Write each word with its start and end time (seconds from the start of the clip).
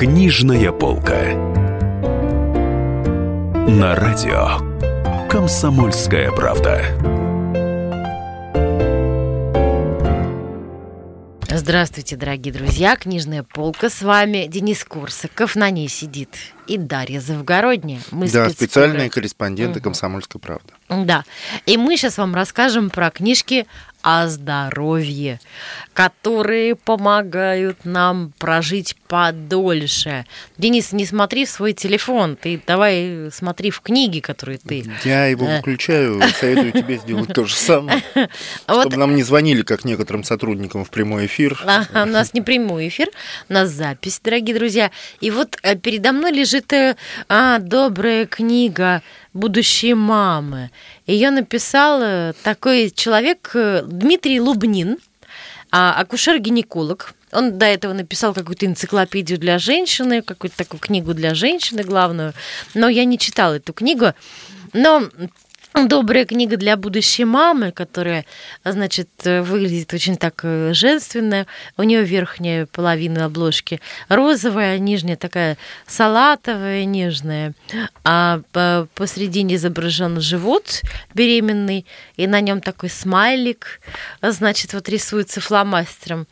Книжная 0.00 0.72
полка. 0.72 1.34
На 3.68 3.94
радио 3.94 5.28
Комсомольская 5.28 6.32
правда. 6.32 6.86
Здравствуйте, 11.50 12.16
дорогие 12.16 12.54
друзья. 12.54 12.96
Книжная 12.96 13.42
полка 13.42 13.90
с 13.90 14.00
вами. 14.00 14.46
Денис 14.48 14.82
Курсаков 14.84 15.54
на 15.54 15.68
ней 15.68 15.88
сидит. 15.88 16.30
И 16.66 16.78
Дарья 16.78 17.20
Завгородняя. 17.20 18.00
Мы 18.10 18.30
да, 18.30 18.48
спецкуры. 18.48 18.52
специальные 18.52 19.10
корреспонденты 19.10 19.80
угу. 19.80 19.84
«Комсомольской 19.84 20.40
правды». 20.40 20.72
Да. 20.88 21.24
И 21.66 21.76
мы 21.76 21.98
сейчас 21.98 22.16
вам 22.16 22.34
расскажем 22.34 22.88
про 22.88 23.10
книжки 23.10 23.66
о 24.02 24.28
здоровье, 24.28 25.40
которые 25.92 26.76
помогают 26.76 27.84
нам 27.84 28.32
прожить 28.38 28.96
подольше. 29.08 30.24
Денис, 30.56 30.92
не 30.92 31.04
смотри 31.04 31.44
в 31.44 31.50
свой 31.50 31.72
телефон, 31.72 32.36
ты 32.36 32.60
давай 32.66 33.30
смотри 33.32 33.70
в 33.70 33.80
книги, 33.80 34.20
которые 34.20 34.58
ты... 34.58 34.84
Я 35.04 35.26
его 35.26 35.46
э. 35.46 35.58
выключаю, 35.58 36.22
советую 36.38 36.72
тебе 36.72 36.96
сделать 36.98 37.32
то 37.32 37.44
же 37.44 37.54
самое, 37.54 38.02
чтобы 38.64 38.96
нам 38.96 39.14
не 39.14 39.22
звонили, 39.22 39.62
как 39.62 39.84
некоторым 39.84 40.24
сотрудникам, 40.24 40.84
в 40.84 40.90
прямой 40.90 41.26
эфир. 41.26 41.60
у 41.92 42.06
нас 42.06 42.34
не 42.34 42.40
прямой 42.40 42.88
эфир, 42.88 43.08
у 43.48 43.52
нас 43.52 43.70
запись, 43.70 44.20
дорогие 44.22 44.54
друзья. 44.56 44.90
И 45.20 45.30
вот 45.30 45.58
э, 45.62 45.76
передо 45.76 46.12
мной 46.12 46.32
лежит 46.32 46.72
э, 46.72 46.96
а, 47.28 47.58
добрая 47.58 48.26
книга 48.26 49.02
будущие 49.32 49.94
мамы. 49.94 50.70
Ее 51.10 51.30
написал 51.30 52.34
такой 52.44 52.90
человек 52.90 53.50
Дмитрий 53.52 54.40
Лубнин, 54.40 54.98
а, 55.72 56.00
акушер-гинеколог. 56.00 57.14
Он 57.32 57.58
до 57.58 57.66
этого 57.66 57.92
написал 57.92 58.32
какую-то 58.32 58.66
энциклопедию 58.66 59.36
для 59.38 59.58
женщины, 59.58 60.22
какую-то 60.22 60.56
такую 60.56 60.78
книгу 60.78 61.12
для 61.12 61.34
женщины 61.34 61.82
главную, 61.82 62.32
но 62.74 62.88
я 62.88 63.04
не 63.04 63.18
читала 63.18 63.54
эту 63.54 63.72
книгу. 63.72 64.12
Но 64.72 65.08
Добрая 65.74 66.24
книга 66.24 66.56
для 66.56 66.76
будущей 66.76 67.24
мамы, 67.24 67.70
которая, 67.70 68.26
значит, 68.64 69.08
выглядит 69.24 69.92
очень 69.94 70.16
так 70.16 70.40
э, 70.42 70.72
женственно. 70.74 71.46
У 71.76 71.84
нее 71.84 72.02
верхняя 72.02 72.66
половина 72.66 73.26
обложки 73.26 73.80
розовая, 74.08 74.78
нижняя 74.78 75.16
такая 75.16 75.56
салатовая, 75.86 76.84
нежная. 76.84 77.54
А 78.04 78.40
посредине 78.94 79.54
изображен 79.54 80.20
живот 80.20 80.82
беременный, 81.14 81.86
и 82.16 82.26
на 82.26 82.40
нем 82.40 82.60
такой 82.60 82.90
смайлик, 82.90 83.80
значит, 84.22 84.74
вот 84.74 84.88
рисуется 84.88 85.40
фломастером. 85.40 86.26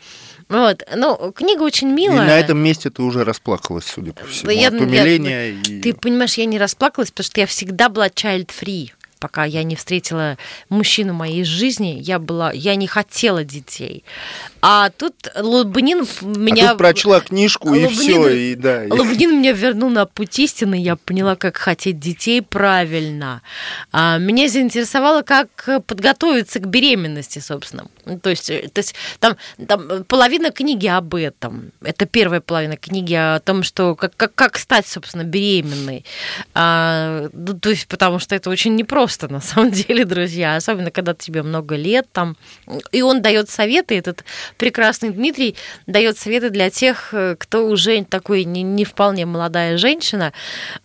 Вот. 0.49 0.83
Ну, 0.95 1.33
книга 1.33 1.63
очень 1.63 1.89
милая. 1.89 2.25
И 2.25 2.29
на 2.29 2.39
этом 2.39 2.59
месте 2.59 2.91
ты 2.91 3.03
уже 3.03 3.23
расплакалась, 3.25 3.85
судя 3.85 4.13
по 4.15 4.27
всему, 4.27 4.51
я, 4.51 4.69
от 4.69 4.75
умиления. 4.75 5.51
Я, 5.51 5.77
и... 5.77 5.81
Ты 5.81 5.95
понимаешь, 5.95 6.35
я 6.35 6.47
не 6.47 6.59
расплакалась, 6.59 7.11
потому 7.11 7.27
что 7.27 7.41
я 7.41 7.47
всегда 7.47 7.89
была 7.89 8.09
child-free 8.09 8.93
пока 9.19 9.45
я 9.45 9.63
не 9.63 9.77
встретила 9.77 10.39
мужчину 10.69 11.15
моей 11.15 11.45
жизни, 11.45 11.99
я 12.01 12.19
была, 12.19 12.53
я 12.53 12.75
не 12.75 12.87
хотела 12.87 13.45
детей. 13.45 14.05
А 14.61 14.91
тут 14.91 15.15
Лубнин 15.37 16.07
меня... 16.23 16.67
А 16.67 16.69
тут 16.71 16.79
прочла 16.79 17.21
книжку 17.21 17.69
Лубнин, 17.69 17.87
и 17.87 17.93
все, 17.93 18.29
и 18.29 18.55
да. 18.55 18.85
Лубнин 18.91 19.39
меня 19.39 19.53
вернул 19.53 19.91
на 19.91 20.07
путь 20.07 20.39
истины, 20.39 20.75
я 20.75 20.97
поняла, 20.97 21.37
как 21.37 21.57
хотеть 21.57 21.99
детей 21.99 22.43
правильно. 22.43 23.43
А, 23.93 24.19
меня 24.19 24.49
заинтересовало, 24.49 25.23
как 25.23 25.49
подготовиться 25.87 26.59
к 26.61 26.67
беременности, 26.67 27.39
собственно. 27.39 27.87
То 28.17 28.31
есть, 28.31 28.51
э, 28.51 28.69
то 28.69 28.79
есть 28.81 28.95
там, 29.21 29.37
там 29.67 30.05
половина 30.05 30.51
книги 30.51 30.87
об 30.87 31.15
этом. 31.15 31.73
Это 31.83 32.07
первая 32.07 32.41
половина 32.41 32.77
книги 32.77 33.15
о 33.15 33.41
том, 33.41 33.63
что 33.63 33.95
как, 33.95 34.17
как, 34.17 34.35
как 34.35 34.59
стать, 34.59 34.87
собственно, 34.87 35.25
беременной. 35.25 36.05
А, 36.55 37.29
ну, 37.33 37.59
то 37.59 37.71
есть, 37.71 37.87
потому 37.89 38.19
что 38.19 38.35
это 38.35 38.51
очень 38.51 38.75
непросто, 38.77 39.29
на 39.29 39.41
самом 39.41 39.71
деле, 39.73 40.05
друзья. 40.05 40.57
Особенно, 40.57 40.91
когда 40.91 41.15
тебе 41.15 41.43
много 41.43 41.77
лет 41.77 42.07
там. 42.13 42.37
И 42.93 43.03
он 43.03 43.23
дает 43.23 43.51
советы, 43.51 43.97
этот 43.99 44.25
прекрасный 44.57 45.11
Дмитрий 45.11 45.57
дает 45.87 46.19
советы 46.19 46.51
для 46.51 46.71
тех, 46.71 47.13
э, 47.13 47.37
кто 47.39 47.67
уже 47.67 48.05
такой 48.05 48.45
не, 48.45 48.63
не 48.63 48.85
вполне 48.85 49.27
молодая 49.27 49.77
женщина. 49.77 50.33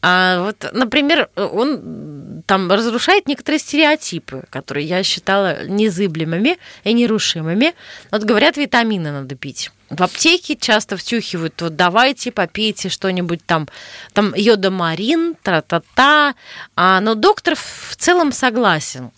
А 0.01 0.43
вот, 0.43 0.65
например, 0.73 1.29
он 1.35 2.43
там 2.45 2.71
разрушает 2.71 3.27
некоторые 3.27 3.59
стереотипы, 3.59 4.43
которые 4.49 4.85
я 4.85 5.03
считала 5.03 5.65
незыблемыми 5.65 6.57
и 6.83 6.93
нерушимыми. 7.13 7.73
Вот 8.11 8.23
говорят, 8.23 8.57
витамины 8.57 9.11
надо 9.11 9.35
пить. 9.35 9.71
В 9.89 10.01
аптеке 10.01 10.55
часто 10.55 10.97
втюхивают, 10.97 11.61
вот 11.61 11.75
давайте 11.75 12.31
попейте 12.31 12.89
что-нибудь 12.89 13.45
там, 13.45 13.67
там 14.13 14.33
йодомарин, 14.35 15.35
тра-та-та. 15.43 16.33
А, 16.75 16.99
но 17.01 17.15
доктор 17.15 17.55
в 17.55 17.95
целом 17.95 18.31
согласен. 18.31 19.11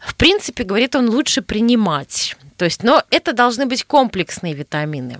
В 0.00 0.14
принципе, 0.14 0.64
говорит 0.64 0.94
он, 0.94 1.08
лучше 1.08 1.42
принимать. 1.42 2.36
То 2.56 2.64
есть, 2.64 2.82
но 2.82 3.02
это 3.10 3.32
должны 3.32 3.66
быть 3.66 3.84
комплексные 3.84 4.54
витамины. 4.54 5.18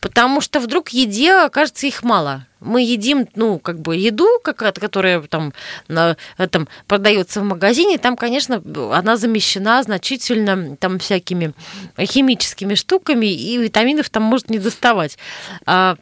Потому 0.00 0.40
что 0.40 0.60
вдруг 0.60 0.90
еде, 0.90 1.32
окажется, 1.32 1.86
их 1.86 2.02
мало. 2.04 2.46
Мы 2.60 2.82
едим, 2.82 3.28
ну, 3.34 3.58
как 3.58 3.80
бы 3.80 3.96
еду, 3.96 4.28
которая 4.42 5.20
там, 5.22 5.52
на, 5.88 6.16
там 6.50 6.68
продается 6.86 7.40
в 7.40 7.44
магазине, 7.44 7.98
там, 7.98 8.16
конечно, 8.16 8.62
она 8.92 9.16
замещена 9.16 9.82
значительно 9.82 10.76
там 10.76 10.98
всякими 10.98 11.52
химическими 12.00 12.74
штуками, 12.74 13.26
и 13.26 13.58
витаминов 13.58 14.08
там 14.08 14.22
может 14.22 14.48
не 14.48 14.58
доставать. 14.58 15.18
А, 15.66 15.96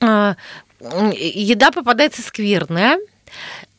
а, 0.00 0.34
еда 0.80 1.70
попадается 1.70 2.22
скверная, 2.22 2.98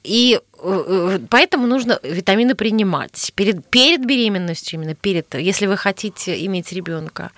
и 0.03 0.39
э, 0.39 0.83
э, 0.87 1.19
поэтому 1.29 1.67
нужно 1.67 1.99
витамины 2.03 2.55
принимать 2.55 3.31
перед, 3.35 3.65
перед 3.67 4.05
беременностью, 4.05 4.79
именно 4.79 4.95
перед, 4.95 5.33
если 5.35 5.65
вы 5.65 5.75
хотите 5.77 6.45
иметь 6.45 6.71
ребенка. 6.71 7.31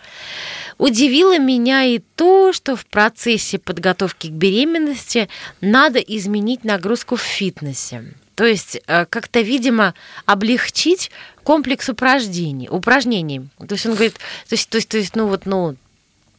Удивило 0.77 1.39
меня 1.39 1.83
и 1.83 1.99
то, 2.16 2.53
что 2.53 2.75
в 2.75 2.85
процессе 2.85 3.57
подготовки 3.57 4.27
к 4.27 4.31
беременности 4.31 5.27
надо 5.59 5.99
изменить 5.99 6.63
нагрузку 6.63 7.16
в 7.16 7.22
фитнесе. 7.22 8.13
То 8.35 8.45
есть 8.45 8.79
э, 8.88 9.05
как-то, 9.05 9.41
видимо, 9.41 9.93
облегчить 10.25 11.11
комплекс 11.43 11.89
упражнений, 11.89 12.69
упражнений. 12.69 13.41
То 13.59 13.73
есть 13.73 13.85
он 13.85 13.93
говорит, 13.93 14.16
то 14.47 14.53
есть, 14.53 14.69
то 14.69 14.78
есть, 14.78 14.89
то 14.89 14.97
есть 14.97 15.16
ну 15.16 15.28
вот, 15.28 15.45
ну, 15.45 15.75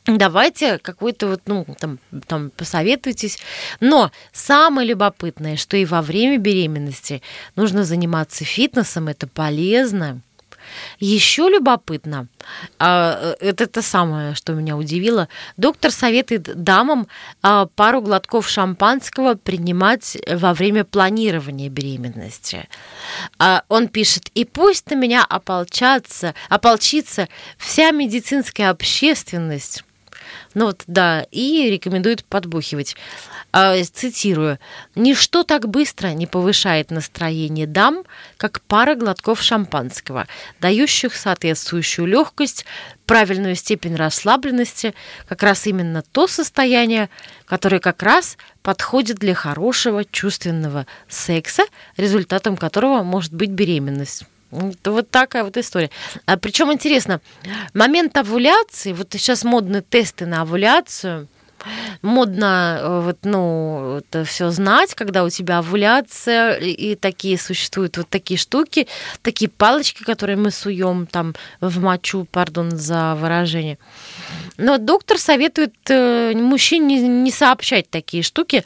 Давайте 0.04 0.78
какой-то 0.78 1.28
вот, 1.28 1.42
ну, 1.46 1.64
там, 1.78 1.98
там, 2.26 2.50
посоветуйтесь. 2.50 3.38
Но 3.78 4.10
самое 4.32 4.88
любопытное, 4.88 5.56
что 5.56 5.76
и 5.76 5.84
во 5.84 6.02
время 6.02 6.38
беременности 6.38 7.22
нужно 7.54 7.84
заниматься 7.84 8.44
фитнесом, 8.44 9.06
это 9.06 9.28
полезно. 9.28 10.20
Еще 10.98 11.48
любопытно, 11.48 12.28
а, 12.78 13.34
это 13.40 13.66
то 13.66 13.82
самое, 13.82 14.34
что 14.34 14.52
меня 14.54 14.76
удивило, 14.76 15.28
доктор 15.56 15.90
советует 15.90 16.62
дамам 16.62 17.08
а, 17.42 17.66
пару 17.66 18.00
глотков 18.00 18.48
шампанского 18.48 19.34
принимать 19.34 20.16
во 20.30 20.54
время 20.54 20.84
планирования 20.84 21.68
беременности. 21.68 22.68
А, 23.38 23.64
он 23.68 23.88
пишет, 23.88 24.30
и 24.34 24.44
пусть 24.44 24.90
на 24.90 24.94
меня 24.94 25.24
ополчаться, 25.24 26.34
ополчится 26.48 27.28
вся 27.58 27.90
медицинская 27.90 28.70
общественность, 28.70 29.84
ну 30.54 30.66
вот, 30.66 30.82
да, 30.86 31.26
и 31.30 31.70
рекомендует 31.70 32.24
подбухивать. 32.24 32.96
А, 33.54 33.76
цитирую. 33.82 34.58
«Ничто 34.94 35.42
так 35.42 35.68
быстро 35.68 36.08
не 36.08 36.26
повышает 36.26 36.90
настроение 36.90 37.66
дам, 37.66 38.04
как 38.38 38.62
пара 38.62 38.94
глотков 38.94 39.42
шампанского, 39.42 40.26
дающих 40.58 41.14
соответствующую 41.14 42.06
легкость, 42.06 42.64
правильную 43.04 43.54
степень 43.54 43.94
расслабленности, 43.94 44.94
как 45.28 45.42
раз 45.42 45.66
именно 45.66 46.02
то 46.12 46.26
состояние, 46.26 47.10
которое 47.44 47.78
как 47.78 48.02
раз 48.02 48.38
подходит 48.62 49.18
для 49.18 49.34
хорошего 49.34 50.04
чувственного 50.06 50.86
секса, 51.08 51.64
результатом 51.98 52.56
которого 52.56 53.02
может 53.02 53.34
быть 53.34 53.50
беременность». 53.50 54.24
Вот 54.52 55.10
такая 55.10 55.44
вот 55.44 55.56
история. 55.56 55.90
А, 56.26 56.36
причем 56.36 56.72
интересно, 56.72 57.20
момент 57.72 58.16
овуляции, 58.16 58.92
вот 58.92 59.08
сейчас 59.12 59.44
модны 59.44 59.82
тесты 59.82 60.26
на 60.26 60.42
овуляцию, 60.42 61.26
модно 62.02 62.78
э, 62.80 63.00
вот, 63.00 63.18
ну, 63.22 63.98
это 63.98 64.24
все 64.24 64.50
знать, 64.50 64.94
когда 64.94 65.24
у 65.24 65.30
тебя 65.30 65.58
овуляция, 65.58 66.56
и 66.56 66.94
такие 66.94 67.38
существуют 67.38 67.96
вот 67.96 68.08
такие 68.08 68.38
штуки, 68.38 68.88
такие 69.22 69.48
палочки, 69.48 70.02
которые 70.02 70.36
мы 70.36 70.50
суем 70.50 71.06
там 71.06 71.34
в 71.60 71.80
мочу, 71.80 72.26
пардон 72.30 72.72
за 72.72 73.14
выражение. 73.14 73.78
Но 74.56 74.78
доктор 74.78 75.18
советует 75.18 75.74
э, 75.88 76.32
мужчине 76.34 77.00
не 77.00 77.30
сообщать 77.30 77.88
такие 77.90 78.22
штуки, 78.22 78.64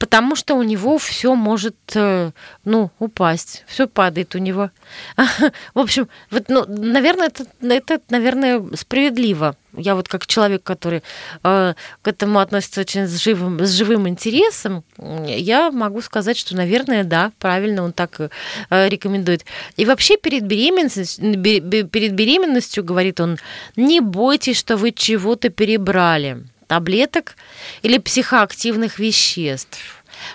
потому 0.00 0.34
что 0.34 0.54
у 0.54 0.62
него 0.62 0.96
все 0.96 1.34
может, 1.34 1.76
э, 1.94 2.30
ну, 2.64 2.90
упасть, 2.98 3.64
все 3.66 3.86
падает 3.86 4.34
у 4.34 4.38
него. 4.38 4.70
В 5.74 5.78
общем, 5.78 6.08
вот, 6.30 6.48
ну, 6.48 6.64
наверное, 6.66 7.26
это, 7.26 7.44
это, 7.60 8.00
наверное, 8.08 8.64
справедливо. 8.74 9.56
Я 9.76 9.94
вот 9.94 10.08
как 10.08 10.26
человек, 10.26 10.62
который 10.62 11.02
э, 11.44 11.74
к 12.02 12.08
этому 12.08 12.38
относится 12.38 12.80
очень 12.80 13.06
с 13.06 13.22
живым, 13.22 13.60
с 13.60 13.70
живым 13.70 14.08
интересом, 14.08 14.84
я 14.98 15.70
могу 15.70 16.00
сказать, 16.00 16.38
что, 16.38 16.56
наверное, 16.56 17.04
да, 17.04 17.30
правильно 17.38 17.82
он 17.82 17.92
так 17.92 18.20
э, 18.20 18.88
рекомендует. 18.88 19.44
И 19.76 19.84
вообще 19.84 20.16
перед 20.16 20.44
беременностью, 20.44 21.40
перед 21.42 22.14
беременностью, 22.14 22.82
говорит 22.84 23.20
он, 23.20 23.36
не 23.76 24.00
бойтесь, 24.00 24.58
что 24.58 24.78
вы 24.78 24.92
чего-то 24.92 25.50
перебрали 25.50 26.42
таблеток 26.70 27.34
или 27.82 27.98
психоактивных 27.98 29.00
веществ. 29.00 29.80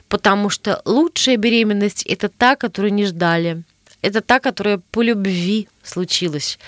Потому 0.10 0.50
что 0.50 0.82
лучшая 0.84 1.38
беременность– 1.38 2.04
это 2.08 2.28
та, 2.28 2.58
которую 2.58 2.94
не 2.94 3.06
ждали. 3.06 3.64
Это 4.02 4.20
та, 4.20 4.40
которая 4.40 4.82
по 4.92 5.02
любви 5.02 5.70
случилась. 5.82 6.60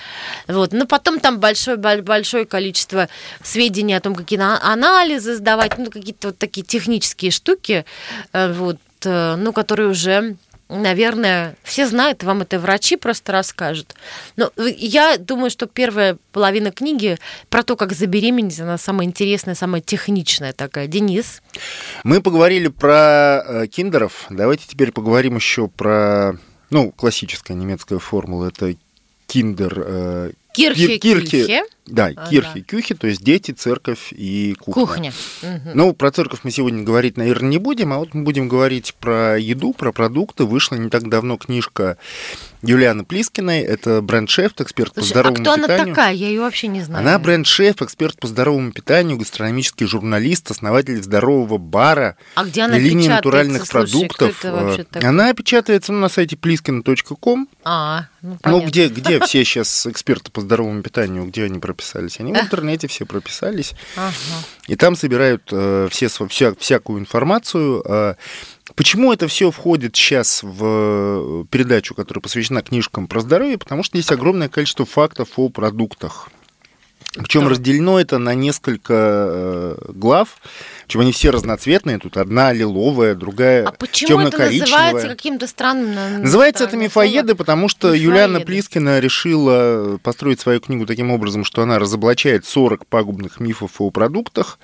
Вот. 0.47 0.71
Но 0.71 0.85
потом 0.85 1.19
там 1.19 1.39
большое, 1.39 1.75
большое 1.77 2.45
количество 2.45 3.09
сведений 3.43 3.97
о 3.97 3.99
том, 3.99 4.15
какие 4.15 4.39
анализы 4.39 5.35
сдавать, 5.35 5.77
ну, 5.77 5.91
какие-то 5.91 6.29
вот 6.29 6.37
такие 6.37 6.65
технические 6.65 7.31
штуки, 7.31 7.83
э, 8.31 8.53
вот, 8.53 8.79
э, 9.03 9.35
ну, 9.35 9.51
которые 9.51 9.89
уже 9.89 10.37
наверное, 10.69 11.55
все 11.63 11.87
знают, 11.87 12.23
вам 12.23 12.41
это 12.41 12.59
врачи 12.59 12.97
просто 12.97 13.31
расскажут. 13.31 13.95
Но 14.35 14.51
я 14.57 15.17
думаю, 15.17 15.49
что 15.49 15.65
первая 15.67 16.17
половина 16.31 16.71
книги 16.71 17.17
про 17.49 17.63
то, 17.63 17.75
как 17.75 17.93
забеременеть, 17.93 18.59
она 18.59 18.77
самая 18.77 19.07
интересная, 19.07 19.55
самая 19.55 19.81
техничная 19.81 20.53
такая. 20.53 20.87
Денис? 20.87 21.41
Мы 22.03 22.21
поговорили 22.21 22.67
про 22.67 23.43
э, 23.45 23.67
киндеров. 23.67 24.27
Давайте 24.29 24.65
теперь 24.67 24.91
поговорим 24.91 25.35
еще 25.35 25.67
про, 25.67 26.33
ну, 26.69 26.91
классическая 26.91 27.53
немецкая 27.53 27.99
формула. 27.99 28.47
Это 28.47 28.75
киндер... 29.27 29.83
Э, 29.85 30.31
Кирхе, 30.53 30.97
Кирхе. 30.97 31.65
Да, 31.87 32.11
а, 32.15 32.29
кирхи, 32.29 32.59
да. 32.59 32.61
кюхи, 32.61 32.95
то 32.95 33.07
есть 33.07 33.23
дети, 33.23 33.51
церковь 33.51 34.11
и 34.11 34.55
кухня. 34.59 34.81
Кухня. 34.85 35.13
Угу. 35.41 35.71
Ну, 35.73 35.93
про 35.93 36.11
церковь 36.11 36.41
мы 36.43 36.51
сегодня 36.51 36.83
говорить, 36.83 37.17
наверное, 37.17 37.49
не 37.49 37.57
будем, 37.57 37.93
а 37.93 37.97
вот 37.97 38.13
мы 38.13 38.23
будем 38.23 38.47
говорить 38.47 38.93
про 38.99 39.39
еду, 39.39 39.73
про 39.73 39.91
продукты. 39.91 40.43
Вышла 40.43 40.75
не 40.75 40.89
так 40.89 41.09
давно 41.09 41.37
книжка 41.37 41.97
Юлианы 42.61 43.05
Плискиной. 43.05 43.61
Это 43.61 44.01
бренд-шеф, 44.01 44.53
эксперт 44.59 44.93
Слушай, 44.93 45.07
по 45.07 45.09
здоровому 45.09 45.37
питанию. 45.37 45.63
а 45.63 45.67
кто 45.67 45.73
она 45.73 45.85
такая? 45.85 46.13
Я 46.13 46.27
ее 46.27 46.41
вообще 46.41 46.67
не 46.67 46.81
знаю. 46.81 47.01
Она 47.01 47.19
бренд-шеф, 47.19 47.81
эксперт 47.81 48.19
по 48.19 48.27
здоровому 48.27 48.71
питанию, 48.71 49.17
гастрономический 49.17 49.85
журналист, 49.85 50.51
основатель 50.51 51.01
здорового 51.01 51.57
бара. 51.57 52.17
А 52.35 52.45
где 52.45 52.63
она 52.63 52.77
линии 52.77 53.07
натуральных 53.07 53.65
Слушай, 53.65 53.71
продуктов. 53.71 54.45
Она 54.93 55.33
печатается 55.33 55.93
ну, 55.93 55.99
на 55.99 56.09
сайте 56.09 56.35
pliskina.com. 56.35 57.47
А, 57.63 58.07
ну, 58.21 58.37
ну 58.43 58.65
где, 58.65 58.87
где 58.87 59.19
все 59.25 59.43
сейчас 59.43 59.85
эксперты 59.87 60.31
по 60.31 60.41
здоровому 60.41 60.81
питанию, 60.81 61.25
где 61.25 61.43
они 61.43 61.59
прописались? 61.77 62.19
Они 62.19 62.33
в 62.33 62.37
интернете 62.37 62.87
все 62.87 63.05
прописались. 63.05 63.73
Ага. 63.95 64.13
И 64.67 64.75
там 64.75 64.95
собирают 64.95 65.43
э, 65.51 65.87
все, 65.91 66.09
вся, 66.27 66.53
всякую 66.55 66.99
информацию. 66.99 67.83
Э, 67.85 68.15
Почему 68.75 69.13
это 69.13 69.29
все 69.29 69.49
входит 69.49 69.95
сейчас 69.95 70.43
в 70.43 70.61
э, 70.61 71.45
передачу, 71.49 71.95
которая 71.95 72.21
посвящена 72.21 72.61
книжкам 72.61 73.07
про 73.07 73.21
здоровье? 73.21 73.57
Потому 73.57 73.81
что 73.81 73.97
есть 73.97 74.11
огромное 74.11 74.49
количество 74.49 74.85
фактов 74.85 75.29
о 75.37 75.49
продуктах. 75.49 76.29
Причем 77.15 77.47
разделено 77.47 77.99
это 77.99 78.17
на 78.17 78.35
несколько 78.35 78.93
э, 78.93 79.75
глав. 79.93 80.37
Причем 80.87 81.01
они 81.01 81.11
все 81.11 81.31
разноцветные. 81.31 81.99
Тут 81.99 82.15
одна 82.15 82.53
лиловая, 82.53 83.13
другая 83.13 83.67
а 83.67 83.71
почему 83.73 84.21
это 84.21 84.49
называется 84.49 85.09
каким-то 85.09 85.45
странным? 85.45 86.21
Называется 86.21 86.63
это 86.63 86.77
мифоеды, 86.77 87.35
потому 87.35 87.67
что 87.67 87.87
мифоеды. 87.87 88.05
Юлиана 88.05 88.39
Плискина 88.39 88.99
решила 88.99 89.97
построить 90.01 90.39
свою 90.39 90.61
книгу 90.61 90.85
таким 90.85 91.11
образом, 91.11 91.43
что 91.43 91.61
она 91.61 91.77
разоблачает 91.77 92.45
40 92.45 92.85
пагубных 92.87 93.41
мифов 93.41 93.71
о 93.79 93.91
продуктах. 93.91 94.59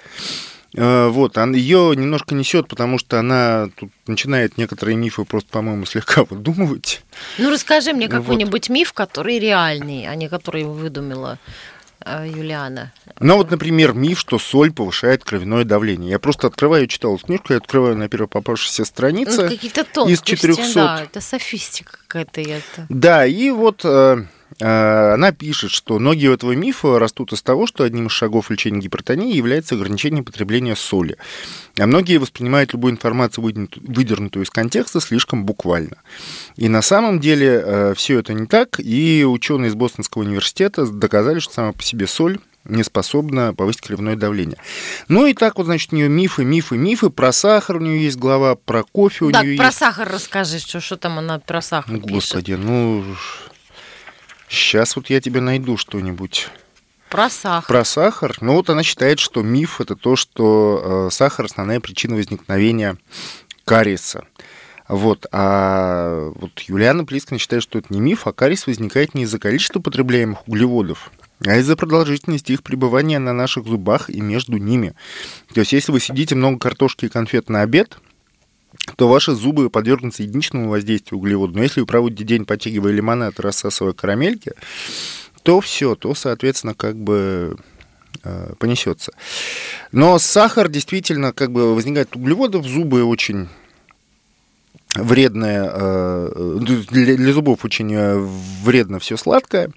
Э, 0.75 1.09
вот, 1.09 1.35
ее 1.53 1.93
немножко 1.95 2.33
несет, 2.35 2.69
потому 2.69 2.97
что 2.97 3.19
она 3.19 3.69
тут 3.75 3.91
начинает 4.07 4.57
некоторые 4.57 4.95
мифы 4.95 5.25
просто, 5.25 5.49
по-моему, 5.49 5.85
слегка 5.85 6.23
выдумывать. 6.23 7.03
Ну, 7.37 7.51
расскажи 7.51 7.91
мне 7.91 8.07
какой-нибудь 8.07 8.69
вот. 8.69 8.73
миф, 8.73 8.93
который 8.93 9.39
реальный, 9.39 10.07
а 10.07 10.15
не 10.15 10.29
который 10.29 10.63
выдумала 10.63 11.37
Юлиана. 12.05 12.91
Ну 13.19 13.37
вот, 13.37 13.51
например, 13.51 13.93
миф, 13.93 14.19
что 14.19 14.39
соль 14.39 14.71
повышает 14.71 15.23
кровяное 15.23 15.63
давление. 15.63 16.11
Я 16.11 16.19
просто 16.19 16.47
открываю, 16.47 16.87
читал 16.87 17.17
книжку, 17.17 17.53
я 17.53 17.57
открываю 17.57 17.95
на 17.97 18.09
первой 18.09 18.27
попавшейся 18.27 18.85
странице. 18.85 19.43
Ну, 19.43 19.49
какие-то 19.49 19.83
тонкости, 19.83 20.33
из 20.33 20.39
400. 20.39 20.73
Да, 20.73 21.01
это 21.03 21.21
софистика 21.21 21.97
какая-то. 22.07 22.41
Это. 22.41 22.85
Да, 22.89 23.25
и 23.25 23.49
вот 23.49 23.81
э, 23.83 24.03
Э, 24.03 24.23
она 24.59 25.31
пишет, 25.31 25.71
что 25.71 25.99
ноги 25.99 26.27
у 26.27 26.33
этого 26.33 26.53
мифа 26.53 26.99
растут 26.99 27.33
из 27.33 27.41
того, 27.41 27.67
что 27.67 27.83
одним 27.83 28.07
из 28.07 28.11
шагов 28.11 28.49
лечения 28.49 28.79
гипертонии 28.79 29.35
является 29.35 29.75
ограничение 29.75 30.23
потребления 30.23 30.75
соли. 30.75 31.17
А 31.77 31.87
многие 31.87 32.17
воспринимают 32.17 32.73
любую 32.73 32.93
информацию, 32.93 33.43
выдернутую 33.43 34.45
из 34.45 34.49
контекста, 34.49 34.99
слишком 34.99 35.45
буквально. 35.45 35.97
И 36.55 36.69
на 36.69 36.81
самом 36.81 37.19
деле 37.19 37.63
э, 37.63 37.93
все 37.95 38.19
это 38.19 38.33
не 38.33 38.45
так, 38.45 38.79
и 38.79 39.25
ученые 39.25 39.69
из 39.69 39.75
Бостонского 39.75 40.23
университета 40.23 40.85
доказали, 40.85 41.39
что 41.39 41.53
сама 41.53 41.71
по 41.71 41.81
себе 41.81 42.07
соль 42.07 42.39
не 42.65 42.83
способна 42.83 43.53
повысить 43.53 43.81
кровяное 43.81 44.15
давление. 44.15 44.57
Ну 45.07 45.25
и 45.25 45.33
так 45.33 45.57
вот, 45.57 45.65
значит, 45.65 45.91
у 45.91 45.95
нее 45.95 46.07
мифы, 46.07 46.45
мифы, 46.45 46.77
мифы. 46.77 47.09
Про 47.09 47.31
сахар 47.31 47.77
у 47.77 47.79
нее 47.79 48.03
есть 48.03 48.17
глава, 48.17 48.55
про 48.55 48.83
кофе 48.83 49.25
у 49.25 49.31
да, 49.31 49.43
нее 49.43 49.57
про 49.57 49.65
есть. 49.65 49.77
про 49.79 49.85
сахар 49.85 50.09
расскажи, 50.09 50.59
что, 50.59 50.79
что 50.79 50.97
там 50.97 51.19
она 51.19 51.39
про 51.39 51.61
сахар 51.61 51.97
Господи, 51.97 52.53
пишет. 52.53 52.65
ну... 52.65 53.03
Сейчас 54.53 54.95
вот 54.95 55.09
я 55.09 55.19
тебе 55.19 55.41
найду 55.41 55.77
что-нибудь. 55.77 56.47
Про 57.09 57.29
сахар. 57.31 57.67
Про 57.67 57.83
сахар. 57.83 58.37
Ну 58.39 58.53
вот 58.53 58.69
она 58.69 58.83
считает, 58.83 59.19
что 59.19 59.41
миф 59.41 59.81
это 59.81 59.95
то, 59.95 60.15
что 60.15 61.07
э, 61.07 61.11
сахар 61.11 61.45
основная 61.45 61.79
причина 61.79 62.15
возникновения 62.15 62.97
кариеса. 63.65 64.25
Вот. 64.87 65.25
А 65.31 66.31
вот 66.35 66.59
Юлиана 66.59 67.03
Плискина 67.03 67.39
считает, 67.39 67.63
что 67.63 67.79
это 67.79 67.91
не 67.91 67.99
миф, 67.99 68.27
а 68.27 68.31
кариес 68.31 68.67
возникает 68.67 69.15
не 69.15 69.23
из-за 69.23 69.39
количества 69.39 69.79
потребляемых 69.79 70.47
углеводов, 70.47 71.11
а 71.43 71.57
из-за 71.57 71.75
продолжительности 71.75 72.51
их 72.51 72.61
пребывания 72.61 73.17
на 73.17 73.33
наших 73.33 73.65
зубах 73.65 74.11
и 74.11 74.21
между 74.21 74.57
ними. 74.57 74.93
То 75.51 75.61
есть, 75.61 75.73
если 75.73 75.91
вы 75.91 75.99
сидите 75.99 76.35
много 76.35 76.59
картошки 76.59 77.05
и 77.05 77.09
конфет 77.09 77.49
на 77.49 77.61
обед, 77.61 77.97
то 78.95 79.07
ваши 79.07 79.33
зубы 79.33 79.69
подвергнутся 79.69 80.23
единичному 80.23 80.69
воздействию 80.69 81.19
углевода. 81.19 81.55
Но 81.55 81.63
если 81.63 81.79
вы 81.79 81.85
проводите 81.85 82.23
день, 82.23 82.45
потягивая 82.45 82.91
лимонад 82.91 83.39
рассасывая 83.39 83.93
карамельки, 83.93 84.53
то 85.43 85.61
все, 85.61 85.95
то, 85.95 86.13
соответственно, 86.15 86.73
как 86.73 86.95
бы 86.97 87.57
э, 88.23 88.53
понесется. 88.59 89.11
Но 89.91 90.17
сахар 90.19 90.69
действительно 90.69 91.33
как 91.33 91.51
бы 91.51 91.75
возникает 91.75 92.15
углеводов, 92.15 92.65
зубы 92.65 93.03
очень 93.03 93.47
вредное, 94.95 95.69
э, 95.73 96.59
для, 96.89 97.15
для 97.15 97.33
зубов 97.33 97.65
очень 97.65 97.93
э, 97.93 98.17
вредно 98.63 98.99
все 98.99 99.17
сладкое. 99.17 99.71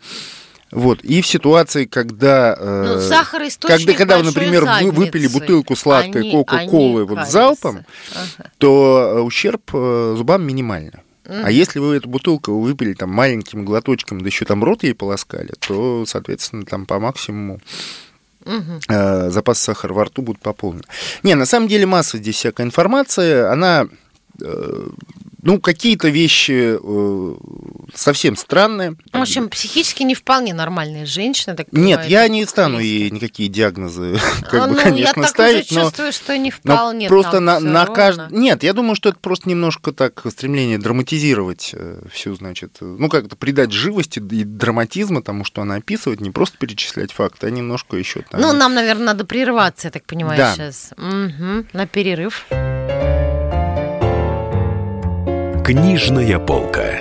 Вот. 0.70 1.02
И 1.04 1.22
в 1.22 1.26
ситуации, 1.26 1.84
когда, 1.84 2.56
ну, 2.60 3.00
сахар 3.00 3.42
когда, 3.60 3.92
когда 3.92 4.18
вы, 4.18 4.24
например, 4.24 4.64
вы 4.82 4.90
выпили 4.90 5.26
бутылку 5.28 5.76
сладкой 5.76 6.30
Кока-Колы 6.30 7.04
вот 7.04 7.28
залпом, 7.28 7.84
ага. 8.12 8.50
то 8.58 9.14
э, 9.16 9.20
ущерб 9.20 9.62
э, 9.72 10.14
зубам 10.16 10.44
минимальный. 10.44 10.92
А 11.28 11.50
если 11.50 11.80
вы 11.80 11.96
эту 11.96 12.08
бутылку 12.08 12.60
выпили 12.60 12.92
там 12.92 13.10
маленьким 13.10 13.64
глоточком, 13.64 14.20
да 14.20 14.26
еще 14.26 14.44
там 14.44 14.62
рот 14.62 14.84
ей 14.84 14.94
полоскали, 14.94 15.52
то, 15.58 16.04
соответственно, 16.06 16.64
там 16.64 16.86
по 16.86 17.00
максимуму. 17.00 17.60
Э, 18.88 19.30
запас 19.30 19.58
сахара 19.58 19.92
во 19.92 20.04
рту 20.04 20.22
будет 20.22 20.38
пополнен. 20.38 20.84
Не, 21.24 21.34
на 21.34 21.46
самом 21.46 21.68
деле 21.68 21.84
масса 21.86 22.18
здесь 22.18 22.36
всякой 22.36 22.66
информации. 22.66 23.42
Она 23.42 23.88
э, 24.40 24.88
ну, 25.42 25.60
какие-то 25.60 26.08
вещи 26.08 26.78
э, 27.96 28.00
совсем 28.00 28.36
странные. 28.36 28.96
В 29.12 29.20
общем, 29.20 29.48
психически 29.48 30.02
не 30.02 30.14
вполне 30.14 30.54
нормальная 30.54 31.06
женщина. 31.06 31.56
Так 31.56 31.68
Нет, 31.72 32.06
я 32.06 32.28
не 32.28 32.44
стану 32.46 32.78
ей 32.78 33.10
никакие 33.10 33.48
диагнозы, 33.48 34.18
как 34.42 34.54
а, 34.54 34.66
бы, 34.68 34.74
ну, 34.74 34.82
конечно, 34.82 35.20
я 35.20 35.26
ставить. 35.28 35.70
Я 35.70 35.82
чувствую, 35.82 36.12
что 36.12 36.36
не 36.36 36.50
вполне. 36.50 37.08
Просто 37.08 37.40
на, 37.40 37.60
на 37.60 37.86
каждый... 37.86 38.28
Нет, 38.30 38.62
я 38.62 38.72
думаю, 38.72 38.94
что 38.94 39.08
это 39.08 39.18
просто 39.18 39.48
немножко 39.48 39.92
так 39.92 40.22
стремление 40.30 40.78
драматизировать 40.78 41.70
э, 41.72 42.02
всю, 42.12 42.34
значит, 42.34 42.76
ну, 42.80 43.08
как-то 43.08 43.36
придать 43.36 43.72
живости 43.72 44.18
и 44.18 44.44
драматизма 44.44 45.22
тому, 45.22 45.44
что 45.44 45.62
она 45.62 45.76
описывает, 45.76 46.20
не 46.20 46.30
просто 46.30 46.58
перечислять 46.58 47.12
факты, 47.12 47.46
а 47.46 47.50
немножко 47.50 47.96
еще 47.96 48.22
там... 48.22 48.40
Ну, 48.40 48.52
нам, 48.52 48.74
наверное, 48.74 49.06
надо 49.06 49.24
прерваться, 49.24 49.88
я 49.88 49.92
так 49.92 50.04
понимаю, 50.04 50.38
да. 50.38 50.54
сейчас. 50.54 50.90
Угу, 50.96 51.66
на 51.72 51.86
перерыв. 51.86 52.46
Книжная 55.66 56.38
полка. 56.38 57.00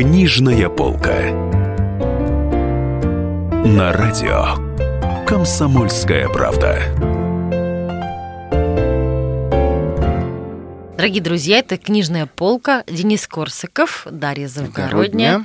Книжная 0.00 0.70
полка. 0.70 1.30
На 3.66 3.92
радио 3.92 4.56
Комсомольская 5.26 6.26
правда. 6.30 6.80
Дорогие 10.96 11.22
друзья, 11.22 11.58
это 11.58 11.76
книжная 11.76 12.24
полка. 12.24 12.82
Денис 12.86 13.26
Корсаков, 13.26 14.06
Дарья 14.10 14.48
Завгородня, 14.48 15.44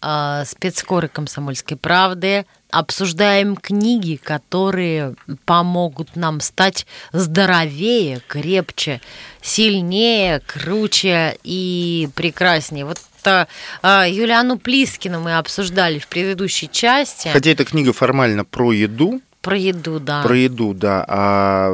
э, 0.00 0.44
спецкоры 0.46 1.08
комсомольской 1.08 1.76
правды. 1.76 2.46
Обсуждаем 2.70 3.56
книги, 3.56 4.20
которые 4.22 5.16
помогут 5.46 6.14
нам 6.14 6.38
стать 6.38 6.86
здоровее, 7.10 8.20
крепче, 8.28 9.00
сильнее, 9.42 10.42
круче 10.46 11.36
и 11.42 12.08
прекраснее. 12.14 12.84
Вот 12.84 13.00
что 13.26 13.48
э, 13.82 14.10
Юлиану 14.10 14.56
Плискину 14.56 15.20
мы 15.20 15.36
обсуждали 15.36 15.98
в 15.98 16.06
предыдущей 16.06 16.70
части. 16.70 17.28
Хотя 17.28 17.50
эта 17.50 17.64
книга 17.64 17.92
формально 17.92 18.44
про 18.44 18.72
еду, 18.72 19.20
про 19.42 19.56
еду, 19.56 20.00
да. 20.00 20.22
Про 20.22 20.36
еду, 20.36 20.74
да. 20.74 21.04
А 21.06 21.70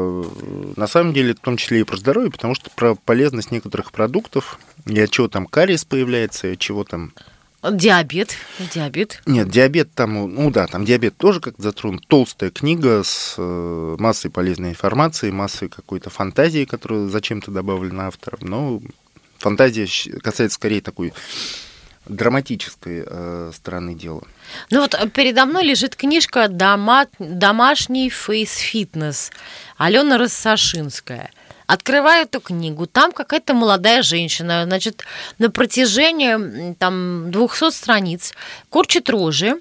на 0.76 0.86
самом 0.86 1.14
деле, 1.14 1.34
в 1.34 1.40
том 1.40 1.56
числе 1.56 1.80
и 1.80 1.84
про 1.84 1.96
здоровье, 1.96 2.30
потому 2.30 2.54
что 2.54 2.70
про 2.70 2.94
полезность 2.94 3.50
некоторых 3.50 3.92
продуктов, 3.92 4.58
и 4.84 5.00
от 5.00 5.10
чего 5.10 5.28
там 5.28 5.46
кариес 5.46 5.86
появляется, 5.86 6.48
и 6.48 6.52
от 6.52 6.58
чего 6.58 6.84
там 6.84 7.12
Диабет. 7.62 8.36
Диабет. 8.74 9.22
Нет, 9.24 9.48
диабет 9.48 9.94
там, 9.94 10.34
ну 10.34 10.50
да, 10.50 10.66
там 10.66 10.84
диабет 10.84 11.16
тоже 11.16 11.38
как-то 11.38 11.62
затронут. 11.62 12.06
Толстая 12.08 12.50
книга 12.50 13.02
с 13.04 13.36
э, 13.38 13.96
массой 14.00 14.32
полезной 14.32 14.70
информации, 14.70 15.30
массой 15.30 15.68
какой-то 15.68 16.10
фантазии, 16.10 16.64
которая 16.64 17.06
зачем-то 17.06 17.52
добавлена 17.52 18.08
автором. 18.08 18.40
Но 18.42 18.82
фантазия 19.42 19.86
касается 20.20 20.54
скорее 20.54 20.80
такой 20.80 21.12
драматической 22.06 23.04
э, 23.06 23.52
стороны 23.54 23.94
дела. 23.94 24.22
Ну 24.70 24.80
вот 24.80 24.94
э, 24.94 25.08
передо 25.08 25.46
мной 25.46 25.64
лежит 25.64 25.94
книжка 25.96 26.48
Дома... 26.48 27.06
«Домашний 27.18 28.10
фейс-фитнес» 28.10 29.30
Алена 29.76 30.18
Рассашинская. 30.18 31.30
Открываю 31.66 32.24
эту 32.24 32.40
книгу, 32.40 32.86
там 32.86 33.12
какая-то 33.12 33.54
молодая 33.54 34.02
женщина, 34.02 34.64
значит, 34.64 35.04
на 35.38 35.48
протяжении 35.48 36.74
там 36.74 37.30
200 37.30 37.70
страниц 37.70 38.34
корчит 38.68 39.08
рожи, 39.08 39.60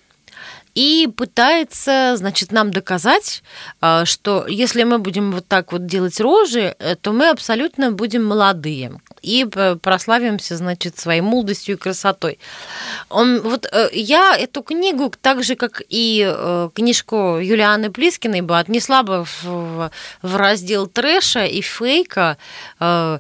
и 0.75 1.08
пытается, 1.16 2.16
значит, 2.18 2.51
нам 2.51 2.72
доказать, 2.72 3.44
э, 3.82 4.06
что 4.06 4.46
если 4.48 4.84
мы 4.84 5.00
будем 5.00 5.32
вот 5.32 5.48
так 5.48 5.72
вот 5.72 5.86
делать 5.86 6.20
рожи, 6.20 6.75
э, 6.80 6.96
то 6.96 7.12
мы 7.12 7.30
абсолютно 7.30 7.92
будем 7.92 8.25
молодые 8.25 9.00
и 9.22 9.46
прославимся, 9.82 10.58
значит, 10.58 10.98
своей 10.98 11.22
молодостью 11.22 11.75
и 11.75 11.78
красотой. 11.78 12.40
Он, 13.10 13.42
вот 13.42 13.68
э, 13.72 13.90
я 13.94 14.36
эту 14.36 14.63
книгу, 14.63 15.13
так 15.22 15.44
же, 15.44 15.56
как 15.56 15.82
и 15.90 16.25
э, 16.28 16.70
книжку 16.74 17.38
Юлианы 17.38 17.92
Плискиной, 17.92 18.42
бы 18.42 18.58
отнесла 18.58 19.04
бы 19.04 19.25
в, 19.25 19.92
в 20.22 20.36
раздел 20.36 20.88
трэша 20.88 21.46
и 21.46 21.62
фейка, 21.62 22.38
э, 22.80 23.20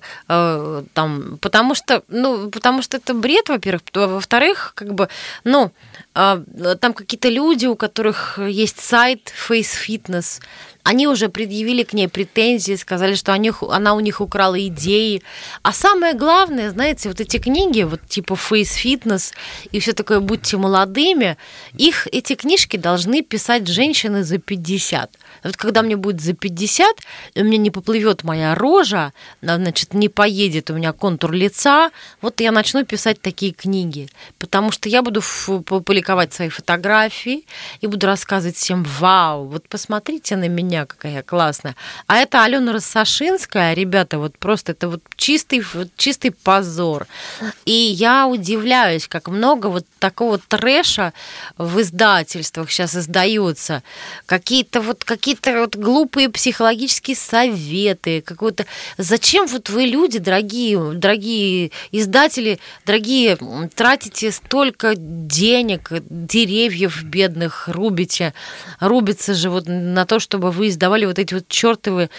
там, 0.93 1.37
потому 1.41 1.75
что, 1.75 2.03
ну, 2.07 2.49
потому 2.49 2.81
что 2.81 2.97
это 2.97 3.13
бред, 3.13 3.49
во-первых, 3.49 3.81
во-вторых, 3.93 4.73
как 4.75 4.93
бы, 4.93 5.07
ну, 5.43 5.71
там 6.13 6.93
какие-то 6.93 7.29
люди, 7.29 7.40
у 7.67 7.75
которых 7.75 8.39
есть 8.39 8.79
сайт 8.79 9.33
Face 9.49 9.75
Fitness, 9.87 10.41
они 10.83 11.07
уже 11.07 11.29
предъявили 11.29 11.83
к 11.83 11.93
ней 11.93 12.07
претензии, 12.07 12.75
сказали, 12.75 13.15
что 13.15 13.33
они, 13.33 13.51
она 13.69 13.93
у 13.93 13.99
них 13.99 14.21
украла 14.21 14.59
идеи. 14.67 15.21
А 15.61 15.73
самое 15.73 16.13
главное, 16.13 16.71
знаете, 16.71 17.09
вот 17.09 17.21
эти 17.21 17.37
книги, 17.37 17.83
вот 17.83 18.01
типа 18.07 18.33
Face 18.33 18.83
Fitness 18.83 19.33
и 19.71 19.79
все 19.79 19.93
такое 19.93 20.19
«Будьте 20.19 20.57
молодыми», 20.57 21.37
их, 21.73 22.07
эти 22.11 22.35
книжки 22.35 22.77
должны 22.77 23.21
писать 23.21 23.67
женщины 23.67 24.23
за 24.23 24.39
50. 24.39 25.11
Вот 25.43 25.57
когда 25.57 25.81
мне 25.81 25.95
будет 25.95 26.21
за 26.21 26.33
50, 26.33 26.97
и 27.33 27.41
у 27.41 27.45
меня 27.45 27.57
не 27.57 27.71
поплывет 27.71 28.23
моя 28.23 28.55
рожа, 28.55 29.13
значит, 29.41 29.93
не 29.93 30.09
поедет 30.09 30.69
у 30.69 30.73
меня 30.73 30.93
контур 30.93 31.31
лица, 31.31 31.91
вот 32.21 32.41
я 32.41 32.51
начну 32.51 32.85
писать 32.85 33.21
такие 33.21 33.51
книги. 33.51 34.07
Потому 34.37 34.71
что 34.71 34.89
я 34.89 35.01
буду 35.01 35.21
публиковать 35.65 36.33
свои 36.33 36.49
фотографии 36.49 37.45
и 37.81 37.87
буду 37.87 38.07
рассказывать 38.07 38.55
всем, 38.55 38.83
вау, 38.83 39.45
вот 39.45 39.67
посмотрите 39.67 40.35
на 40.35 40.47
меня, 40.47 40.85
какая 40.85 41.13
я 41.13 41.23
классная. 41.23 41.75
А 42.07 42.17
это 42.17 42.43
Алена 42.43 42.73
Рассашинская, 42.73 43.73
ребята, 43.73 44.19
вот 44.19 44.37
просто 44.37 44.73
это 44.73 44.89
вот 44.89 45.01
чистый, 45.15 45.63
чистый 45.97 46.31
позор. 46.31 47.07
И 47.65 47.71
я 47.71 48.27
удивляюсь, 48.27 49.07
как 49.07 49.27
много 49.27 49.67
вот 49.67 49.85
такого 49.99 50.37
трэша 50.37 51.13
в 51.57 51.81
издательствах 51.81 52.71
сейчас 52.71 52.95
издается. 52.95 53.83
Какие-то 54.25 54.81
вот 54.81 55.03
какие 55.03 55.30
какие-то 55.35 55.61
вот 55.61 55.75
глупые 55.75 56.29
психологические 56.29 57.15
советы, 57.15 58.21
какой-то... 58.21 58.65
Зачем 58.97 59.47
вот 59.47 59.69
вы 59.69 59.83
люди, 59.83 60.19
дорогие, 60.19 60.93
дорогие 60.93 61.71
издатели, 61.91 62.59
дорогие, 62.85 63.37
тратите 63.75 64.31
столько 64.31 64.93
денег, 64.95 65.89
деревьев 66.09 67.03
бедных 67.03 67.67
рубите, 67.67 68.33
рубится 68.79 69.33
же 69.33 69.49
вот 69.49 69.65
на 69.67 70.05
то, 70.05 70.19
чтобы 70.19 70.51
вы 70.51 70.69
издавали 70.69 71.05
вот 71.05 71.19
эти 71.19 71.33
вот 71.33 71.47
чертовы 71.47 72.09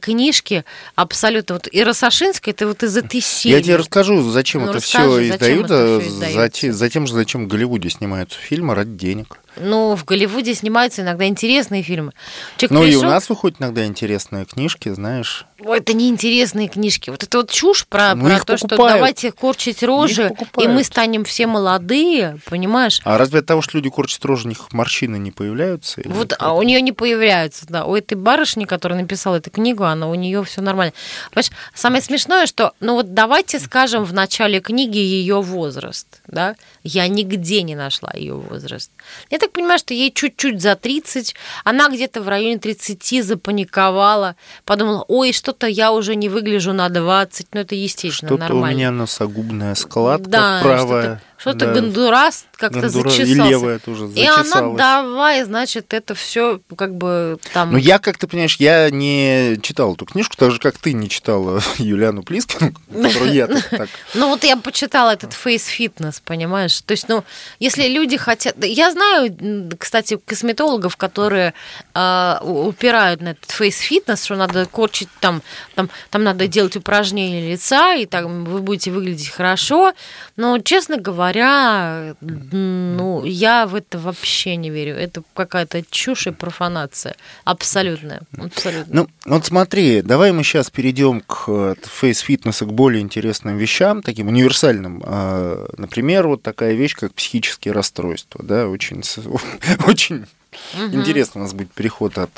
книжки 0.00 0.64
абсолютно. 0.94 1.56
Вот 1.56 1.68
и 1.70 1.82
Росошинская, 1.82 2.54
это 2.54 2.66
вот 2.66 2.82
из 2.82 2.96
этой 2.96 3.20
серии. 3.20 3.56
Я 3.56 3.62
тебе 3.62 3.76
расскажу, 3.76 4.22
зачем 4.30 4.64
ну, 4.64 4.70
это 4.70 4.80
все 4.80 5.28
издают. 5.28 5.66
Это 5.66 6.00
все 6.00 6.32
затем, 6.32 6.72
затем 6.72 7.06
же, 7.06 7.14
зачем 7.14 7.44
в 7.44 7.48
Голливуде 7.48 7.90
снимаются 7.90 8.38
фильмы 8.38 8.74
ради 8.74 8.92
денег. 8.92 9.38
Ну, 9.56 9.94
в 9.96 10.04
Голливуде 10.04 10.54
снимаются 10.54 11.02
иногда 11.02 11.26
интересные 11.26 11.82
фильмы. 11.82 12.12
Человек 12.56 12.70
ну, 12.70 12.82
пришел... 12.82 13.02
и 13.02 13.04
у 13.04 13.08
нас 13.08 13.28
выходят 13.28 13.60
иногда 13.60 13.84
интересные 13.84 14.44
книжки, 14.44 14.88
знаешь. 14.90 15.46
Ой, 15.62 15.78
это 15.78 15.92
не 15.92 16.08
интересные 16.08 16.68
книжки. 16.68 17.10
Вот 17.10 17.22
это 17.22 17.38
вот 17.38 17.50
чушь 17.50 17.86
про, 17.86 18.14
ну, 18.14 18.26
про 18.26 18.38
то, 18.38 18.56
покупают. 18.56 18.62
что 18.62 18.76
давайте 18.76 19.32
корчить 19.32 19.82
рожи, 19.82 20.32
и 20.58 20.68
мы 20.68 20.84
станем 20.84 21.24
все 21.24 21.46
молодые, 21.46 22.38
понимаешь? 22.46 23.00
А 23.04 23.18
разве 23.18 23.40
от 23.40 23.46
того, 23.46 23.60
что 23.60 23.76
люди 23.76 23.90
корчат 23.90 24.24
рожи, 24.24 24.46
у 24.46 24.48
них 24.48 24.72
морщины 24.72 25.16
не 25.16 25.30
появляются? 25.30 26.00
Вот, 26.04 26.32
а 26.38 26.54
у 26.54 26.62
нее 26.62 26.80
не 26.80 26.92
появляются, 26.92 27.66
да. 27.68 27.84
У 27.84 27.94
этой 27.94 28.14
барышни, 28.14 28.64
которая 28.64 29.00
написала 29.00 29.36
эту 29.36 29.50
книгу, 29.50 29.84
она 29.84 30.08
у 30.08 30.14
нее 30.14 30.42
все 30.44 30.62
нормально. 30.62 30.94
Понимаешь, 31.30 31.50
самое 31.74 32.02
смешное, 32.02 32.46
что, 32.46 32.72
ну 32.80 32.94
вот 32.94 33.12
давайте 33.12 33.58
скажем 33.58 34.04
в 34.04 34.12
начале 34.14 34.60
книги 34.60 34.98
ее 34.98 35.42
возраст, 35.42 36.22
да? 36.26 36.56
Я 36.82 37.06
нигде 37.08 37.62
не 37.62 37.74
нашла 37.74 38.10
ее 38.14 38.34
возраст. 38.34 38.90
Я 39.28 39.38
так 39.40 39.52
понимаю, 39.52 39.78
что 39.78 39.94
ей 39.94 40.12
чуть-чуть 40.12 40.60
за 40.60 40.76
30, 40.76 41.34
она 41.64 41.88
где-то 41.88 42.22
в 42.22 42.28
районе 42.28 42.58
30 42.58 43.24
запаниковала, 43.24 44.36
подумала, 44.64 45.04
ой, 45.08 45.32
что-то 45.32 45.66
я 45.66 45.92
уже 45.92 46.14
не 46.14 46.28
выгляжу 46.28 46.72
на 46.72 46.88
20, 46.88 47.48
ну 47.52 47.60
это 47.60 47.74
естественно, 47.74 48.28
что-то 48.28 48.40
нормально. 48.40 48.66
у 48.66 48.78
меня 48.78 48.90
носогубная 48.90 49.74
складка 49.74 50.28
да, 50.28 50.60
правая. 50.62 51.22
Что-то 51.40 51.66
да. 51.66 51.72
Гондурас 51.72 52.44
как-то 52.52 52.82
Гондура... 52.82 53.08
зачесался. 53.08 53.32
И 53.32 53.50
левая 53.50 53.78
тоже 53.78 54.08
зачесалась. 54.08 54.48
И 54.48 54.56
она 54.56 54.76
давай, 54.76 55.42
значит, 55.44 55.94
это 55.94 56.14
все 56.14 56.60
как 56.76 56.94
бы 56.94 57.38
там... 57.54 57.72
Ну, 57.72 57.78
я, 57.78 57.98
как 57.98 58.18
ты 58.18 58.26
понимаешь, 58.26 58.56
я 58.56 58.90
не 58.90 59.58
читал 59.62 59.94
эту 59.94 60.04
книжку, 60.04 60.36
так 60.36 60.50
же, 60.50 60.58
как 60.58 60.76
ты 60.76 60.92
не 60.92 61.08
читала 61.08 61.62
Юлиану 61.78 62.22
Плискину, 62.22 62.74
которую 62.92 63.32
я 63.32 63.46
так... 63.46 63.88
Ну, 64.14 64.28
вот 64.28 64.44
я 64.44 64.58
почитала 64.58 65.14
этот 65.14 65.32
фейс-фитнес, 65.32 66.20
понимаешь? 66.20 66.78
То 66.82 66.92
есть, 66.92 67.08
ну, 67.08 67.24
если 67.58 67.88
люди 67.88 68.18
хотят... 68.18 68.62
Я 68.62 68.92
знаю, 68.92 69.34
кстати, 69.78 70.18
косметологов, 70.18 70.98
которые 70.98 71.54
э, 71.94 72.36
упирают 72.42 73.22
на 73.22 73.30
этот 73.30 73.50
фейс-фитнес, 73.50 74.22
что 74.22 74.36
надо 74.36 74.66
корчить 74.66 75.08
там, 75.20 75.40
там, 75.74 75.88
там 76.10 76.22
надо 76.22 76.46
делать 76.46 76.76
упражнения 76.76 77.50
лица, 77.50 77.94
и 77.94 78.04
там 78.04 78.44
вы 78.44 78.60
будете 78.60 78.90
выглядеть 78.90 79.30
хорошо. 79.30 79.94
Но, 80.36 80.58
честно 80.58 80.98
говоря, 80.98 81.29
говоря, 81.32 82.14
ну, 82.20 83.24
я 83.24 83.66
в 83.66 83.74
это 83.74 83.98
вообще 83.98 84.56
не 84.56 84.70
верю. 84.70 84.96
Это 84.96 85.22
какая-то 85.34 85.82
чушь 85.90 86.26
и 86.26 86.30
профанация. 86.30 87.14
Абсолютная. 87.44 88.22
Абсолютно. 88.38 88.94
Ну, 88.94 89.08
вот 89.24 89.46
смотри, 89.46 90.02
давай 90.02 90.32
мы 90.32 90.42
сейчас 90.42 90.70
перейдем 90.70 91.20
к 91.20 91.76
фейс-фитнесу, 91.82 92.66
к 92.66 92.72
более 92.72 93.02
интересным 93.02 93.56
вещам, 93.56 94.02
таким 94.02 94.28
универсальным. 94.28 95.02
А, 95.04 95.68
например, 95.76 96.26
вот 96.26 96.42
такая 96.42 96.74
вещь, 96.74 96.94
как 96.94 97.14
психические 97.14 97.72
расстройства. 97.72 98.42
Да, 98.42 98.68
очень, 98.68 99.02
очень 99.86 100.26
угу. 100.74 100.94
интересно 100.94 101.40
у 101.40 101.44
нас 101.44 101.54
будет 101.54 101.72
переход 101.72 102.18
от 102.18 102.30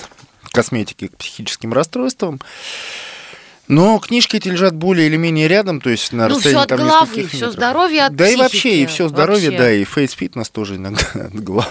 косметики 0.50 1.08
к 1.08 1.16
психическим 1.16 1.72
расстройствам. 1.72 2.40
Но 3.72 3.98
книжки 3.98 4.36
эти 4.36 4.48
лежат 4.48 4.74
более 4.74 5.06
или 5.06 5.16
менее 5.16 5.48
рядом, 5.48 5.80
то 5.80 5.88
есть 5.88 6.12
на 6.12 6.28
ну, 6.28 6.34
расстоянии 6.34 6.58
все 6.58 6.62
от 6.62 6.68
там 6.68 6.78
головы, 6.78 7.26
все 7.26 7.50
здоровье 7.50 8.04
от 8.04 8.14
Да 8.14 8.24
психики. 8.24 8.38
и 8.38 8.42
вообще, 8.42 8.82
и 8.82 8.86
все 8.86 9.08
здоровье, 9.08 9.50
вообще. 9.50 9.58
да, 9.58 9.72
и 9.72 9.84
фейс-фитнес 9.84 10.50
тоже 10.50 10.76
иногда 10.76 11.02
от 11.14 11.34
головы. 11.34 11.70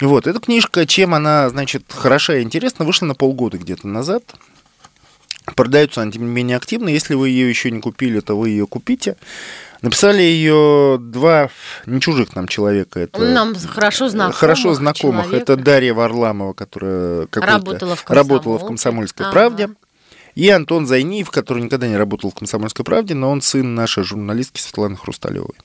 Вот, 0.00 0.26
эта 0.26 0.40
книжка, 0.40 0.86
чем 0.86 1.14
она, 1.14 1.50
значит, 1.50 1.84
хороша 1.88 2.38
и 2.38 2.42
интересна, 2.42 2.84
вышла 2.84 3.06
на 3.06 3.14
полгода 3.14 3.58
где-то 3.58 3.86
назад. 3.86 4.24
Продается 5.54 6.02
она, 6.02 6.10
тем 6.10 6.22
не 6.22 6.30
менее, 6.30 6.56
активно. 6.56 6.88
Если 6.88 7.14
вы 7.14 7.28
ее 7.28 7.48
еще 7.48 7.70
не 7.70 7.80
купили, 7.80 8.18
то 8.18 8.36
вы 8.36 8.50
ее 8.50 8.66
купите. 8.66 9.16
Написали 9.82 10.22
ее 10.22 10.98
два 11.00 11.48
не 11.86 12.00
чужих 12.00 12.34
нам 12.34 12.48
человека. 12.48 12.98
Это 12.98 13.20
нам 13.20 13.54
хорошо 13.54 14.08
знакомых. 14.08 14.36
Хорошо 14.36 14.74
знакомых. 14.74 15.26
Человека. 15.26 15.52
Это 15.52 15.62
Дарья 15.62 15.94
Варламова, 15.94 16.54
которая 16.54 17.28
работала 17.32 17.94
в, 17.94 18.10
работала 18.10 18.58
в 18.58 18.66
«Комсомольской 18.66 19.26
ага. 19.26 19.32
правде». 19.32 19.70
И 20.38 20.50
Антон 20.50 20.86
Зайниев, 20.86 21.32
который 21.32 21.64
никогда 21.64 21.88
не 21.88 21.96
работал 21.96 22.30
в 22.30 22.34
«Комсомольской 22.34 22.84
правде», 22.84 23.12
но 23.12 23.28
он 23.28 23.42
сын 23.42 23.74
нашей 23.74 24.04
журналистки 24.04 24.60
Светланы 24.60 24.94
Хрусталевой. 24.96 25.56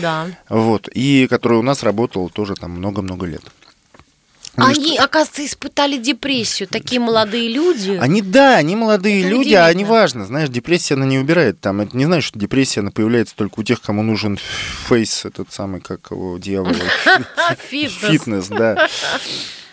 Да. 0.00 0.28
Вот. 0.48 0.88
И 0.94 1.26
который 1.28 1.58
у 1.58 1.62
нас 1.62 1.82
работал 1.82 2.30
тоже 2.30 2.54
там 2.54 2.70
много-много 2.70 3.26
лет. 3.26 3.42
Они, 4.56 4.94
что... 4.94 5.04
оказывается, 5.04 5.44
испытали 5.44 5.98
депрессию. 5.98 6.70
Такие 6.70 7.02
молодые 7.02 7.50
люди. 7.50 7.98
Они, 8.00 8.22
да, 8.22 8.56
они 8.56 8.76
молодые 8.76 9.20
это 9.20 9.28
люди, 9.28 9.52
а 9.52 9.70
не 9.74 9.84
важно. 9.84 10.24
Знаешь, 10.24 10.48
депрессия, 10.48 10.94
она 10.94 11.04
не 11.04 11.18
убирает. 11.18 11.60
Там, 11.60 11.82
это 11.82 11.94
не 11.94 12.06
знаешь, 12.06 12.24
что 12.24 12.38
депрессия, 12.38 12.80
она 12.80 12.92
появляется 12.92 13.36
только 13.36 13.60
у 13.60 13.62
тех, 13.62 13.82
кому 13.82 14.02
нужен 14.02 14.38
фейс, 14.88 15.26
этот 15.26 15.52
самый, 15.52 15.82
как 15.82 16.10
его, 16.10 16.38
дьявол. 16.38 16.72
Фитнес, 17.68 18.48
да. 18.48 18.88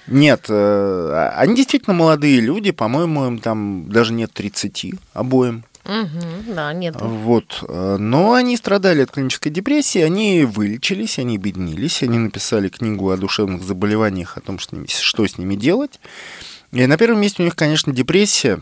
Нет, 0.07 0.45
э, 0.49 0.53
а, 0.53 1.33
они 1.37 1.55
действительно 1.55 1.93
молодые 1.95 2.39
люди, 2.39 2.71
по-моему, 2.71 3.27
им 3.27 3.39
там 3.39 3.89
даже 3.89 4.13
нет 4.13 4.31
30 4.33 4.93
обоим. 5.13 5.63
Угу, 5.85 6.53
да, 6.53 6.73
нет. 6.73 6.95
Вот. 6.99 7.63
Э, 7.67 7.97
но 7.99 8.33
они 8.33 8.55
страдали 8.55 9.01
от 9.01 9.11
клинической 9.11 9.51
депрессии, 9.51 10.01
они 10.01 10.45
вылечились, 10.45 11.17
они 11.17 11.37
беднились, 11.37 12.03
они 12.03 12.19
написали 12.19 12.69
книгу 12.69 13.09
о 13.09 13.17
душевных 13.17 13.63
заболеваниях, 13.63 14.37
о 14.37 14.41
том, 14.41 14.59
что, 14.59 14.77
что 14.87 15.25
с 15.25 15.37
ними 15.37 15.55
делать. 15.55 15.99
И 16.71 16.85
на 16.85 16.97
первом 16.97 17.19
месте 17.19 17.41
у 17.41 17.45
них, 17.45 17.55
конечно, 17.55 17.91
депрессия. 17.93 18.61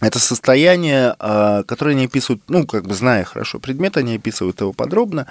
Это 0.00 0.18
состояние, 0.18 1.16
э, 1.18 1.64
которое 1.66 1.92
они 1.92 2.04
описывают, 2.04 2.42
ну, 2.48 2.66
как 2.66 2.86
бы 2.86 2.94
зная 2.94 3.24
хорошо 3.24 3.58
предмет, 3.58 3.96
они 3.96 4.16
описывают 4.16 4.60
его 4.60 4.72
подробно. 4.72 5.26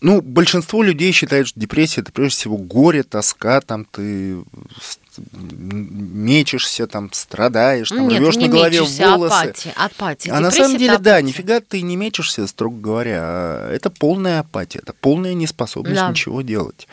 Ну, 0.00 0.22
большинство 0.22 0.82
людей 0.82 1.10
считают, 1.12 1.48
что 1.48 1.58
депрессия 1.58 2.02
это 2.02 2.12
прежде 2.12 2.36
всего 2.36 2.56
горе, 2.56 3.02
тоска, 3.02 3.60
там 3.60 3.84
ты 3.84 4.38
мечешься, 5.32 6.86
там 6.86 7.12
страдаешь, 7.12 7.88
там 7.88 8.06
Нет, 8.06 8.20
рвешь 8.20 8.36
на 8.36 8.48
голове 8.48 8.80
мечешься, 8.80 9.10
волосы. 9.10 9.32
Апатия, 9.34 9.72
апатия. 9.74 10.32
А 10.32 10.40
на 10.40 10.50
самом 10.50 10.78
деле, 10.78 10.98
да, 10.98 11.20
нифига 11.20 11.60
ты 11.60 11.82
не 11.82 11.96
мечешься, 11.96 12.46
строго 12.46 12.78
говоря. 12.80 13.20
А 13.22 13.72
это 13.72 13.90
полная 13.90 14.40
апатия, 14.40 14.78
это 14.78 14.92
полная 14.92 15.34
неспособность 15.34 15.96
да. 15.96 16.10
ничего 16.10 16.42
делать. 16.42 16.86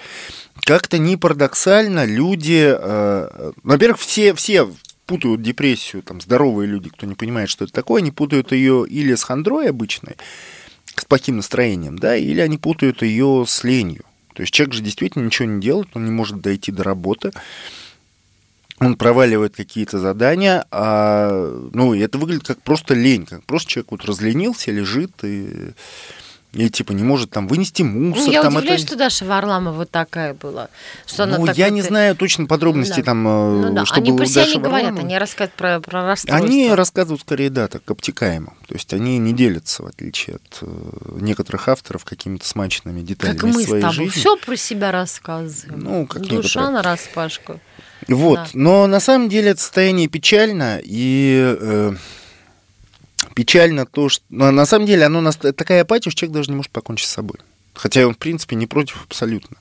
Как-то 0.62 0.97
не 0.97 1.17
парадоксально 1.17 2.05
люди, 2.05 2.75
э, 2.75 3.51
во-первых, 3.62 4.00
все, 4.00 4.33
все 4.33 4.67
путают 5.05 5.41
депрессию, 5.41 6.01
там 6.01 6.21
здоровые 6.21 6.67
люди, 6.67 6.89
кто 6.89 7.05
не 7.05 7.13
понимает, 7.13 7.50
что 7.50 7.65
это 7.65 7.74
такое, 7.74 8.01
они 8.01 8.12
путают 8.12 8.51
ее 8.51 8.85
или 8.88 9.13
с 9.13 9.24
хандрой 9.24 9.69
обычной, 9.69 10.15
плохим 11.07 11.38
настроением, 11.38 11.97
да, 11.97 12.15
или 12.15 12.39
они 12.39 12.57
путают 12.57 13.01
ее 13.01 13.45
с 13.47 13.63
ленью. 13.63 14.03
То 14.33 14.41
есть 14.41 14.53
человек 14.53 14.75
же 14.75 14.81
действительно 14.81 15.24
ничего 15.24 15.47
не 15.47 15.62
делает, 15.62 15.89
он 15.93 16.05
не 16.05 16.12
может 16.12 16.41
дойти 16.41 16.71
до 16.71 16.83
работы, 16.83 17.31
он 18.79 18.97
проваливает 18.97 19.55
какие-то 19.55 20.00
задания, 20.00 20.65
а, 20.71 21.69
ну, 21.74 21.93
это 21.95 22.17
выглядит 22.17 22.47
как 22.47 22.62
просто 22.62 22.93
лень, 22.93 23.25
как 23.25 23.43
просто 23.45 23.69
человек 23.69 23.91
вот 23.91 24.05
разленился, 24.05 24.71
лежит 24.71 25.12
и 25.24 25.71
и 26.55 26.69
типа 26.69 26.93
не 26.93 27.03
может 27.03 27.31
там 27.31 27.47
вынести 27.47 27.83
мусор. 27.83 28.25
Ну, 28.25 28.31
я 28.31 28.41
там 28.41 28.55
удивляюсь, 28.55 28.81
это... 28.81 28.91
что 28.91 28.97
Даша 28.97 29.25
Варламова 29.25 29.75
вот 29.75 29.91
такая 29.91 30.33
была. 30.33 30.70
Что 31.05 31.24
она 31.24 31.37
ну, 31.37 31.46
так 31.46 31.57
я 31.57 31.70
не 31.70 31.81
знаю 31.81 32.15
точно 32.15 32.46
подробностей 32.46 33.01
да. 33.01 33.07
там, 33.07 33.27
э, 33.27 33.68
ну, 33.68 33.74
да. 33.74 33.85
что 33.85 33.96
они 33.96 34.13
про 34.13 34.25
себя 34.25 34.46
Даши 34.46 34.55
не 34.55 34.59
говорят, 34.61 34.83
Варламовой. 34.83 35.03
они 35.03 35.18
рассказывают 35.18 35.53
про, 35.55 35.79
про 35.81 36.05
расстройство. 36.07 36.46
Они 36.46 36.74
рассказывают 36.74 37.22
скорее, 37.22 37.50
да, 37.50 37.68
так 37.68 37.89
обтекаемо. 37.89 38.53
То 38.68 38.74
есть 38.74 38.94
они 38.94 39.18
не 39.18 39.33
делятся, 39.33 39.83
в 39.83 39.87
отличие 39.87 40.37
от 40.37 40.59
э, 40.61 40.68
некоторых 41.20 41.68
авторов, 41.68 42.05
какими-то 42.05 42.48
смачными 42.48 43.01
деталями 43.01 43.37
как 43.37 43.53
мы 43.53 43.63
своей 43.63 43.83
с 43.83 43.85
тобой 43.85 44.05
жизни. 44.05 44.20
все 44.20 44.37
про 44.37 44.55
себя 44.55 44.91
рассказываем. 44.91 45.79
Ну, 45.81 46.07
как 46.07 46.24
Душа 46.24 46.72
на 46.72 46.81
распашку. 46.81 47.59
Вот, 48.07 48.35
да. 48.35 48.48
но 48.53 48.87
на 48.87 49.00
самом 49.00 49.29
деле 49.29 49.51
это 49.51 49.61
состояние 49.61 50.07
печально, 50.07 50.79
и 50.83 51.57
э, 51.59 51.94
печально 53.33 53.85
то, 53.85 54.09
что... 54.09 54.24
Но 54.29 54.51
на 54.51 54.66
самом 54.66 54.85
деле 54.85 55.05
оно 55.05 55.22
нас... 55.22 55.38
такая 55.38 55.81
апатия, 55.81 56.09
что 56.09 56.22
человек 56.22 56.35
даже 56.35 56.50
не 56.51 56.57
может 56.57 56.72
покончить 56.72 57.07
с 57.07 57.14
собой. 57.14 57.40
Хотя 57.74 58.07
он, 58.07 58.14
в 58.14 58.18
принципе, 58.18 58.55
не 58.55 58.68
против 58.68 59.03
абсолютно. 59.03 59.57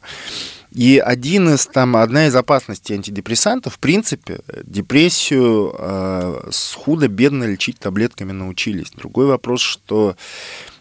И 0.72 0.98
один 0.98 1.54
из, 1.54 1.66
там, 1.66 1.96
одна 1.96 2.26
из 2.26 2.34
опасностей 2.34 2.96
антидепрессантов, 2.96 3.74
в 3.74 3.78
принципе, 3.78 4.40
депрессию 4.64 5.74
э, 5.78 6.50
худо-бедно 6.76 7.44
лечить 7.44 7.78
таблетками 7.78 8.32
научились. 8.32 8.90
Другой 8.90 9.26
вопрос, 9.26 9.60
что 9.60 10.16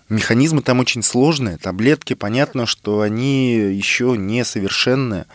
механизмы 0.09 0.63
там 0.63 0.79
очень 0.79 1.03
сложные. 1.03 1.57
Таблетки, 1.57 2.15
понятно, 2.15 2.65
что 2.65 3.01
они 3.01 3.53
еще 3.53 4.15
не 4.17 4.43
совершенные 4.43 5.25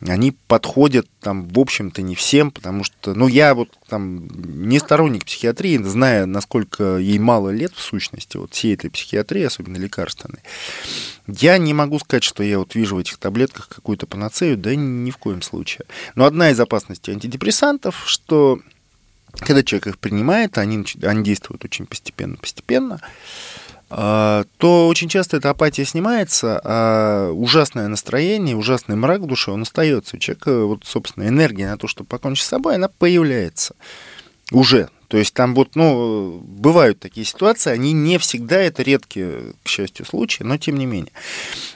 они 0.00 0.32
подходят 0.48 1.06
там, 1.20 1.48
в 1.48 1.58
общем-то, 1.58 2.02
не 2.02 2.14
всем, 2.14 2.50
потому 2.50 2.84
что, 2.84 3.14
ну, 3.14 3.26
я 3.28 3.54
вот 3.54 3.70
там 3.88 4.28
не 4.28 4.78
сторонник 4.78 5.24
психиатрии, 5.24 5.78
зная, 5.78 6.26
насколько 6.26 6.98
ей 6.98 7.18
мало 7.18 7.50
лет 7.50 7.72
в 7.74 7.80
сущности, 7.80 8.36
вот 8.36 8.52
всей 8.52 8.74
этой 8.74 8.90
психиатрии, 8.90 9.42
особенно 9.42 9.76
лекарственной, 9.76 10.40
я 11.26 11.56
не 11.58 11.72
могу 11.72 11.98
сказать, 11.98 12.24
что 12.24 12.42
я 12.42 12.58
вот 12.58 12.74
вижу 12.74 12.96
в 12.96 12.98
этих 12.98 13.16
таблетках 13.18 13.68
какую-то 13.68 14.06
панацею, 14.06 14.56
да 14.56 14.74
ни 14.74 15.10
в 15.10 15.16
коем 15.16 15.42
случае. 15.42 15.86
Но 16.14 16.26
одна 16.26 16.50
из 16.50 16.60
опасностей 16.60 17.12
антидепрессантов, 17.12 18.02
что 18.06 18.60
когда 19.38 19.62
человек 19.62 19.86
их 19.86 19.98
принимает, 19.98 20.58
они, 20.58 20.84
они 21.02 21.24
действуют 21.24 21.64
очень 21.64 21.86
постепенно-постепенно, 21.86 23.00
а, 23.00 23.08
то 23.96 24.88
очень 24.88 25.08
часто 25.08 25.36
эта 25.36 25.50
апатия 25.50 25.84
снимается, 25.84 26.60
а 26.64 27.30
ужасное 27.30 27.86
настроение, 27.86 28.56
ужасный 28.56 28.96
мрак 28.96 29.20
в 29.20 29.26
душе, 29.26 29.52
он 29.52 29.62
остается. 29.62 30.16
У 30.16 30.18
человека, 30.18 30.64
вот, 30.64 30.84
собственно, 30.84 31.28
энергия 31.28 31.70
на 31.70 31.78
то, 31.78 31.86
чтобы 31.86 32.08
покончить 32.08 32.44
с 32.44 32.48
собой, 32.48 32.74
она 32.74 32.88
появляется 32.88 33.76
уже. 34.50 34.88
То 35.08 35.18
есть 35.18 35.32
там 35.32 35.54
вот, 35.54 35.76
ну, 35.76 36.40
бывают 36.44 36.98
такие 36.98 37.24
ситуации, 37.24 37.70
они 37.70 37.92
не 37.92 38.18
всегда, 38.18 38.56
это 38.56 38.82
редкие, 38.82 39.52
к 39.62 39.68
счастью, 39.68 40.06
случаи, 40.06 40.42
но 40.42 40.56
тем 40.56 40.76
не 40.76 40.86
менее. 40.86 41.12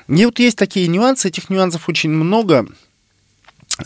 И 0.09 0.25
вот 0.25 0.41
есть 0.41 0.59
такие 0.59 0.89
нюансы, 0.89 1.29
этих 1.29 1.51
нюансов 1.51 1.89
очень 1.89 2.11
много, 2.11 2.67
а, 2.67 2.73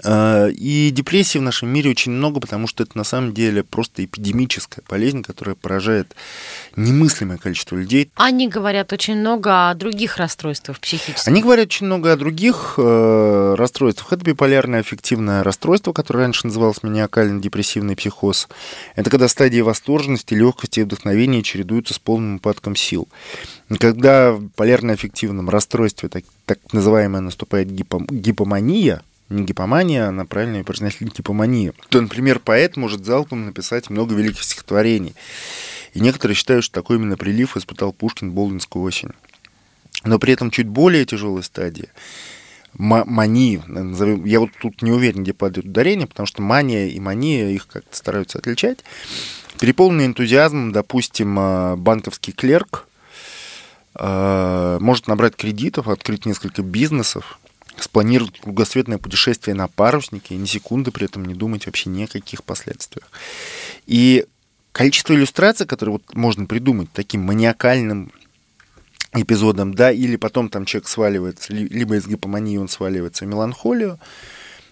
и 0.03 0.91
депрессии 0.91 1.39
в 1.39 1.43
нашем 1.43 1.69
мире 1.69 1.91
очень 1.91 2.13
много, 2.13 2.41
потому 2.41 2.67
что 2.67 2.83
это 2.83 2.97
на 2.97 3.05
самом 3.05 3.35
деле 3.35 3.63
просто 3.63 4.05
эпидемическая 4.05 4.83
болезнь, 4.89 5.23
которая 5.23 5.55
поражает 5.55 6.15
немыслимое 6.77 7.37
количество 7.37 7.77
людей. 7.77 8.11
Они 8.15 8.49
говорят 8.49 8.93
очень 8.93 9.17
много 9.17 9.71
о 9.71 9.75
других 9.75 10.17
расстройствах 10.17 10.81
психических. 10.81 11.29
Они 11.29 11.43
говорят 11.43 11.67
очень 11.67 11.87
много 11.87 12.13
о 12.13 12.17
других 12.17 12.75
э, 12.79 13.55
расстройствах. 13.59 14.13
Это 14.15 14.25
биполярное 14.25 14.81
аффективное 14.81 15.43
расстройство, 15.43 15.93
которое 15.93 16.21
раньше 16.21 16.47
называлось 16.47 16.83
маниакально-депрессивный 16.83 17.95
психоз. 17.95 18.49
Это 18.97 19.11
когда 19.11 19.29
стадии 19.29 19.61
восторженности, 19.61 20.35
легкости 20.35 20.81
и 20.81 20.85
вдохновения 20.85 21.43
чередуются 21.43 21.95
с 21.95 21.99
полным 21.99 22.37
упадком 22.37 22.77
сил. 22.77 23.09
когда 23.79 24.33
в 24.33 24.49
полярно-аффективном 24.57 25.51
расстройстве 25.51 26.09
так, 26.09 26.25
так 26.47 26.59
называемая 26.73 27.21
наступает 27.21 27.71
гипом, 27.71 28.07
гипомания, 28.07 29.03
не 29.33 29.45
гипомания, 29.45 30.09
а 30.09 30.13
на 30.13 30.27
правильное 30.27 30.65
произносили 30.65 31.11
гипомания, 31.11 31.73
то, 31.89 32.01
например, 32.01 32.39
поэт 32.39 32.77
может 32.77 33.05
залпом 33.05 33.47
написать 33.47 33.91
много 33.91 34.15
великих 34.15 34.43
стихотворений. 34.43 35.15
И 35.95 36.01
некоторые 36.01 36.37
считают, 36.37 36.65
что 36.65 36.75
такой 36.75 36.97
именно 36.97 37.17
прилив 37.17 37.57
испытал 37.57 37.93
Пушкин 37.93 38.33
Болдинскую 38.33 38.83
осень. 38.83 39.11
Но 40.05 40.19
при 40.19 40.33
этом 40.33 40.51
чуть 40.51 40.69
более 40.69 41.05
тяжелая 41.05 41.43
стадия 41.43 41.89
мании, 42.75 43.63
я 44.27 44.41
вот 44.41 44.51
тут 44.61 44.83
не 44.83 44.91
уверен, 44.91 45.23
где 45.23 45.33
падает 45.33 45.67
ударение, 45.67 46.07
потому 46.07 46.27
что 46.27 46.43
мания 46.43 46.89
и 46.89 46.99
мания 47.01 47.51
их 47.51 47.67
как-то 47.67 47.95
стараются 47.95 48.39
отличать. 48.39 48.79
Переполненный 49.61 50.07
энтузиазмом, 50.07 50.73
допустим, 50.73 51.37
а, 51.39 51.77
банковский 51.77 52.33
клерк, 52.33 52.89
э, 53.95 54.79
может 54.81 55.07
набрать 55.07 55.37
кредитов, 55.37 55.89
открыть 55.89 56.25
несколько 56.25 56.63
бизнесов, 56.63 57.39
спланировать 57.83 58.41
кругосветное 58.41 58.99
путешествие 58.99 59.55
на 59.55 59.69
паруснике 59.69 60.35
и 60.35 60.39
ни 60.39 60.47
секунды 60.47 60.91
при 60.91 61.07
этом 61.07 61.25
не 61.25 61.35
думать 61.35 61.67
вообще 61.67 61.91
ни 61.91 62.05
о 62.05 62.07
каких 62.07 62.45
последствиях. 62.45 63.11
И 63.87 64.27
количество 64.73 65.15
иллюстраций, 65.15 65.67
которые 65.67 65.95
вот 65.95 66.15
можно 66.15 66.47
придумать 66.47 66.89
таким 66.93 67.23
маниакальным 67.23 68.13
эпизодом, 69.13 69.75
да, 69.75 69.93
или 69.93 70.17
потом 70.17 70.49
там 70.49 70.65
человек 70.65 70.89
сваливается, 70.89 71.53
либо 71.53 71.97
из 71.97 72.07
гипомании 72.07 72.57
он 72.57 72.69
сваливается 72.69 73.25
в 73.25 73.29
меланхолию, 73.29 73.99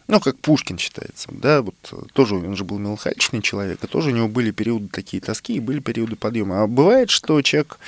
ну, 0.09 0.19
как 0.19 0.39
Пушкин 0.39 0.79
считается, 0.79 1.29
да, 1.31 1.63
вот 1.63 1.75
тоже 2.15 2.35
он 2.35 2.57
же 2.57 2.65
был 2.65 2.79
меланхоличный 2.79 3.43
человек, 3.43 3.85
и 3.85 3.87
тоже 3.87 4.11
у 4.11 4.13
него 4.13 4.29
были 4.29 4.51
периоды 4.51 4.89
такие 4.89 5.21
тоски, 5.21 5.55
и 5.55 5.61
были 5.61 5.79
периоды 5.79 6.17
подъема. 6.17 6.63
А 6.63 6.67
бывает, 6.67 7.11
что 7.11 7.41
человек 7.43 7.79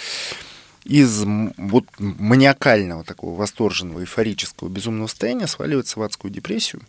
из 0.85 1.23
вот 1.25 1.85
маниакального 1.99 3.05
такого 3.05 3.39
восторженного, 3.39 4.01
эйфорического, 4.01 4.69
безумного 4.69 5.07
состояния 5.07 5.47
сваливается 5.47 5.99
в 5.99 6.03
адскую 6.03 6.33
депрессию, 6.33 6.83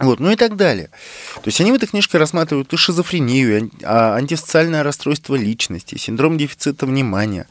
вот, 0.00 0.18
ну 0.18 0.30
и 0.30 0.36
так 0.36 0.56
далее. 0.56 0.90
То 1.36 1.46
есть 1.46 1.60
они 1.60 1.70
в 1.70 1.76
этой 1.76 1.86
книжке 1.86 2.18
рассматривают 2.18 2.72
и 2.72 2.76
шизофрению, 2.76 3.58
и 3.58 3.70
а, 3.84 4.16
антисоциальное 4.16 4.82
расстройство 4.82 5.36
личности, 5.36 5.96
синдром 5.96 6.36
дефицита 6.36 6.84
внимания, 6.86 7.46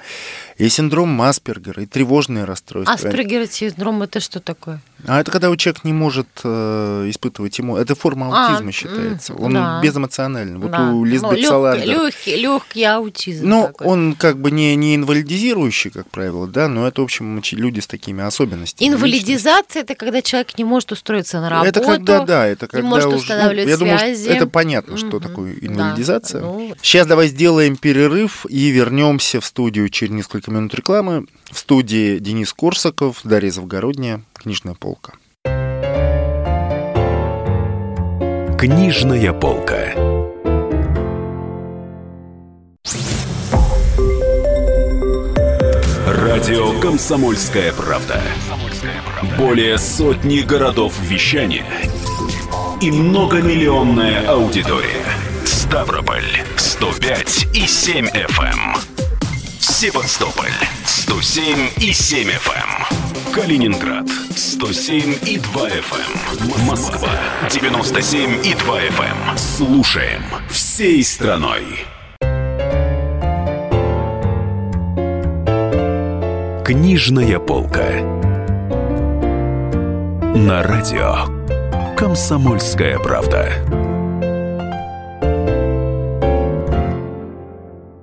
и 0.58 0.68
синдром 0.68 1.10
Маспергера, 1.10 1.84
и 1.84 1.86
тревожные 1.86 2.44
расстройства. 2.44 2.94
Аспергер 2.94 3.48
синдром 3.48 4.04
это 4.04 4.20
что 4.20 4.42
такое? 4.42 4.82
А 5.06 5.20
это 5.20 5.32
когда 5.32 5.50
у 5.50 5.56
человека 5.56 5.82
не 5.84 5.94
может 5.94 6.28
э, 6.44 7.10
испытывать 7.10 7.58
ему. 7.60 7.76
Это 7.76 7.94
форма 7.94 8.30
а, 8.32 8.48
аутизма 8.48 8.70
а, 8.70 8.72
считается. 8.72 9.34
Он 9.34 9.54
да. 9.54 9.82
безэмоциональный. 9.82 10.58
Вот 10.58 10.72
да. 10.72 10.92
у 10.92 11.04
Лизбет 11.04 11.40
ну, 11.42 11.48
Саландер. 11.48 11.88
Легкий, 11.88 12.36
легкий 12.38 12.84
аутизм. 12.84 13.48
Ну, 13.48 13.68
такой. 13.68 13.88
он 13.88 14.16
как 14.16 14.40
бы 14.40 14.52
не, 14.52 14.76
не 14.76 14.96
инвалидизирующий, 14.96 15.92
как 15.92 16.10
правило, 16.10 16.48
да, 16.48 16.70
но 16.70 16.88
это, 16.88 17.02
в 17.02 17.04
общем, 17.04 17.42
люди 17.52 17.82
с 17.82 17.88
такими 17.88 18.24
особенностями. 18.24 18.88
Инвалидизация 18.88 19.82
это 19.82 19.96
когда 19.96 20.22
человек 20.22 20.58
не 20.58 20.64
может 20.64 20.92
устроиться 20.94 21.42
на 21.42 21.50
работу. 21.50 21.70
Это 21.70 21.82
когда, 21.82 22.24
да, 22.24 22.33
это 22.34 22.68
когда 22.68 22.88
может 22.88 23.14
уже. 23.14 23.28
Ну, 23.28 23.52
я 23.52 23.66
связи. 23.66 23.80
думаю, 23.80 24.38
это 24.38 24.48
понятно, 24.48 24.98
что 24.98 25.18
угу. 25.18 25.20
такое 25.20 25.56
инвалидизация. 25.62 26.42
Да. 26.42 26.48
Ну... 26.48 26.76
Сейчас 26.82 27.08
давай 27.08 27.28
сделаем 27.28 27.76
перерыв 27.76 28.46
и 28.50 28.70
вернемся 28.70 29.40
в 29.40 29.46
студию 29.46 29.90
через 29.90 30.14
несколько 30.14 30.52
минут 30.52 30.74
рекламы. 30.74 31.26
В 31.52 31.58
студии 31.60 32.20
Денис 32.20 32.54
Корсаков, 32.54 33.20
Дарья 33.24 33.52
Завгородняя, 33.52 34.24
книжная 34.34 34.74
полка. 34.74 35.14
Книжная 38.58 39.34
полка. 39.34 39.94
Радио 46.08 46.80
Комсомольская 46.80 47.74
правда". 47.74 48.22
Более 49.38 49.78
сотни 49.78 50.40
городов 50.40 50.94
вещания 51.02 51.66
и 52.84 52.92
многомиллионная 52.92 54.28
аудитория. 54.28 55.06
Ставрополь 55.46 56.44
105 56.58 57.48
и 57.54 57.66
7 57.66 58.08
FM. 58.08 58.78
Севастополь 59.58 60.52
107 60.84 61.70
и 61.78 61.94
7 61.94 62.28
FM. 62.28 62.52
Эм. 62.58 63.34
Калининград 63.34 64.10
107 64.36 65.16
и 65.26 65.38
2 65.38 65.70
FM. 65.70 66.60
Эм. 66.60 66.66
Москва 66.66 67.10
97 67.50 68.46
и 68.46 68.54
2 68.54 68.80
FM. 68.82 69.30
Эм. 69.30 69.38
Слушаем 69.38 70.24
всей 70.50 71.02
страной. 71.06 71.86
Книжная 76.66 77.40
полка. 77.40 78.02
На 80.36 80.64
радио. 80.64 81.33
Комсомольская 82.04 83.00
правда. 83.00 83.50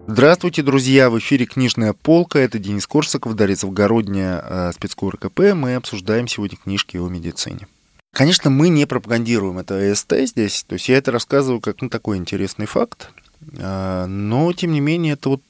Здравствуйте, 0.06 0.62
друзья! 0.62 1.10
В 1.10 1.18
эфире 1.18 1.44
«Книжная 1.44 1.92
полка». 1.92 2.38
Это 2.38 2.58
Денис 2.58 2.86
Корсаков, 2.86 3.34
Дарья 3.34 3.56
Завгородняя, 3.56 4.42
э, 4.42 4.72
спецкор 4.72 5.18
КП. 5.18 5.52
Мы 5.52 5.74
обсуждаем 5.74 6.28
сегодня 6.28 6.56
книжки 6.56 6.96
о 6.96 7.08
медицине. 7.08 7.68
Конечно, 8.14 8.48
мы 8.48 8.70
не 8.70 8.86
пропагандируем 8.86 9.58
это 9.58 9.92
ЭСТ 9.92 10.14
здесь. 10.20 10.64
То 10.66 10.72
есть 10.76 10.88
я 10.88 10.96
это 10.96 11.12
рассказываю 11.12 11.60
как 11.60 11.82
ну, 11.82 11.90
такой 11.90 12.16
интересный 12.16 12.64
факт. 12.64 13.10
Э, 13.58 14.06
но, 14.06 14.50
тем 14.54 14.72
не 14.72 14.80
менее, 14.80 15.12
это 15.12 15.28
вот 15.28 15.42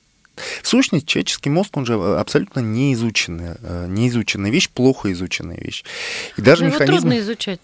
в 0.62 0.66
сущности, 0.66 1.06
человеческий 1.06 1.50
мозг, 1.50 1.76
он 1.76 1.86
же 1.86 1.94
абсолютно 1.94 2.60
неизученная, 2.60 3.58
э, 3.60 3.86
неизученная 3.88 4.50
вещь, 4.50 4.70
плохо 4.70 5.12
изученная 5.12 5.58
вещь. 5.58 5.84
И 6.36 6.42
даже 6.42 6.64
Но 6.64 6.70
механизмы... 6.70 6.98
трудно 6.98 7.18
изучать. 7.18 7.60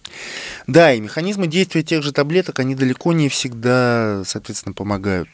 Да, 0.66 0.92
и 0.92 1.00
механизмы 1.00 1.46
действия 1.46 1.82
тех 1.82 2.02
же 2.02 2.12
таблеток, 2.12 2.58
они 2.58 2.74
далеко 2.74 3.12
не 3.12 3.28
всегда, 3.28 4.22
соответственно, 4.24 4.74
помогают 4.74 5.28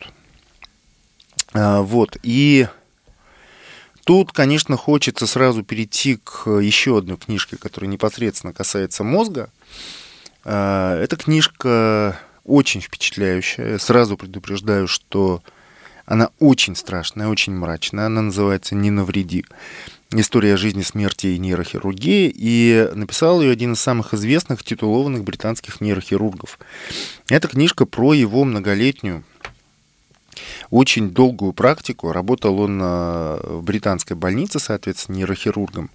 а, 1.55 1.83
вот, 1.83 2.17
и 2.23 2.67
тут, 4.05 4.33
конечно, 4.33 4.77
хочется 4.77 5.27
сразу 5.27 5.63
перейти 5.63 6.17
к 6.17 6.49
еще 6.49 6.99
одной 6.99 7.19
книжке, 7.19 7.57
которая 7.57 7.91
непосредственно 7.91 8.53
касается 8.53 9.05
мозга. 9.05 9.51
А, 10.45 10.99
эта 11.01 11.17
книжка 11.17 12.19
очень 12.45 12.81
впечатляющая. 12.81 13.79
Сразу 13.79 14.17
предупреждаю, 14.17 14.89
что 14.89 15.43
она 16.13 16.29
очень 16.41 16.77
страшная, 16.77 17.29
очень 17.29 17.55
мрачная. 17.55 18.05
Она 18.05 18.21
называется 18.21 18.75
«Не 18.75 18.91
навреди». 18.91 19.47
История 20.11 20.59
жизни, 20.59 20.83
смерти 20.83 21.29
и 21.29 21.39
нейрохирургии. 21.39 22.31
И 22.37 22.91
написал 22.95 23.41
ее 23.41 23.51
один 23.51 23.73
из 23.73 23.81
самых 23.81 24.13
известных 24.13 24.63
титулованных 24.63 25.25
британских 25.25 25.81
нейрохирургов. 25.81 26.59
Эта 27.31 27.49
книжка 27.49 27.87
про 27.87 28.13
его 28.13 28.45
многолетнюю 28.45 29.25
очень 30.71 31.11
долгую 31.11 31.53
практику. 31.53 32.13
Работал 32.13 32.61
он 32.61 32.81
э, 32.83 33.41
в 33.43 33.63
британской 33.63 34.17
больнице, 34.17 34.59
соответственно, 34.59 35.17
нейрохирургом. 35.17 35.91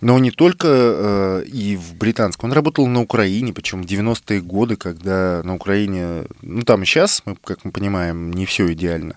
Но 0.00 0.18
не 0.18 0.30
только 0.30 0.68
э, 0.68 1.44
и 1.46 1.76
в 1.76 1.94
британской. 1.94 2.48
Он 2.48 2.52
работал 2.54 2.86
на 2.86 3.00
Украине, 3.00 3.52
причем 3.52 3.82
в 3.82 3.86
90-е 3.86 4.40
годы, 4.40 4.76
когда 4.76 5.42
на 5.44 5.54
Украине, 5.54 6.24
ну 6.42 6.62
там 6.62 6.84
сейчас, 6.84 7.22
мы, 7.24 7.36
как 7.36 7.64
мы 7.64 7.72
понимаем, 7.72 8.32
не 8.32 8.46
все 8.46 8.72
идеально. 8.72 9.16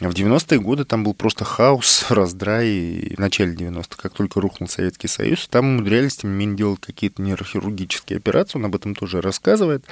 В 0.00 0.10
90-е 0.10 0.60
годы 0.60 0.84
там 0.84 1.02
был 1.04 1.14
просто 1.14 1.44
хаос, 1.44 2.06
раздрай, 2.10 3.14
в 3.16 3.18
начале 3.18 3.54
90-х, 3.54 3.96
как 4.00 4.12
только 4.12 4.40
рухнул 4.40 4.68
Советский 4.68 5.08
Союз, 5.08 5.48
там 5.48 5.66
умудрялись, 5.66 6.18
тем 6.18 6.30
не 6.30 6.36
менее, 6.36 6.56
делать 6.56 6.80
какие-то 6.80 7.22
нейрохирургические 7.22 8.18
операции, 8.18 8.58
он 8.58 8.66
об 8.66 8.76
этом 8.76 8.94
тоже 8.94 9.20
рассказывает. 9.20 9.84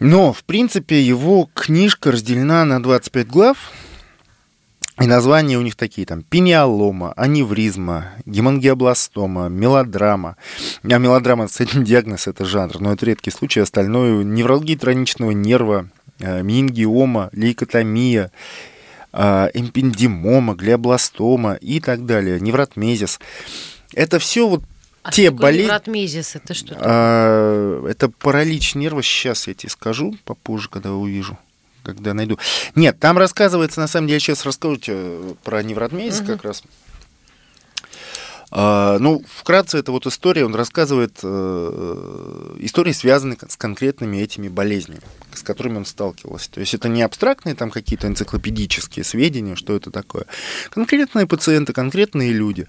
Но, 0.00 0.32
в 0.32 0.44
принципе, 0.44 1.00
его 1.00 1.48
книжка 1.54 2.12
разделена 2.12 2.64
на 2.64 2.82
25 2.82 3.26
глав, 3.28 3.72
и 5.00 5.06
названия 5.06 5.58
у 5.58 5.62
них 5.62 5.74
такие, 5.74 6.06
там, 6.06 6.22
пениалома, 6.22 7.12
аневризма, 7.16 8.12
гемангиобластома, 8.26 9.48
мелодрама. 9.48 10.36
А 10.84 10.98
мелодрама, 10.98 11.48
этим 11.58 11.82
диагноз, 11.84 12.28
это 12.28 12.44
жанр, 12.44 12.80
но 12.80 12.92
это 12.92 13.06
редкий 13.06 13.30
случай. 13.30 13.60
Остальное, 13.60 14.22
невралгия 14.22 14.78
троничного 14.78 15.32
нерва, 15.32 15.88
э, 16.20 16.42
менингиома, 16.42 17.30
лейкотомия, 17.32 18.30
э, 19.12 19.50
эмпендимома, 19.54 20.54
глиобластома 20.54 21.54
и 21.54 21.80
так 21.80 22.06
далее, 22.06 22.38
невротмезис. 22.38 23.18
Это 23.94 24.20
все 24.20 24.48
вот 24.48 24.62
а 25.04 25.12
те 25.12 25.30
болезни... 25.30 25.66
невротмезис 25.66 26.34
это 26.34 26.54
что? 26.54 26.76
А, 26.80 27.86
это 27.86 28.08
паралич 28.08 28.74
нерва. 28.74 29.02
Сейчас 29.02 29.46
я 29.46 29.54
тебе 29.54 29.70
скажу 29.70 30.16
попозже, 30.24 30.68
когда 30.68 30.92
увижу 30.92 31.38
когда 31.84 32.14
найду. 32.14 32.38
Нет, 32.74 32.98
там 32.98 33.18
рассказывается, 33.18 33.78
на 33.78 33.86
самом 33.88 34.08
деле, 34.08 34.18
сейчас 34.18 34.46
расскажу 34.46 34.76
тебе 34.76 35.34
про 35.44 35.62
невротмезис 35.62 36.20
угу. 36.20 36.28
как 36.28 36.44
раз. 36.44 36.62
А, 38.56 39.00
ну, 39.00 39.20
вкратце, 39.28 39.78
это 39.78 39.90
вот 39.90 40.06
история, 40.06 40.44
он 40.44 40.54
рассказывает 40.54 41.18
э, 41.24 42.56
истории, 42.60 42.92
связанные 42.92 43.36
с 43.48 43.56
конкретными 43.56 44.18
этими 44.18 44.46
болезнями, 44.46 45.00
с 45.32 45.42
которыми 45.42 45.78
он 45.78 45.84
сталкивался. 45.84 46.52
То 46.52 46.60
есть 46.60 46.72
это 46.72 46.88
не 46.88 47.02
абстрактные 47.02 47.56
там 47.56 47.72
какие-то 47.72 48.06
энциклопедические 48.06 49.04
сведения, 49.04 49.56
что 49.56 49.74
это 49.74 49.90
такое. 49.90 50.26
Конкретные 50.70 51.26
пациенты, 51.26 51.72
конкретные 51.72 52.30
люди. 52.30 52.68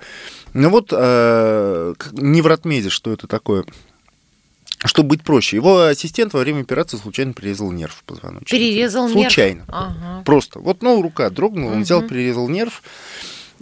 Ну 0.53 0.71
вот 0.71 0.87
э, 0.91 1.93
невротмезис, 2.13 2.91
что 2.91 3.13
это 3.13 3.27
такое? 3.27 3.63
Чтобы 4.85 5.09
быть 5.09 5.21
проще, 5.21 5.57
его 5.57 5.83
ассистент 5.83 6.33
во 6.33 6.39
время 6.39 6.61
операции 6.61 6.97
случайно 6.97 7.33
перерезал 7.33 7.71
нерв 7.71 8.03
позвоночника. 8.07 8.49
Перерезал 8.49 9.07
случайно. 9.07 9.19
нерв? 9.19 9.33
Случайно. 9.33 9.65
Ага. 9.67 10.23
Просто. 10.25 10.59
Вот, 10.59 10.81
ну, 10.81 10.99
рука 11.03 11.29
дрогнула, 11.29 11.73
он 11.73 11.77
угу. 11.77 11.83
взял, 11.83 12.01
перерезал 12.01 12.49
нерв, 12.49 12.81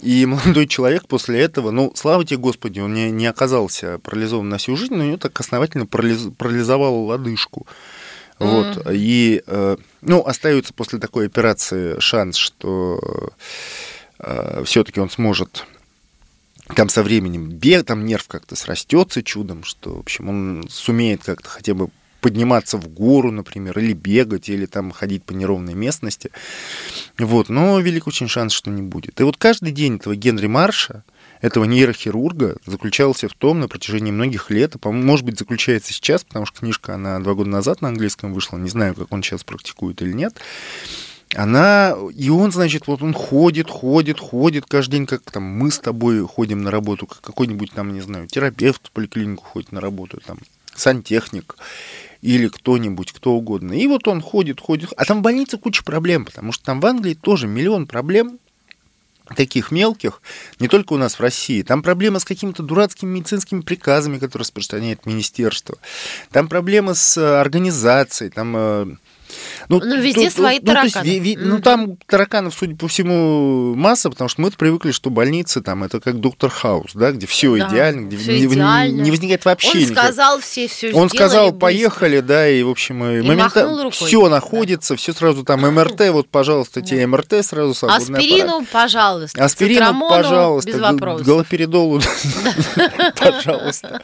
и 0.00 0.26
молодой 0.26 0.66
человек 0.66 1.06
после 1.06 1.40
этого, 1.40 1.70
ну, 1.70 1.92
слава 1.94 2.24
тебе, 2.24 2.38
Господи, 2.38 2.80
он 2.80 2.94
не, 2.94 3.10
не 3.10 3.26
оказался 3.26 3.98
парализован 3.98 4.48
на 4.48 4.58
всю 4.58 4.76
жизнь, 4.76 4.94
но 4.94 5.04
у 5.04 5.06
него 5.06 5.16
так 5.16 5.38
основательно 5.38 5.86
парализ, 5.86 6.28
парализовало 6.36 7.06
лодыжку. 7.06 7.66
Mm-hmm. 8.38 8.46
Вот. 8.46 8.86
И, 8.92 9.42
э, 9.46 9.76
ну, 10.00 10.26
остается 10.26 10.74
после 10.74 10.98
такой 10.98 11.26
операции 11.26 11.98
шанс, 12.00 12.36
что 12.36 13.32
э, 14.18 14.62
все-таки 14.64 15.00
он 15.00 15.10
сможет 15.10 15.64
там 16.74 16.88
со 16.88 17.02
временем 17.02 17.50
бег, 17.50 17.84
там 17.84 18.04
нерв 18.06 18.26
как-то 18.26 18.56
срастется 18.56 19.22
чудом, 19.22 19.64
что, 19.64 19.96
в 19.96 19.98
общем, 20.00 20.28
он 20.28 20.64
сумеет 20.68 21.22
как-то 21.22 21.48
хотя 21.48 21.74
бы 21.74 21.90
подниматься 22.24 22.78
в 22.78 22.88
гору, 22.88 23.30
например, 23.30 23.78
или 23.78 23.92
бегать, 23.92 24.48
или 24.48 24.64
там 24.64 24.92
ходить 24.92 25.24
по 25.24 25.32
неровной 25.32 25.74
местности. 25.74 26.30
Вот, 27.18 27.50
но 27.50 27.78
велик 27.80 28.06
очень 28.06 28.28
шанс, 28.28 28.54
что 28.54 28.70
не 28.70 28.80
будет. 28.80 29.20
И 29.20 29.24
вот 29.24 29.36
каждый 29.36 29.72
день 29.72 29.96
этого 29.96 30.16
Генри 30.16 30.46
Марша, 30.46 31.04
этого 31.42 31.64
нейрохирурга 31.64 32.56
заключался 32.64 33.28
в 33.28 33.34
том 33.34 33.60
на 33.60 33.68
протяжении 33.68 34.10
многих 34.10 34.50
лет, 34.50 34.74
а, 34.82 34.90
может 34.90 35.26
быть, 35.26 35.38
заключается 35.38 35.92
сейчас, 35.92 36.24
потому 36.24 36.46
что 36.46 36.60
книжка, 36.60 36.94
она 36.94 37.18
два 37.18 37.34
года 37.34 37.50
назад 37.50 37.82
на 37.82 37.88
английском 37.88 38.32
вышла, 38.32 38.56
не 38.56 38.70
знаю, 38.70 38.94
как 38.94 39.12
он 39.12 39.22
сейчас 39.22 39.44
практикует 39.44 40.00
или 40.00 40.14
нет, 40.14 40.40
она, 41.34 41.94
и 42.16 42.30
он, 42.30 42.52
значит, 42.52 42.86
вот 42.86 43.02
он 43.02 43.12
ходит, 43.12 43.68
ходит, 43.68 44.18
ходит 44.18 44.64
каждый 44.64 44.92
день, 44.92 45.06
как 45.06 45.30
там 45.30 45.42
мы 45.42 45.70
с 45.70 45.78
тобой 45.78 46.26
ходим 46.26 46.62
на 46.62 46.70
работу, 46.70 47.06
как 47.06 47.20
какой-нибудь 47.20 47.72
там, 47.72 47.92
не 47.92 48.00
знаю, 48.00 48.28
терапевт 48.28 48.86
в 48.86 48.92
поликлинику 48.92 49.44
ходит 49.44 49.72
на 49.72 49.82
работу, 49.82 50.22
там, 50.24 50.38
сантехник 50.74 51.56
или 52.24 52.48
кто-нибудь, 52.48 53.12
кто 53.12 53.34
угодно. 53.34 53.74
И 53.74 53.86
вот 53.86 54.08
он 54.08 54.22
ходит, 54.22 54.58
ходит, 54.58 54.94
а 54.96 55.04
там 55.04 55.18
в 55.18 55.22
больнице 55.22 55.58
куча 55.58 55.84
проблем, 55.84 56.24
потому 56.24 56.52
что 56.52 56.64
там 56.64 56.80
в 56.80 56.86
Англии 56.86 57.12
тоже 57.12 57.46
миллион 57.46 57.86
проблем, 57.86 58.38
таких 59.36 59.70
мелких, 59.70 60.22
не 60.58 60.68
только 60.68 60.94
у 60.94 60.96
нас 60.96 61.18
в 61.18 61.20
России. 61.20 61.60
Там 61.60 61.82
проблема 61.82 62.18
с 62.20 62.24
какими-то 62.24 62.62
дурацкими 62.62 63.10
медицинскими 63.10 63.60
приказами, 63.60 64.18
которые 64.18 64.40
распространяет 64.40 65.04
министерство. 65.04 65.76
Там 66.30 66.48
проблема 66.48 66.94
с 66.94 67.18
э, 67.18 67.40
организацией, 67.40 68.30
там 68.30 68.54
э, 68.56 68.96
ну, 69.68 69.80
ну 69.80 70.00
везде 70.00 70.28
то, 70.28 70.36
свои 70.36 70.58
ну, 70.60 70.66
тараканы. 70.66 71.04
То 71.04 71.10
есть, 71.10 71.38
ну, 71.40 71.60
там 71.60 71.96
тараканов, 72.06 72.54
судя 72.54 72.76
по 72.76 72.88
всему, 72.88 73.74
масса, 73.74 74.10
потому 74.10 74.28
что 74.28 74.42
мы 74.42 74.50
привыкли, 74.50 74.90
что 74.90 75.10
больницы 75.10 75.60
там 75.60 75.84
это 75.84 76.00
как 76.00 76.20
доктор 76.20 76.50
Хаус, 76.50 76.92
да, 76.94 77.12
где 77.12 77.26
все 77.26 77.56
да, 77.56 77.68
идеально, 77.68 78.06
где 78.06 78.16
все 78.16 78.32
не, 78.38 78.46
идеально. 78.46 79.02
не 79.02 79.10
возникает 79.10 79.44
вообще 79.44 79.70
Он 79.70 79.78
никак. 79.78 80.04
сказал, 80.04 80.40
все 80.40 80.68
все 80.68 80.92
Он 80.92 81.08
сказал, 81.08 81.52
поехали, 81.52 82.20
да, 82.20 82.48
и, 82.48 82.62
в 82.62 82.70
общем, 82.70 83.04
и 83.04 83.22
моментально 83.22 83.90
все 83.90 84.28
находится, 84.28 84.94
да. 84.94 84.98
все 84.98 85.12
сразу 85.12 85.44
там 85.44 85.60
МРТ, 85.74 86.08
вот, 86.10 86.28
пожалуйста, 86.28 86.80
да. 86.80 86.86
тебе 86.86 87.06
МРТ 87.06 87.44
сразу 87.44 87.74
свободный 87.74 88.18
Аспирину, 88.18 88.56
аппарат. 88.56 88.68
пожалуйста. 88.72 89.44
Аспирину, 89.44 90.08
пожалуйста. 90.08 90.70
Без 90.70 90.80
вопросов. 90.80 91.26
Галоперидолу, 91.26 92.00
пожалуйста. 93.16 94.02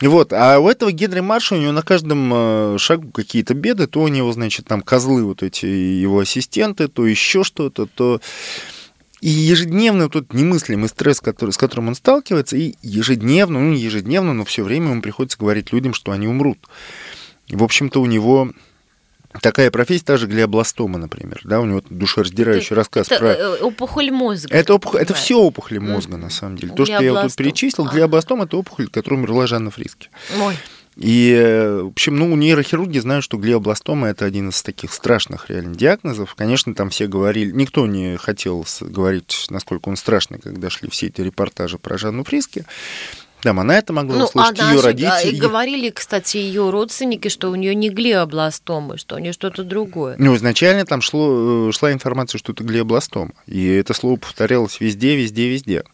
Вот, 0.00 0.32
а 0.32 0.58
у 0.58 0.68
этого 0.68 0.92
Генри 0.92 1.20
Марша, 1.20 1.54
у 1.54 1.58
него 1.58 1.72
на 1.72 1.82
каждом 1.82 2.30
э, 2.32 2.76
шагу 2.78 3.10
какие-то 3.10 3.54
беды, 3.54 3.86
то 3.86 4.02
у 4.02 4.08
него, 4.08 4.30
значит, 4.32 4.66
там 4.66 4.82
козлы 4.82 5.24
вот 5.24 5.42
эти 5.42 5.64
его 5.64 6.20
ассистенты, 6.20 6.88
то 6.88 7.06
еще 7.06 7.44
что-то, 7.44 7.86
то... 7.86 8.20
И 9.22 9.30
ежедневно 9.30 10.10
тот 10.10 10.34
немыслимый 10.34 10.90
стресс, 10.90 11.22
который, 11.22 11.50
с 11.50 11.56
которым 11.56 11.88
он 11.88 11.94
сталкивается, 11.94 12.58
и 12.58 12.74
ежедневно, 12.82 13.58
ну 13.58 13.72
не 13.72 13.80
ежедневно, 13.80 14.34
но 14.34 14.44
все 14.44 14.62
время 14.62 14.90
ему 14.90 15.00
приходится 15.00 15.38
говорить 15.38 15.72
людям, 15.72 15.94
что 15.94 16.12
они 16.12 16.28
умрут. 16.28 16.58
В 17.48 17.64
общем-то, 17.64 18.00
у 18.02 18.06
него 18.06 18.52
Такая 19.42 19.70
профессия, 19.70 20.04
та 20.04 20.16
же 20.16 20.26
глиобластома, 20.26 20.98
например, 20.98 21.40
да, 21.44 21.60
у 21.60 21.66
него 21.66 21.82
душераздирающий 21.88 22.66
это, 22.66 22.74
рассказ 22.74 23.06
это 23.10 23.18
про... 23.18 23.28
Э, 23.28 23.56
опухоль 23.60 24.10
мозга. 24.10 24.54
Это, 24.54 24.74
опухоль, 24.74 25.00
это 25.00 25.14
все 25.14 25.38
опухоли 25.38 25.78
мозга, 25.78 26.16
на 26.16 26.30
самом 26.30 26.56
деле. 26.56 26.72
То, 26.74 26.84
что 26.84 27.02
я 27.02 27.12
вот 27.12 27.22
тут 27.22 27.36
перечислил, 27.36 27.86
глиобластом, 27.86 28.42
это 28.42 28.56
опухоль, 28.56 28.88
которую 28.88 29.20
умерла 29.20 29.46
Жанна 29.46 29.70
Фриски. 29.70 30.10
Ой. 30.40 30.56
И, 30.96 31.30
э, 31.38 31.82
в 31.82 31.88
общем, 31.88 32.16
ну, 32.16 32.34
нейрохирурги 32.34 32.98
знают, 32.98 33.22
что 33.22 33.36
глиобластома– 33.36 34.08
это 34.08 34.24
один 34.24 34.48
из 34.48 34.62
таких 34.62 34.94
страшных 34.94 35.50
реально 35.50 35.74
диагнозов. 35.74 36.34
Конечно, 36.34 36.74
там 36.74 36.88
все 36.88 37.06
говорили, 37.06 37.52
никто 37.52 37.86
не 37.86 38.16
хотел 38.16 38.66
говорить, 38.80 39.46
насколько 39.50 39.90
он 39.90 39.96
страшный, 39.96 40.38
когда 40.38 40.70
шли 40.70 40.88
все 40.88 41.08
эти 41.08 41.20
репортажи 41.20 41.76
про 41.76 41.98
Жанну 41.98 42.24
Фриски. 42.24 42.64
Там 43.46 43.60
она 43.60 43.78
это 43.78 43.92
могла 43.92 44.16
ну, 44.16 44.24
услышать, 44.24 44.58
ее 44.58 44.80
родители. 44.80 45.36
И 45.36 45.38
говорили, 45.38 45.90
кстати, 45.90 46.36
ее 46.36 46.68
родственники, 46.70 47.28
что 47.28 47.48
у 47.48 47.54
нее 47.54 47.76
не 47.76 47.90
глиобластомы, 47.90 48.98
что 48.98 49.14
у 49.14 49.18
нее 49.20 49.32
что-то 49.32 49.62
другое. 49.62 50.16
Ну, 50.18 50.34
изначально 50.34 50.84
там 50.84 51.00
шло, 51.00 51.68
э, 51.68 51.72
шла 51.72 51.92
информация, 51.92 52.40
что 52.40 52.50
это 52.50 52.64
глиобластома. 52.64 53.34
И 53.46 53.64
это 53.68 53.94
слово 53.94 54.16
повторялось 54.16 54.80
везде, 54.80 55.14
везде, 55.14 55.48
везде. 55.48 55.84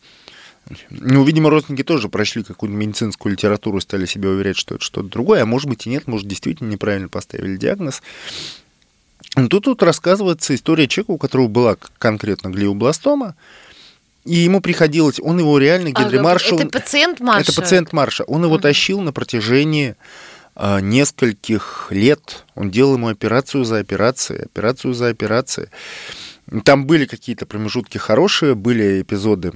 Ну, 0.89 1.25
видимо, 1.25 1.51
родственники 1.51 1.85
тоже 1.85 2.09
прочли 2.09 2.43
какую-то 2.43 2.75
медицинскую 2.75 3.33
литературу 3.35 3.77
и 3.77 3.83
стали 3.83 4.07
себе 4.07 4.31
уверять, 4.31 4.57
что 4.57 4.77
это 4.77 4.85
что-то 4.85 5.11
другое, 5.11 5.43
а 5.43 5.45
может 5.45 5.69
быть 5.69 5.87
и 5.87 5.91
нет, 5.91 6.07
может, 6.07 6.27
действительно 6.27 6.71
неправильно 6.71 7.11
поставили 7.11 7.59
диагноз. 7.59 8.01
Тут, 9.35 9.65
тут 9.65 9.83
рассказывается 9.83 10.55
история 10.55 10.89
человека, 10.89 11.11
у 11.11 11.19
которого 11.19 11.49
была 11.49 11.77
конкретно 11.99 12.49
глиобластома, 12.49 13.35
и 14.25 14.37
ему 14.37 14.61
приходилось, 14.61 15.19
он 15.21 15.39
его 15.41 15.59
реально, 15.59 15.91
Генри 15.91 16.19
а, 16.19 16.23
Маршал... 16.23 16.59
Это 16.59 16.69
пациент 16.69 17.21
Марша? 17.21 17.51
Это 17.51 17.61
пациент 17.61 17.93
Марша. 17.93 18.25
Он 18.25 18.45
его 18.45 18.57
uh-huh. 18.57 18.63
тащил 18.63 19.01
на 19.01 19.13
протяжении 19.13 19.97
а, 20.55 20.81
нескольких 20.81 21.89
лет. 21.91 22.45
Он 22.55 22.71
делал 22.71 22.95
ему 22.95 23.09
операцию 23.09 23.65
за 23.65 23.79
операцией, 23.79 24.45
операцию 24.45 24.95
за 24.95 25.09
операцией. 25.09 25.69
Там 26.65 26.87
были 26.87 27.07
какие-то 27.07 27.47
промежутки 27.47 27.99
хорошие, 27.99 28.55
были 28.55 29.03
эпизоды, 29.03 29.53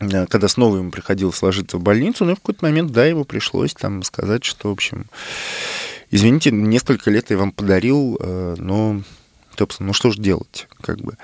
э, 0.00 0.26
когда 0.26 0.48
снова 0.48 0.78
ему 0.78 0.90
приходилось 0.90 1.40
ложиться 1.40 1.76
в 1.76 1.82
больницу, 1.82 2.24
но 2.24 2.34
в 2.34 2.40
какой-то 2.40 2.64
момент, 2.64 2.90
да, 2.90 3.06
ему 3.06 3.24
пришлось 3.24 3.74
там 3.74 4.02
сказать, 4.02 4.44
что, 4.44 4.68
в 4.68 4.72
общем, 4.72 5.06
извините, 6.10 6.50
несколько 6.50 7.10
лет 7.10 7.30
я 7.30 7.36
вам 7.36 7.52
подарил, 7.52 8.18
но, 8.56 9.02
собственно, 9.56 9.88
ну 9.88 9.92
что 9.92 10.10
же 10.10 10.20
делать, 10.20 10.68
как 10.80 11.00
бы. 11.00 11.16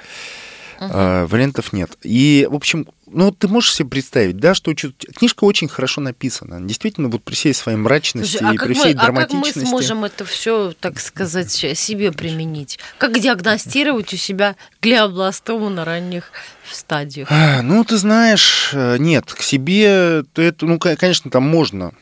Uh-huh. 0.80 1.26
вариантов 1.26 1.74
нет. 1.74 1.90
И, 2.02 2.48
в 2.50 2.54
общем, 2.54 2.86
ну, 3.06 3.32
ты 3.32 3.48
можешь 3.48 3.74
себе 3.74 3.90
представить, 3.90 4.38
да, 4.38 4.54
что 4.54 4.74
книжка 4.74 5.44
очень 5.44 5.68
хорошо 5.68 6.00
написана. 6.00 6.66
Действительно, 6.66 7.08
вот 7.08 7.22
при 7.22 7.34
всей 7.34 7.52
своей 7.52 7.76
мрачности 7.76 8.38
Слушай, 8.38 8.50
а 8.50 8.54
и 8.54 8.58
при 8.58 8.72
всей 8.72 8.94
мы, 8.94 9.00
драматичности. 9.02 9.50
А 9.50 9.52
как 9.52 9.62
мы 9.62 9.68
сможем 9.68 10.04
это 10.04 10.24
все, 10.24 10.72
так 10.80 10.98
сказать, 11.00 11.50
себе 11.50 12.12
применить? 12.12 12.78
Как 12.96 13.18
диагностировать 13.18 14.14
у 14.14 14.16
себя 14.16 14.56
глиобластому 14.80 15.68
на 15.68 15.84
ранних 15.84 16.32
стадиях? 16.72 17.28
А, 17.30 17.60
ну, 17.60 17.84
ты 17.84 17.98
знаешь, 17.98 18.70
э, 18.72 18.96
нет, 18.98 19.30
к 19.30 19.42
себе, 19.42 20.22
то 20.32 20.40
это, 20.40 20.64
ну, 20.64 20.78
конечно, 20.78 21.30
там 21.30 21.42
можно 21.42 21.92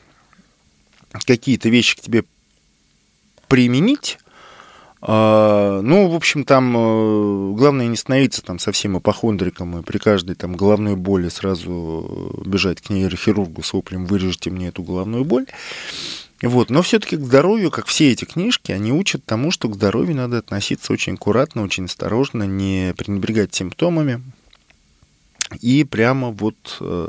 какие-то 1.26 1.68
вещи 1.68 1.96
к 1.96 2.00
тебе 2.00 2.22
применить, 3.48 4.18
ну, 5.00 6.08
в 6.08 6.14
общем, 6.14 6.44
там 6.44 6.76
э, 6.76 7.52
главное 7.54 7.86
не 7.86 7.96
становиться 7.96 8.42
там 8.42 8.58
совсем 8.58 8.98
ипохондриком 8.98 9.78
и 9.78 9.82
при 9.82 9.98
каждой 9.98 10.34
там 10.34 10.56
головной 10.56 10.96
боли 10.96 11.28
сразу 11.28 12.42
бежать 12.44 12.80
к 12.80 12.90
нейрохирургу 12.90 13.62
с 13.62 13.72
воплем 13.72 14.06
«вырежите 14.06 14.50
мне 14.50 14.68
эту 14.68 14.82
головную 14.82 15.24
боль». 15.24 15.46
Вот. 16.42 16.70
Но 16.70 16.82
все-таки 16.82 17.16
к 17.16 17.20
здоровью, 17.20 17.70
как 17.70 17.86
все 17.86 18.10
эти 18.10 18.24
книжки, 18.24 18.72
они 18.72 18.92
учат 18.92 19.24
тому, 19.24 19.50
что 19.50 19.68
к 19.68 19.74
здоровью 19.74 20.16
надо 20.16 20.38
относиться 20.38 20.92
очень 20.92 21.14
аккуратно, 21.14 21.62
очень 21.62 21.86
осторожно, 21.86 22.44
не 22.44 22.94
пренебрегать 22.96 23.54
симптомами. 23.54 24.22
И 25.60 25.84
прямо 25.84 26.30
вот... 26.30 26.56
Э, 26.80 27.08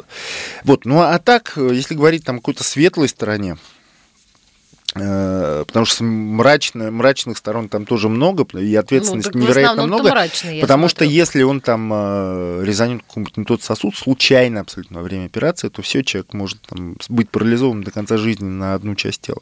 вот. 0.63 0.85
Ну, 0.85 1.01
а 1.01 1.17
так, 1.19 1.53
если 1.57 1.95
говорить 1.95 2.23
там 2.23 2.37
о 2.37 2.39
какой-то 2.39 2.63
светлой 2.63 3.07
стороне, 3.07 3.57
Э, 3.57 3.78
потому 4.93 5.85
что 5.85 6.03
мрачно, 6.03 6.91
мрачных 6.91 7.37
сторон 7.37 7.69
там 7.69 7.85
тоже 7.85 8.09
много, 8.09 8.45
и 8.59 8.75
ответственности 8.75 9.31
ну, 9.33 9.43
невероятно 9.43 9.85
много. 9.85 10.09
Мрачный, 10.09 10.61
потому 10.61 10.89
смотрю. 10.89 10.95
что 10.95 11.05
если 11.05 11.43
он 11.43 11.61
там 11.61 11.91
э, 11.93 12.63
резанет 12.63 13.03
какой-нибудь 13.03 13.37
не 13.37 13.43
тот 13.45 13.61
сосуд, 13.61 13.95
случайно 13.95 14.61
абсолютно 14.61 14.99
во 14.99 15.03
время 15.03 15.25
операции, 15.25 15.69
то 15.69 15.81
все, 15.81 16.03
человек 16.03 16.33
может 16.33 16.61
там, 16.61 16.97
быть 17.07 17.29
парализован 17.29 17.83
до 17.83 17.91
конца 17.91 18.17
жизни 18.17 18.47
на 18.47 18.73
одну 18.73 18.95
часть 18.95 19.21
тела. 19.21 19.41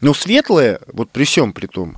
Но 0.00 0.12
светлое, 0.12 0.80
вот 0.92 1.10
при 1.10 1.24
всем 1.24 1.52
при 1.52 1.66
том, 1.66 1.96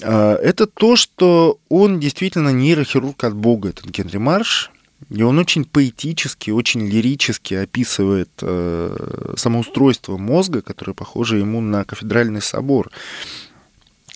э, 0.00 0.34
это 0.42 0.66
то, 0.66 0.94
что 0.94 1.58
он 1.68 1.98
действительно 1.98 2.50
нейрохирург 2.50 3.24
от 3.24 3.34
Бога, 3.34 3.70
этот 3.70 3.86
Генри 3.86 4.18
Марш, 4.18 4.70
и 5.10 5.22
он 5.22 5.38
очень 5.38 5.64
поэтически, 5.64 6.50
очень 6.50 6.86
лирически 6.86 7.54
описывает 7.54 8.30
э, 8.42 9.34
самоустройство 9.36 10.16
мозга, 10.18 10.60
которое 10.60 10.92
похоже 10.92 11.38
ему 11.38 11.60
на 11.60 11.84
кафедральный 11.84 12.42
собор. 12.42 12.90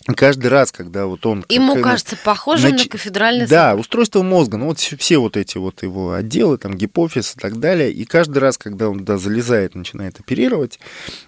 Каждый 0.05 0.47
раз, 0.47 0.73
когда 0.73 1.05
вот 1.05 1.25
он... 1.25 1.45
Ему 1.47 1.75
как, 1.75 1.83
кажется, 1.83 2.17
похоже 2.25 2.69
нач... 2.69 2.83
на 2.83 2.89
кафедральный 2.89 3.47
Да, 3.47 3.69
собор. 3.69 3.79
устройство 3.79 4.21
мозга, 4.21 4.57
ну 4.57 4.65
вот 4.65 4.79
все 4.79 5.17
вот 5.17 5.37
эти 5.37 5.57
вот 5.57 5.81
его 5.81 6.11
отделы, 6.11 6.57
там 6.57 6.75
гипофиз 6.75 7.35
и 7.37 7.39
так 7.39 7.57
далее, 7.57 7.91
и 7.91 8.03
каждый 8.03 8.39
раз, 8.39 8.57
когда 8.57 8.89
он 8.89 8.99
туда 8.99 9.17
залезает, 9.17 9.75
начинает 9.75 10.19
оперировать, 10.19 10.79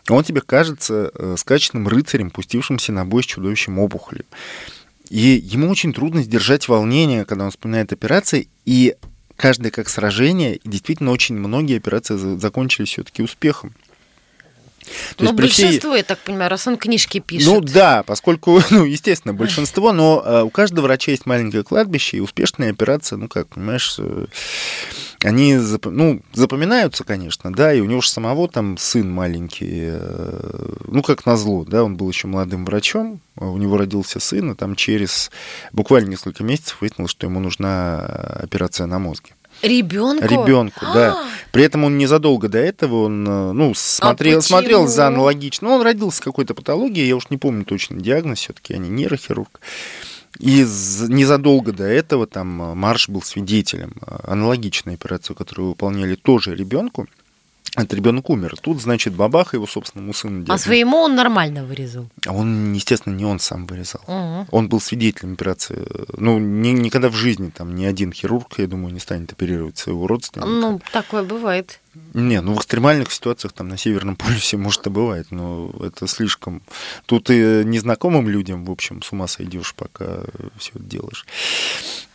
он 0.09 0.25
тебе 0.25 0.41
кажется 0.41 1.11
э, 1.13 1.35
скачанным 1.37 1.87
рыцарем, 1.87 2.29
пустившимся 2.29 2.91
на 2.91 3.05
бой 3.05 3.23
с 3.23 3.27
чудовищем 3.27 3.79
опухолью. 3.79 4.25
И 5.09 5.41
ему 5.41 5.69
очень 5.69 5.93
трудно 5.93 6.21
сдержать 6.21 6.67
волнение, 6.67 7.23
когда 7.23 7.45
он 7.45 7.51
вспоминает 7.51 7.93
операции, 7.93 8.49
и 8.65 8.95
каждое 9.35 9.71
как 9.71 9.89
сражение, 9.89 10.55
и 10.55 10.67
действительно 10.67 11.11
очень 11.11 11.35
многие 11.35 11.77
операции 11.77 12.37
закончились 12.37 12.89
все-таки 12.89 13.21
успехом. 13.23 13.73
То 15.17 15.23
Ну, 15.23 15.35
при 15.35 15.47
всей- 15.47 15.65
большинство, 15.65 15.95
я 15.95 16.03
так 16.03 16.19
понимаю, 16.19 16.49
раз 16.51 16.67
он 16.67 16.77
книжки 16.77 17.19
пишет. 17.19 17.47
Ну 17.47 17.59
да, 17.61 18.03
поскольку, 18.03 18.61
ну, 18.69 18.85
естественно, 18.85 19.33
большинство, 19.33 19.91
но 19.91 20.21
э, 20.23 20.41
у 20.43 20.49
каждого 20.49 20.85
врача 20.85 21.11
есть 21.11 21.25
маленькое 21.25 21.63
кладбище, 21.63 22.17
и 22.17 22.19
успешные 22.19 22.69
операции, 22.69 23.15
ну, 23.15 23.27
как, 23.27 23.47
понимаешь, 23.47 23.95
э, 23.97 24.27
они 25.25 25.55
зап- 25.55 25.89
ну, 25.89 26.21
запоминаются, 26.33 27.03
конечно, 27.03 27.51
да, 27.51 27.73
и 27.73 27.81
у 27.81 27.85
него 27.85 28.01
же 28.01 28.09
самого 28.09 28.47
там 28.47 28.77
сын 28.77 29.09
маленький, 29.11 29.89
э, 29.91 30.75
ну, 30.85 31.01
как 31.01 31.25
назло, 31.25 31.65
да, 31.65 31.83
он 31.83 31.95
был 31.95 32.09
еще 32.09 32.27
молодым 32.27 32.65
врачом, 32.65 33.19
а 33.37 33.45
у 33.47 33.57
него 33.57 33.77
родился 33.77 34.19
сын, 34.19 34.51
и 34.51 34.55
там 34.55 34.75
через 34.75 35.31
буквально 35.71 36.09
несколько 36.09 36.43
месяцев 36.43 36.77
выяснилось, 36.81 37.11
что 37.11 37.27
ему 37.27 37.39
нужна 37.39 37.99
операция 38.43 38.85
на 38.85 38.99
мозге. 38.99 39.31
Ребенку? 39.61 40.27
Ребенку, 40.27 40.85
да. 40.93 41.13
А, 41.13 41.25
При 41.51 41.63
этом 41.63 41.85
он 41.85 41.97
незадолго 41.97 42.49
до 42.49 42.57
этого, 42.57 43.05
он, 43.05 43.27
э, 43.27 43.51
ну, 43.53 43.73
смотрел, 43.73 44.39
почему? 44.39 44.59
смотрел 44.59 44.87
за 44.87 45.07
аналогично. 45.07 45.69
Ну, 45.69 45.75
он 45.75 45.81
родился 45.81 46.17
с 46.17 46.21
какой-то 46.21 46.53
патологией, 46.53 47.07
я 47.07 47.15
уж 47.15 47.29
не 47.29 47.37
помню 47.37 47.63
точно 47.65 47.99
диагноз, 47.99 48.39
все-таки 48.39 48.73
я 48.73 48.79
не 48.79 48.89
нейрохирург. 48.89 49.59
И 50.39 50.59
незадолго 51.07 51.71
до 51.71 51.83
этого 51.85 52.27
там 52.27 52.61
э, 52.61 52.73
Марш 52.75 53.09
был 53.09 53.21
свидетелем 53.21 53.93
э, 54.01 54.17
аналогичной 54.27 54.95
операции, 54.95 55.33
которую 55.33 55.69
выполняли 55.69 56.15
тоже 56.15 56.55
ребенку. 56.55 57.07
Этот 57.75 57.93
ребенок 57.95 58.29
умер. 58.29 58.55
Тут, 58.61 58.81
значит, 58.81 59.13
бабаха 59.15 59.57
его 59.57 59.67
собственному 59.67 60.13
сыну 60.13 60.39
А 60.41 60.45
диагноз. 60.45 60.61
своему 60.61 60.97
он 60.97 61.15
нормально 61.15 61.65
вырезал. 61.65 62.07
А 62.25 62.31
он, 62.31 62.71
естественно, 62.71 63.13
не 63.15 63.25
он 63.25 63.39
сам 63.39 63.65
вырезал. 63.65 63.99
Мгм. 64.07 64.47
Он 64.51 64.69
был 64.69 64.79
свидетелем 64.79 65.33
операции. 65.33 65.85
Ну, 66.17 66.39
ни- 66.39 66.69
никогда 66.69 67.09
в 67.09 67.15
жизни 67.15 67.49
там 67.49 67.75
ни 67.75 67.83
один 67.83 68.13
хирург, 68.13 68.59
я 68.59 68.67
думаю, 68.67 68.93
не 68.93 68.99
станет 69.01 69.33
оперировать 69.33 69.77
своего 69.77 70.07
родственника. 70.07 70.47
Ну, 70.49 70.79
такое 70.93 71.23
бывает. 71.23 71.81
Не, 72.13 72.41
ну 72.41 72.53
в 72.53 72.57
экстремальных 72.57 73.11
ситуациях 73.11 73.53
там 73.53 73.67
на 73.67 73.77
Северном 73.77 74.15
полюсе 74.15 74.57
может 74.57 74.85
и 74.87 74.89
бывает, 74.89 75.27
но 75.31 75.73
это 75.81 76.07
слишком. 76.07 76.61
Тут 77.05 77.29
и 77.29 77.63
незнакомым 77.65 78.29
людям, 78.29 78.65
в 78.65 78.71
общем, 78.71 79.01
с 79.01 79.11
ума 79.11 79.27
сойдешь, 79.27 79.73
пока 79.75 80.21
все 80.57 80.71
это 80.75 80.83
делаешь. 80.83 81.25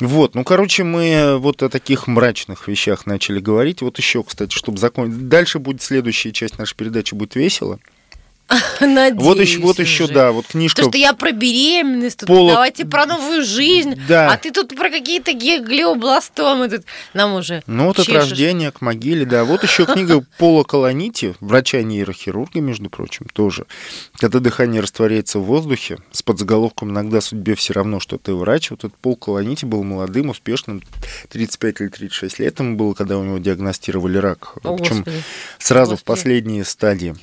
Вот, 0.01 0.35
ну, 0.35 0.45
короче, 0.45 0.85
мы 0.85 1.37
вот 1.39 1.63
о 1.63 1.69
таких 1.69 2.07
мрачных 2.07 2.69
вещах 2.69 3.07
начали 3.07 3.41
говорить. 3.41 3.83
Вот 3.83 3.99
еще, 3.99 4.23
кстати, 4.23 4.55
чтобы 4.55 4.79
закончить. 4.79 5.29
Дальше 5.29 5.59
будет 5.59 5.83
следующая 5.83 6.33
часть 6.33 6.59
нашей 6.59 6.77
передачи, 6.77 7.15
будет 7.15 7.35
весело. 7.35 7.79
Надеюсь 8.81 9.23
Вот 9.23 9.39
еще, 9.41 9.59
вот 9.61 9.79
еще, 9.79 10.05
уже. 10.05 10.13
да, 10.13 10.33
вот 10.33 10.47
книжка. 10.47 10.83
То, 10.83 10.89
что 10.89 10.99
я 10.99 11.13
про 11.13 11.33
беременность, 11.33 12.19
тут 12.21 12.29
Пола- 12.29 12.53
давайте 12.55 12.85
про 12.85 13.07
новую 13.07 13.45
жизнь, 13.45 13.95
Да. 14.09 14.33
а 14.33 14.37
ты 14.37 14.51
тут 14.51 14.75
про 14.77 14.91
какие-то 14.91 15.33
геоглиобластомы 15.33 16.69
тут 16.69 16.83
нам 17.15 17.35
уже 17.35 17.63
Ну, 17.67 17.87
вот 17.87 17.99
от 17.99 18.07
чешешь. 18.07 18.21
рождения 18.31 18.71
к 18.71 18.81
могиле, 18.81 19.25
да. 19.25 19.45
Вот 19.45 19.63
еще 19.63 19.87
книга 19.87 20.25
Пола 20.39 20.65
Колонити, 20.65 21.35
врача-нейрохирурга, 21.41 22.61
между 22.61 22.91
прочим, 22.91 23.27
тоже. 23.33 23.67
Когда 24.19 24.41
дыхание 24.41 24.81
растворяется 24.83 25.39
в 25.39 25.45
воздухе, 25.45 25.99
с 26.13 26.23
подзаголовком 26.23 26.91
«Иногда 26.91 27.21
судьбе 27.21 27.55
все 27.55 27.73
равно, 27.73 28.01
что 28.01 28.19
ты 28.19 28.35
врач». 28.35 28.71
Вот 28.71 28.81
этот 28.81 28.97
Пол 28.97 29.17
Колонити 29.17 29.65
был 29.65 29.83
молодым, 29.85 30.31
успешным, 30.31 30.83
35 31.31 31.81
или 31.81 31.89
36 31.89 32.39
лет 32.41 32.59
ему 32.59 32.77
было, 32.77 32.95
когда 32.95 33.19
у 33.19 33.25
него 33.25 33.39
диагностировали 33.39 34.19
рак. 34.19 34.55
О, 34.65 34.77
Причем 34.77 34.97
Господи. 34.99 35.23
сразу 35.59 35.91
в 35.93 35.95
Господи. 36.01 36.07
последние 36.07 36.65
стадии. 36.65 37.15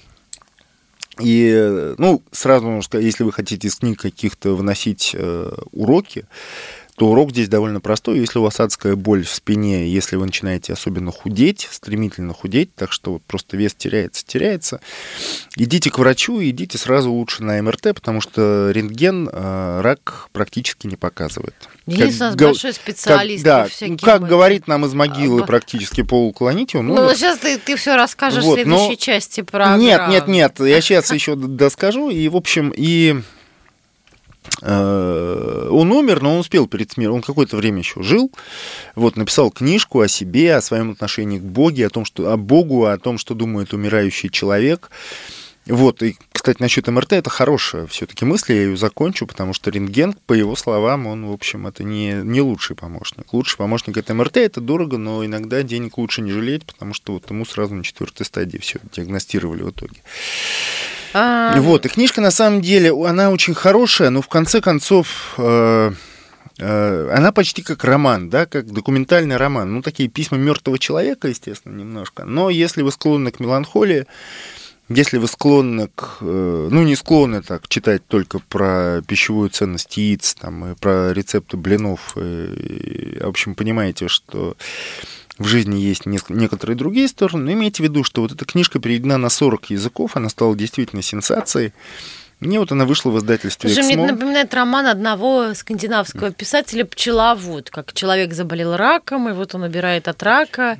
И, 1.19 1.51
э, 1.53 1.95
ну, 1.97 2.23
сразу 2.31 2.65
нужно 2.65 2.81
сказать, 2.83 3.05
если 3.05 3.23
вы 3.23 3.31
хотите 3.31 3.67
из 3.67 3.75
книг 3.75 3.99
каких-то 3.99 4.55
выносить 4.55 5.11
э, 5.13 5.51
уроки, 5.71 6.25
то 6.97 7.09
урок 7.11 7.29
здесь 7.29 7.47
довольно 7.47 7.79
простой. 7.79 8.17
Если 8.17 8.39
у 8.39 8.41
вас 8.41 8.59
адская 8.59 8.95
боль 8.95 9.23
в 9.23 9.29
спине, 9.29 9.87
если 9.87 10.15
вы 10.15 10.25
начинаете 10.25 10.73
особенно 10.73 11.11
худеть, 11.11 11.67
стремительно 11.69 12.33
худеть, 12.33 12.73
так 12.73 12.91
что 12.91 13.13
вот 13.13 13.23
просто 13.23 13.55
вес 13.55 13.75
теряется, 13.75 14.25
теряется, 14.25 14.81
идите 15.55 15.91
к 15.91 15.99
врачу 15.99 16.41
идите 16.41 16.79
сразу 16.79 17.11
лучше 17.11 17.43
на 17.43 17.61
МРТ, 17.61 17.93
потому 17.93 18.19
что 18.19 18.71
рентген 18.71 19.29
э, 19.31 19.81
рак 19.81 20.29
практически 20.33 20.87
не 20.87 20.95
показывает. 20.95 21.53
Денис 21.85 22.15
у 22.15 22.19
нас 22.19 22.35
гол- 22.35 22.47
большой 22.49 22.73
специалист 22.73 23.43
Как, 23.43 23.69
да, 23.69 23.85
ну, 23.87 23.97
как 23.99 24.15
этим. 24.21 24.27
говорит 24.27 24.67
нам 24.67 24.83
из 24.85 24.93
могилы 24.95 25.41
А, 25.43 25.45
практически 25.45 26.01
Пол 26.01 26.33
Клонитио, 26.33 26.81
Ну, 26.81 26.95
ну, 26.95 27.13
сейчас 27.13 27.37
ты, 27.37 27.59
ты 27.59 27.75
все 27.75 27.95
расскажешь 27.95 28.43
Вот, 28.43 28.53
в 28.57 28.61
следующей 28.63 28.89
но- 28.89 28.95
части 28.95 29.41
программы. 29.41 29.83
нет, 29.83 30.01
нет, 30.09 30.27
нет, 30.27 30.59
я 30.61 30.81
сейчас 30.81 31.13
еще 31.13 31.35
доскажу. 31.35 32.09
И, 32.09 32.27
в 32.27 32.35
общем, 32.35 32.73
и 32.75 33.21
он 34.61 35.91
умер, 35.91 36.21
но 36.21 36.33
он 36.33 36.39
успел 36.39 36.67
перед 36.67 36.91
смертью. 36.91 37.13
Он 37.13 37.21
какое-то 37.21 37.57
время 37.57 37.79
еще 37.79 38.01
жил. 38.01 38.31
Вот, 38.95 39.15
написал 39.15 39.51
книжку 39.51 40.01
о 40.01 40.07
себе, 40.07 40.55
о 40.55 40.61
своем 40.61 40.91
отношении 40.91 41.39
к 41.39 41.43
Боге, 41.43 41.87
о 41.87 41.89
том, 41.89 42.05
что, 42.05 42.31
о 42.31 42.37
Богу, 42.37 42.85
о 42.85 42.97
том, 42.97 43.17
что 43.17 43.35
думает 43.35 43.73
умирающий 43.73 44.29
человек. 44.29 44.89
Вот, 45.67 46.01
и, 46.01 46.15
кстати, 46.31 46.61
насчет 46.61 46.87
МРТ, 46.87 47.13
это 47.13 47.29
хорошая 47.29 47.87
все-таки 47.87 48.23
мысль, 48.23 48.53
я 48.53 48.63
ее 48.63 48.77
закончу, 48.77 49.27
потому 49.27 49.53
что 49.53 49.69
рентген, 49.69 50.15
по 50.25 50.31
его 50.31 50.55
словам, 50.55 51.07
он, 51.07 51.25
в 51.25 51.31
общем, 51.31 51.67
это 51.67 51.83
не, 51.83 52.13
не 52.23 52.39
лучший 52.39 52.75
помощник. 52.75 53.33
Лучший 53.33 53.57
помощник 53.57 53.97
это 53.97 54.13
МРТ, 54.13 54.37
это 54.37 54.61
дорого, 54.61 54.97
но 54.97 55.25
иногда 55.25 55.63
денег 55.63 55.97
лучше 55.97 56.21
не 56.21 56.31
жалеть, 56.31 56.65
потому 56.65 56.93
что 56.93 57.13
вот 57.13 57.29
ему 57.29 57.45
сразу 57.45 57.75
на 57.75 57.83
четвертой 57.83 58.25
стадии 58.25 58.59
все 58.59 58.79
диагностировали 58.93 59.63
в 59.63 59.71
итоге. 59.71 60.01
А, 61.13 61.53
И 61.55 61.59
вот, 61.59 61.85
и 61.85 61.89
книжка 61.89 62.21
на 62.21 62.31
самом 62.31 62.61
деле, 62.61 62.91
она 63.05 63.31
очень 63.31 63.53
хорошая, 63.53 64.09
но 64.09 64.21
в 64.21 64.27
конце 64.27 64.61
концов 64.61 65.35
э, 65.37 65.91
э, 66.59 67.09
она 67.13 67.31
почти 67.31 67.61
как 67.61 67.83
роман, 67.83 68.29
да, 68.29 68.45
как 68.45 68.71
документальный 68.71 69.37
роман. 69.37 69.73
Ну, 69.73 69.81
такие 69.81 70.09
письма 70.09 70.37
мертвого 70.37 70.79
человека, 70.79 71.27
естественно, 71.27 71.75
немножко. 71.75 72.25
Но 72.25 72.49
если 72.49 72.81
вы 72.81 72.91
склонны 72.91 73.31
к 73.31 73.39
меланхолии, 73.39 74.05
если 74.89 75.17
вы 75.17 75.27
склонны 75.27 75.89
к, 75.93 76.17
э, 76.21 76.67
ну, 76.71 76.83
не 76.83 76.95
склонны 76.95 77.41
так 77.41 77.67
читать 77.67 78.07
только 78.07 78.39
про 78.39 79.01
пищевую 79.05 79.49
ценность 79.49 79.97
яиц, 79.97 80.35
там, 80.35 80.71
и 80.71 80.75
про 80.75 81.11
рецепты 81.11 81.57
блинов, 81.57 82.15
и, 82.15 83.19
в 83.21 83.27
общем, 83.27 83.53
понимаете, 83.55 84.07
что 84.07 84.55
в 85.37 85.45
жизни 85.45 85.79
есть 85.79 86.05
некоторые 86.05 86.75
другие 86.75 87.07
стороны, 87.07 87.45
но 87.45 87.51
имейте 87.53 87.83
в 87.83 87.85
виду, 87.85 88.03
что 88.03 88.21
вот 88.21 88.31
эта 88.31 88.45
книжка 88.45 88.79
переведена 88.79 89.17
на 89.17 89.29
40 89.29 89.71
языков, 89.71 90.15
она 90.15 90.29
стала 90.29 90.55
действительно 90.55 91.01
сенсацией. 91.01 91.73
Мне 92.39 92.59
вот 92.59 92.71
она 92.71 92.85
вышла 92.85 93.09
в 93.09 93.17
издательстве 93.17 93.67
Слушай, 93.71 93.95
мне 93.95 94.11
напоминает 94.11 94.53
роман 94.53 94.85
одного 94.85 95.55
скандинавского 95.55 96.31
писателя 96.31 96.85
«Пчеловод», 96.85 97.71
как 97.71 97.93
человек 97.93 98.33
заболел 98.33 98.77
раком, 98.77 99.27
и 99.27 99.33
вот 99.33 99.55
он 99.55 99.63
убирает 99.63 100.07
от 100.07 100.21
рака. 100.21 100.77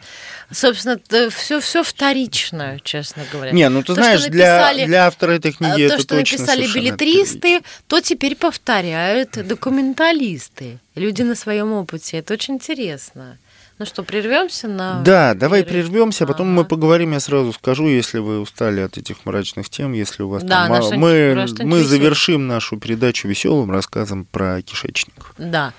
Собственно, 0.51 0.99
все, 1.31 1.59
все 1.59 1.81
вторично, 1.81 2.77
честно 2.83 3.23
говоря. 3.31 3.53
Не, 3.53 3.69
ну 3.69 3.81
ты 3.81 3.87
То, 3.87 3.93
знаешь, 3.95 4.19
что 4.19 4.29
для, 4.29 4.55
написали, 4.55 4.85
для 4.85 5.07
автора 5.07 5.31
этой 5.31 5.51
книги 5.51 5.81
А 5.81 5.85
это 5.85 5.95
То, 5.95 6.01
что 6.01 6.15
точно 6.17 6.37
написали 6.37 6.67
билетристы, 6.71 7.61
то 7.87 8.01
теперь 8.01 8.35
повторяют 8.35 9.31
документалисты. 9.31 10.77
Люди 10.93 11.23
на 11.23 11.33
своем 11.33 11.73
опыте. 11.73 12.17
Это 12.17 12.35
очень 12.35 12.55
интересно. 12.55 13.39
Ну 13.79 13.85
что, 13.85 14.01
прервемся 14.01 14.67
на... 14.67 15.01
Да, 15.03 15.35
давай 15.35 15.63
прервемся, 15.63 16.23
а 16.23 16.27
потом 16.27 16.47
мы 16.47 16.65
поговорим, 16.65 17.11
я 17.11 17.19
сразу 17.19 17.53
скажу, 17.53 17.87
если 17.87 18.17
вы 18.17 18.39
устали 18.39 18.81
от 18.81 18.97
этих 18.97 19.17
мрачных 19.23 19.69
тем, 19.69 19.93
если 19.93 20.23
у 20.23 20.29
вас 20.29 20.41
Да, 20.43 20.67
там 20.67 20.69
мало- 20.69 20.93
мы, 20.95 21.45
мы 21.59 21.83
завершим 21.83 22.47
нашу 22.47 22.77
передачу 22.77 23.27
веселым 23.27 23.69
рассказом 23.69 24.25
про 24.25 24.63
кишечник. 24.63 25.31
Да. 25.37 25.73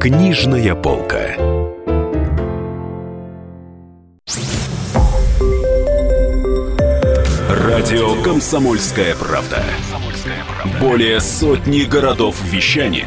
Книжная 0.00 0.74
полка. 0.74 1.36
Радио 7.48 8.20
Комсомольская 8.22 9.14
правда". 9.14 9.62
Более 10.80 11.20
сотни 11.20 11.82
городов 11.82 12.36
вещания 12.50 13.06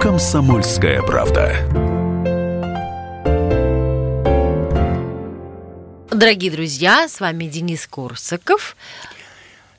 Комсомольская 0.00 1.02
правда. 1.02 1.54
Дорогие 6.10 6.50
друзья, 6.50 7.06
с 7.06 7.20
вами 7.20 7.44
Денис 7.44 7.86
Корсаков. 7.86 8.76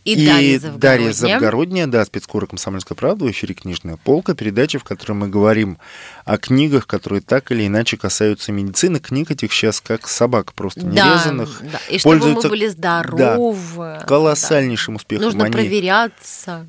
И, 0.03 0.13
И 0.13 0.25
Дарья 0.25 0.59
Дарья 0.59 1.11
Завгородняя. 1.11 1.85
Да, 1.85 2.03
спецкора 2.05 2.47
«Комсомольская 2.47 2.95
правда», 2.95 3.25
в 3.25 3.31
эфире 3.31 3.53
«Книжная 3.53 3.97
полка», 3.97 4.33
передача, 4.33 4.79
в 4.79 4.83
которой 4.83 5.13
мы 5.13 5.27
говорим 5.27 5.77
о 6.25 6.37
книгах, 6.39 6.87
которые 6.87 7.21
так 7.21 7.51
или 7.51 7.67
иначе 7.67 7.97
касаются 7.97 8.51
медицины. 8.51 8.99
Книг 8.99 9.29
этих 9.29 9.53
сейчас 9.53 9.79
как 9.79 10.07
собак 10.07 10.53
просто 10.53 10.81
Да, 10.81 10.87
нерезанных. 11.15 11.61
да. 11.71 11.79
И 11.89 11.99
чтобы 11.99 12.15
мы 12.15 12.19
пользуются 12.21 12.49
были 12.49 12.67
здоровы. 12.67 13.99
колоссальнейшим 14.07 14.95
да. 14.95 14.97
успехом. 14.97 15.25
Нужно 15.25 15.43
Они- 15.45 15.53
проверяться. 15.53 16.65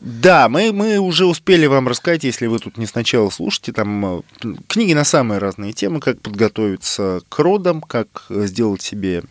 Да, 0.00 0.48
мы, 0.48 0.72
мы 0.72 0.98
уже 0.98 1.26
успели 1.26 1.66
вам 1.66 1.88
рассказать, 1.88 2.24
если 2.24 2.46
вы 2.46 2.60
тут 2.60 2.76
не 2.78 2.86
сначала 2.86 3.30
слушаете, 3.30 3.72
там 3.72 4.04
э, 4.04 4.22
книги 4.68 4.92
на 4.92 5.04
самые 5.04 5.38
разные 5.38 5.72
темы, 5.72 6.00
как 6.00 6.20
подготовиться 6.20 7.20
к 7.28 7.38
родам, 7.38 7.80
как 7.80 8.26
э, 8.28 8.46
сделать 8.46 8.80
себе 8.80 9.24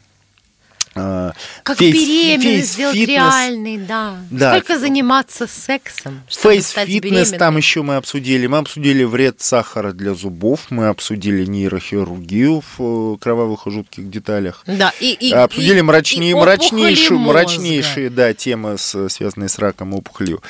Как 1.63 1.77
фейс- 1.77 1.93
беременность 1.93 2.73
сделать 2.73 2.95
фейс-фитнес. 2.95 3.17
реальной, 3.17 3.77
да. 3.77 4.17
Да. 4.29 4.51
Сколько 4.57 4.79
заниматься 4.79 5.47
сексом, 5.47 6.21
Фейс-фитнес 6.29 7.31
там 7.31 7.57
еще 7.57 7.81
мы 7.81 7.95
обсудили. 7.95 8.47
Мы 8.47 8.57
обсудили 8.59 9.03
вред 9.03 9.41
сахара 9.41 9.91
для 9.91 10.13
зубов, 10.13 10.67
мы 10.69 10.87
обсудили 10.87 11.45
нейрохирургию 11.45 12.63
в 12.77 13.13
э, 13.15 13.17
кровавых 13.19 13.67
и 13.67 13.71
жутких 13.71 14.09
деталях. 14.09 14.63
Да, 14.67 14.93
и, 14.99 15.11
и, 15.13 15.31
обсудили 15.31 15.79
и- 15.79 15.81
мрачнее, 15.81 16.31
и 16.31 16.33
мрачнейшие, 16.33 17.17
мозга. 17.19 17.31
мрачнейшие 17.33 18.09
да, 18.09 18.33
темы, 18.33 18.77
с- 18.77 19.09
связанные 19.09 19.49
с 19.49 19.59
раком 19.59 19.93
и 19.93 19.97
опухолью. 19.97 20.41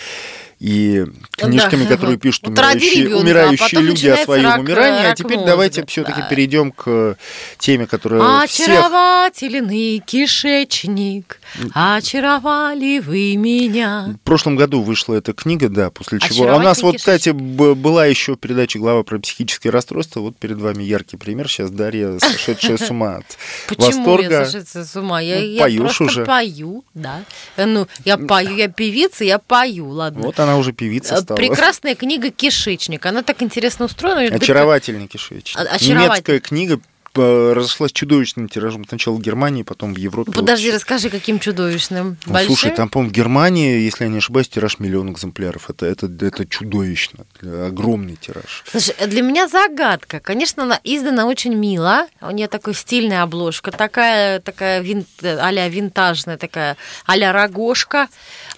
И 0.59 1.05
книжками, 1.33 1.83
Да. 1.83 1.89
которые 1.89 2.17
пишут 2.17 2.47
Вот 2.47 2.57
умирающие, 2.57 3.03
ребенка, 3.03 3.15
а 3.17 3.19
умирающие 3.21 3.69
потом 3.69 3.83
люди 3.85 4.07
о 4.07 4.17
своем 4.17 4.45
рак, 4.45 4.59
умирании. 4.59 4.99
А 5.01 5.07
рак 5.09 5.15
теперь 5.17 5.37
мозга. 5.37 5.51
давайте 5.51 5.85
все-таки 5.85 6.21
перейдем 6.31 6.71
к 6.71 7.15
теме, 7.59 7.85
которая 7.85 8.47
всех 8.47 8.67
Очаровательный 8.69 9.99
кишечник, 9.99 11.39
очаровали 11.73 12.99
вы 12.99 13.35
меня. 13.37 14.15
В 14.21 14.25
прошлом 14.25 14.55
году 14.55 14.81
вышла 14.81 15.13
эта 15.15 15.33
книга, 15.33 15.69
да, 15.69 15.91
после 15.91 16.19
чего... 16.19 16.27
А 16.27 16.55
у 16.55 16.59
Очаровательный 16.59 16.65
нас 16.65 16.81
вот, 16.81 16.97
кстати, 16.97 17.29
была 17.29 18.05
еще 18.07 18.35
передача 18.35 18.79
глава 18.79 19.03
про 19.03 19.19
психические 19.19 19.71
расстройства. 19.71 20.21
Вот 20.21 20.37
перед 20.37 20.57
вами 20.57 20.83
яркий 20.83 21.17
пример. 21.17 21.47
Сейчас 21.49 21.69
Дарья, 21.69 22.17
сошедшая 22.19 22.77
с 22.77 22.89
ума 22.89 23.17
от 23.17 23.37
Почему 23.67 23.85
восторга. 23.85 24.39
я 24.39 24.45
сошедся 24.45 24.83
с 24.85 24.95
ума? 24.95 25.21
Я, 25.21 25.35
Ну, 25.39 25.45
я 25.45 25.61
поешь 25.63 26.01
уже. 26.01 26.25
пою, 26.25 26.83
да. 26.93 27.21
Э, 27.57 27.65
Ну, 27.65 27.87
я 28.05 28.17
пою, 28.17 28.55
я 28.55 28.67
певица, 28.69 29.23
я 29.23 29.37
пою, 29.39 29.89
ладно. 29.89 30.23
Вот 30.23 30.39
она 30.39 30.46
уже 30.55 30.71
певица 30.71 31.15
Э, 31.15 31.21
стала. 31.21 31.35
Прекрасная 31.37 31.95
книга 31.95 32.29
«Кишечник». 32.29 33.05
Она 33.05 33.23
так 33.23 33.41
интересно 33.41 33.85
устроена. 33.85 34.35
Очаровательный 34.35 35.07
кишечник. 35.07 35.57
Очаровательный. 35.57 35.95
Немецкая 36.05 36.39
книга 36.39 36.79
разошлась 37.17 37.91
чудовищным 37.91 38.49
тиражом 38.49 38.85
сначала 38.87 39.15
в 39.15 39.21
Германии, 39.21 39.63
потом 39.63 39.93
в 39.93 39.97
Европе. 39.97 40.31
Подожди, 40.31 40.69
Вот. 40.69 40.75
расскажи, 40.75 41.09
каким 41.09 41.39
чудовищным. 41.39 42.17
Ну, 42.25 42.33
Большим? 42.33 42.47
слушай, 42.55 42.71
там, 42.75 42.89
по-моему, 42.89 43.11
в 43.11 43.13
Германии, 43.13 43.79
если 43.79 44.03
я 44.05 44.09
не 44.09 44.17
ошибаюсь, 44.17 44.49
тираж 44.49 44.79
миллион 44.79 45.11
экземпляров. 45.11 45.69
Это, 45.69 45.85
это, 45.85 46.07
это 46.21 46.45
чудовищно. 46.45 47.25
Огромный 47.41 48.15
тираж. 48.15 48.63
Слушай, 48.69 48.95
для 49.07 49.21
меня 49.21 49.47
загадка. 49.47 50.19
Конечно, 50.19 50.63
она 50.63 50.79
издана 50.83 51.25
очень 51.25 51.53
мило. 51.53 52.07
У 52.21 52.31
нее 52.31 52.47
такой 52.47 52.73
стильная 52.73 53.23
обложка, 53.23 53.71
такая, 53.71 54.39
такая 54.39 54.81
вин, 54.81 55.05
а-ля 55.23 55.67
винтажная, 55.67 56.37
такая 56.37 56.77
а-ля 57.05 57.31
рогошка. 57.31 58.07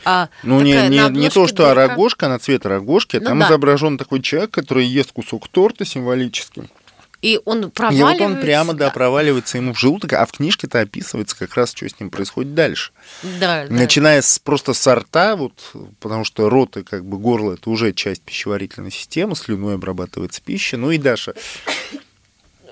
А, 0.06 0.30
Ну, 0.44 0.62
не, 0.62 0.74
не, 0.90 1.02
на 1.02 1.10
не 1.10 1.30
то, 1.30 1.48
что 1.48 1.66
дырка. 1.68 1.76
рогошка, 1.76 2.26
она 2.28 2.40
цвет 2.40 2.66
рогошки. 2.66 3.18
Ну 3.18 3.26
там 3.26 3.40
да. 3.40 3.48
изображен 3.48 3.98
такой 3.98 4.22
человек, 4.22 4.52
который 4.52 4.86
ест 4.86 5.12
кусок 5.12 5.48
торта 5.50 5.86
символически. 5.86 6.64
И 7.22 7.40
он 7.46 7.60
И 7.60 7.64
вот 7.66 7.74
проваливается. 7.74 8.24
он 8.26 8.38
прямо, 8.40 8.74
да, 8.74 8.86
да. 8.86 8.92
проваливается 8.92 9.58
ему 9.58 9.74
в 9.74 9.80
желудок, 9.80 10.14
а 10.14 10.26
в 10.26 10.32
книжке-то 10.32 10.80
описывается 10.80 11.38
как 11.38 11.54
раз, 11.56 11.72
что 11.76 11.88
с 11.90 12.00
ним 12.00 12.10
происходит 12.10 12.54
дальше. 12.54 12.92
Да, 13.24 13.66
да. 13.68 13.74
Начиная 13.74 14.22
с 14.22 14.40
просто 14.40 14.74
с 14.74 14.88
рта, 14.96 15.36
вот, 15.36 15.54
потому 16.00 16.24
что 16.24 16.50
рот 16.50 16.78
и 16.78 16.84
как 16.84 17.04
бы 17.06 17.18
горло 17.18 17.54
это 17.54 17.70
уже 17.70 17.92
часть 17.94 18.22
пищеварительной 18.22 18.92
системы, 18.92 19.36
слюной 19.36 19.76
обрабатывается 19.76 20.42
пища. 20.42 20.78
Ну 20.78 20.92
и 20.92 20.98
Даша, 20.98 21.34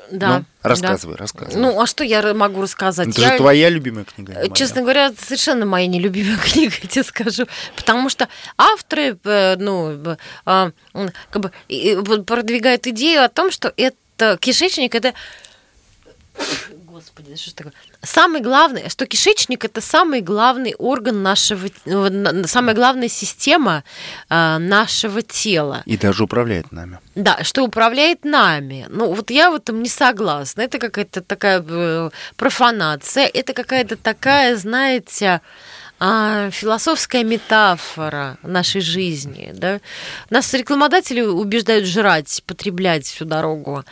Да, 0.10 0.39
ну, 0.39 0.45
рассказывай, 0.64 1.18
рассказывай. 1.18 1.60
Ну, 1.62 1.82
а 1.82 1.86
что 1.86 2.06
я 2.06 2.34
могу 2.34 2.62
рассказать? 2.62 3.10
это 3.10 3.20
Я- 3.20 3.32
же 3.32 3.38
твоя 3.38 3.68
любимая 3.68 4.06
книга. 4.06 4.32
моя. 4.36 4.48
Честно 4.52 4.82
говоря, 4.82 5.08
это 5.08 5.22
совершенно 5.22 5.66
моя 5.66 5.88
нелюбимая 5.88 6.38
книга, 6.41 6.74
я 6.82 6.88
тебе 6.88 7.04
скажу. 7.04 7.45
Потому 7.76 8.08
что 8.10 8.30
авторы, 8.58 9.18
э, 9.26 9.56
ну, 9.60 9.91
э, 9.91 10.16
а, 10.45 10.72
как 11.30 11.41
бы 11.41 11.52
продвигают 12.24 12.88
идею 12.88 13.26
о 13.26 13.28
том, 13.28 13.52
что 13.52 13.74
это 13.76 13.98
кишечник 14.39 14.95
это 14.95 15.13
Господи, 16.86 17.36
что 17.36 17.55
такое? 17.55 17.74
Самый 18.03 18.41
главный, 18.41 18.89
что 18.89 19.05
кишечник 19.05 19.65
это 19.65 19.82
самый 19.82 20.22
главный 20.22 20.74
орган 20.78 21.22
нашего, 21.24 21.70
на- 21.86 22.47
самая 22.47 22.76
главная 22.76 23.07
система 23.09 23.84
э, 24.30 24.57
нашего 24.57 25.22
тела. 25.22 25.84
И 25.86 25.97
даже 25.97 26.24
управляет 26.24 26.72
нами. 26.72 26.99
Да, 27.15 27.43
что 27.43 27.63
управляет 27.63 28.26
нами. 28.26 28.86
Ну, 28.89 29.13
вот 29.13 29.30
я 29.32 29.51
в 29.51 29.55
этом 29.55 29.82
не 29.84 29.89
согласна. 29.89 30.61
Это 30.61 30.80
какая-то 30.80 31.22
такая 31.22 31.63
э, 31.68 32.09
профанация, 32.36 33.28
это 33.32 33.53
какая-то 33.53 33.95
такая, 33.95 34.55
знаете, 34.55 35.41
а, 36.00 36.52
философская 36.52 37.24
метафора 37.24 38.38
нашей 38.43 38.82
жизни. 38.82 39.52
Да? 39.54 39.80
Нас 40.30 40.54
рекламодатели 40.54 41.22
убеждают 41.22 41.86
жрать, 41.86 42.43
потреблять 42.45 43.06
всю 43.06 43.26
дорогу. 43.26 43.84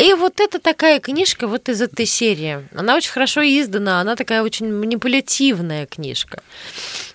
И 0.00 0.14
вот 0.14 0.40
это 0.40 0.58
такая 0.58 1.00
книжка 1.00 1.46
вот 1.46 1.68
из 1.68 1.82
этой 1.82 2.06
серии. 2.06 2.66
Она 2.74 2.96
очень 2.96 3.10
хорошо 3.10 3.42
издана, 3.42 4.00
она 4.00 4.16
такая 4.16 4.42
очень 4.42 4.72
манипулятивная 4.72 5.86
книжка. 5.86 6.42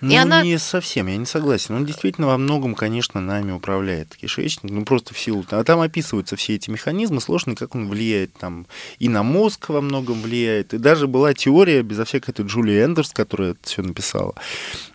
Ну, 0.00 0.12
И 0.12 0.16
она- 0.16 0.42
не 0.42 0.58
совсем, 0.58 1.06
я 1.06 1.16
не 1.16 1.26
согласен. 1.26 1.74
Он 1.74 1.84
действительно 1.84 2.28
во 2.28 2.38
многом, 2.38 2.74
конечно, 2.74 3.20
нами 3.20 3.52
управляет 3.52 4.14
кишечник, 4.16 4.70
ну 4.70 4.84
просто 4.84 5.14
в 5.14 5.18
силу... 5.18 5.44
А 5.50 5.64
там 5.64 5.80
описываются 5.80 6.36
все 6.36 6.54
эти 6.54 6.70
механизмы 6.70 7.20
сложные, 7.20 7.56
как 7.56 7.74
он 7.74 7.88
влияет 7.88 8.32
там 8.34 8.66
и 8.98 9.08
на 9.08 9.22
мозг 9.22 9.68
во 9.68 9.80
многом 9.80 10.20
влияет. 10.20 10.74
И 10.74 10.78
даже 10.78 11.06
была 11.06 11.34
теория, 11.34 11.82
безо 11.82 12.04
всякой 12.04 12.30
этой 12.30 12.44
Джулии 12.44 12.84
Эндерс, 12.84 13.12
которая 13.12 13.52
это 13.52 13.60
все 13.62 13.82
написала. 13.82 14.34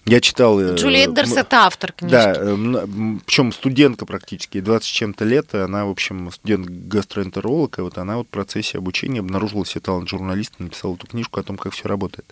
Я 0.05 0.19
читал... 0.19 0.59
э, 0.59 0.75
м- 1.37 1.37
это 1.41 1.57
автор 1.65 1.91
книжки. 1.91 2.11
Да, 2.11 2.33
причем 3.25 3.51
студентка 3.51 4.05
практически, 4.05 4.57
ей 4.57 4.63
20 4.63 4.83
с 4.87 4.91
чем-то 4.91 5.25
лет, 5.25 5.53
она, 5.53 5.85
в 5.85 5.89
общем, 5.89 6.31
студент-гастроэнтеролог, 6.31 7.77
и 7.77 7.81
вот 7.81 7.97
она 7.97 8.17
вот 8.17 8.27
в 8.27 8.29
процессе 8.29 8.77
обучения 8.79 9.19
обнаружила 9.19 9.65
себе 9.65 9.81
талант 9.81 10.09
журналиста, 10.09 10.55
написала 10.63 10.95
эту 10.95 11.07
книжку 11.07 11.39
о 11.39 11.43
том, 11.43 11.57
как 11.57 11.73
все 11.73 11.87
работает. 11.87 12.25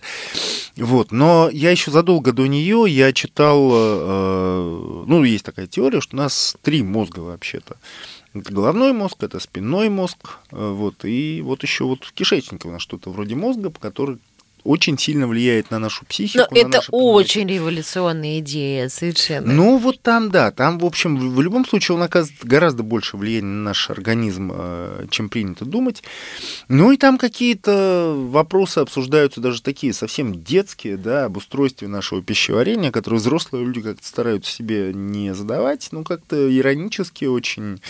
Вот, 0.76 1.12
но 1.12 1.48
я 1.52 1.70
еще 1.70 1.90
задолго 1.90 2.32
до 2.32 2.46
нее 2.46 2.86
я 2.88 3.12
читал, 3.12 3.70
э, 3.72 5.04
ну, 5.06 5.24
есть 5.24 5.44
такая 5.44 5.66
теория, 5.66 6.00
что 6.00 6.16
у 6.16 6.18
нас 6.18 6.56
три 6.62 6.82
мозга 6.82 7.20
вообще-то. 7.20 7.76
Это 8.32 8.52
головной 8.52 8.92
мозг, 8.92 9.16
это 9.22 9.40
спинной 9.40 9.88
мозг, 9.88 10.38
э, 10.52 10.70
вот, 10.72 11.04
и 11.04 11.40
вот 11.42 11.62
еще 11.64 11.84
вот 11.84 12.04
в 12.04 12.12
кишечнике 12.12 12.68
у 12.68 12.70
нас 12.72 12.82
что-то 12.82 13.10
вроде 13.10 13.34
мозга, 13.34 13.70
который 13.70 14.18
очень 14.64 14.98
сильно 14.98 15.26
влияет 15.26 15.70
на 15.70 15.78
нашу 15.78 16.04
психику. 16.06 16.44
Но 16.50 16.62
на 16.62 16.68
это 16.68 16.82
очень 16.90 17.48
революционная 17.48 18.38
идея, 18.40 18.88
совершенно. 18.88 19.52
Ну, 19.52 19.78
вот 19.78 20.00
там, 20.02 20.30
да, 20.30 20.50
там, 20.50 20.78
в 20.78 20.84
общем, 20.84 21.34
в 21.34 21.40
любом 21.40 21.66
случае 21.66 21.96
он 21.96 22.02
оказывает 22.02 22.44
гораздо 22.44 22.82
больше 22.82 23.16
влияния 23.16 23.46
на 23.46 23.62
наш 23.70 23.90
организм, 23.90 24.52
э, 24.54 25.06
чем 25.10 25.28
принято 25.28 25.64
думать. 25.64 26.02
Ну, 26.68 26.92
и 26.92 26.96
там 26.96 27.18
какие-то 27.18 28.14
вопросы 28.16 28.78
обсуждаются 28.78 29.40
даже 29.40 29.62
такие 29.62 29.92
совсем 29.92 30.42
детские, 30.42 30.96
да, 30.96 31.24
об 31.26 31.36
устройстве 31.36 31.88
нашего 31.88 32.22
пищеварения, 32.22 32.90
которые 32.90 33.18
взрослые 33.20 33.64
люди 33.64 33.80
как-то 33.80 34.06
стараются 34.06 34.52
себе 34.52 34.92
не 34.92 35.34
задавать, 35.34 35.88
ну, 35.92 36.04
как-то 36.04 36.36
иронически 36.56 37.24
очень. 37.26 37.80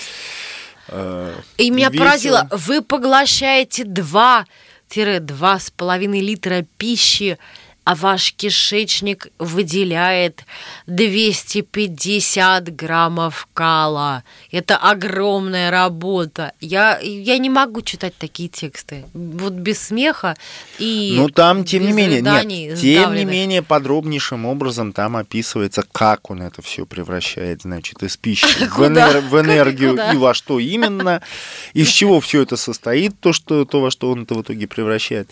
э, 0.88 1.34
И 1.58 1.70
меня 1.70 1.88
весело. 1.88 2.04
поразило, 2.04 2.48
вы 2.52 2.82
поглощаете 2.82 3.84
2-2,5 4.90 6.20
литра 6.20 6.66
пищи, 6.78 7.38
а 7.90 7.96
ваш 7.96 8.34
кишечник 8.34 9.32
выделяет 9.40 10.44
250 10.86 12.72
граммов 12.76 13.48
кала. 13.52 14.22
Это 14.52 14.76
огромная 14.76 15.72
работа. 15.72 16.52
Я, 16.60 17.00
я 17.00 17.36
не 17.38 17.50
могу 17.50 17.82
читать 17.82 18.14
такие 18.16 18.48
тексты. 18.48 19.06
Вот 19.12 19.54
без 19.54 19.80
смеха 19.82 20.36
и 20.78 21.14
Ну, 21.16 21.30
там, 21.30 21.64
тем 21.64 21.84
не 21.84 21.90
менее, 21.90 22.22
нет, 22.22 22.78
тем 22.78 23.12
не 23.12 23.24
менее, 23.24 23.60
подробнейшим 23.60 24.46
образом 24.46 24.92
там 24.92 25.16
описывается, 25.16 25.82
как 25.90 26.30
он 26.30 26.42
это 26.42 26.62
все 26.62 26.86
превращает, 26.86 27.62
значит, 27.62 28.04
из 28.04 28.16
пищи 28.16 28.66
в, 28.68 28.82
энер- 28.82 29.20
в 29.20 29.40
энергию 29.40 29.90
Куда? 29.90 30.12
и 30.12 30.16
во 30.16 30.32
что 30.32 30.60
именно, 30.60 31.22
из 31.74 31.88
чего 31.88 32.20
все 32.20 32.42
это 32.42 32.56
состоит, 32.56 33.18
то, 33.18 33.32
что, 33.32 33.64
то, 33.64 33.80
во 33.80 33.90
что 33.90 34.12
он 34.12 34.22
это 34.22 34.34
в 34.36 34.42
итоге 34.42 34.68
превращает. 34.68 35.28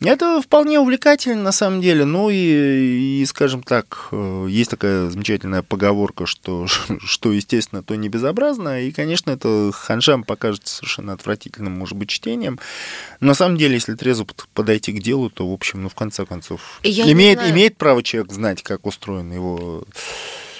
Это 0.00 0.40
вполне 0.40 0.78
увлекательно, 0.78 1.42
на 1.42 1.52
самом 1.52 1.80
деле. 1.80 1.95
Деле, 1.96 2.04
ну 2.04 2.30
и, 2.30 3.20
и, 3.20 3.26
скажем 3.26 3.62
так, 3.62 4.08
э, 4.12 4.46
есть 4.48 4.70
такая 4.70 5.08
замечательная 5.08 5.62
поговорка, 5.62 6.26
что, 6.26 6.66
что 7.00 7.32
естественно, 7.32 7.82
то 7.82 7.94
не 7.94 8.08
безобразно, 8.08 8.82
и, 8.82 8.92
конечно, 8.92 9.30
это 9.30 9.70
ханжам 9.72 10.24
покажется 10.24 10.76
совершенно 10.76 11.12
отвратительным, 11.12 11.72
может 11.72 11.96
быть, 11.96 12.10
чтением. 12.10 12.58
Но 13.20 13.28
на 13.28 13.34
самом 13.34 13.56
деле, 13.56 13.74
если 13.74 13.94
трезво 13.94 14.26
подойти 14.54 14.92
к 14.92 15.02
делу, 15.02 15.30
то, 15.30 15.48
в 15.48 15.52
общем, 15.52 15.82
ну, 15.82 15.88
в 15.88 15.94
конце 15.94 16.26
концов, 16.26 16.80
Я 16.82 17.10
имеет, 17.12 17.40
имеет 17.42 17.76
право 17.76 18.02
человек 18.02 18.32
знать, 18.32 18.62
как 18.62 18.86
устроен 18.86 19.32
его 19.32 19.84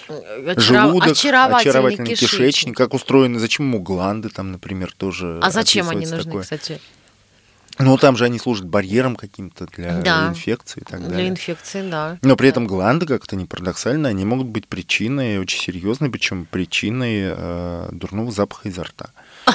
Очаров... 0.08 0.62
желудок, 0.62 1.12
очаровательный, 1.12 1.60
очаровательный 1.60 2.10
кишечник. 2.10 2.38
кишечник, 2.38 2.76
как 2.76 2.94
устроены, 2.94 3.38
зачем 3.38 3.66
ему 3.66 3.80
гланды 3.80 4.28
там, 4.28 4.52
например, 4.52 4.94
тоже. 4.96 5.40
А 5.42 5.50
зачем 5.50 5.88
они 5.88 6.06
нужны, 6.06 6.24
такое. 6.24 6.42
кстати? 6.42 6.80
Ну, 7.78 7.96
там 7.98 8.16
же 8.16 8.24
они 8.24 8.38
служат 8.38 8.66
барьером 8.66 9.16
каким-то 9.16 9.66
для 9.66 10.00
да, 10.00 10.28
инфекции 10.28 10.80
и 10.80 10.84
так 10.84 11.00
далее. 11.00 11.16
Для 11.16 11.28
инфекции, 11.28 11.88
да. 11.88 12.18
Но 12.22 12.36
при 12.36 12.46
да. 12.46 12.50
этом 12.50 12.66
гланды, 12.66 13.06
как 13.06 13.24
это 13.24 13.36
не 13.36 13.44
парадоксально, 13.44 14.08
они 14.08 14.24
могут 14.24 14.46
быть 14.46 14.66
причиной, 14.66 15.38
очень 15.38 15.60
серьезной, 15.60 16.10
причем 16.10 16.46
причиной 16.46 17.34
э, 17.36 17.88
дурного 17.92 18.30
запаха 18.30 18.68
изо 18.68 18.84
рта. 18.84 19.10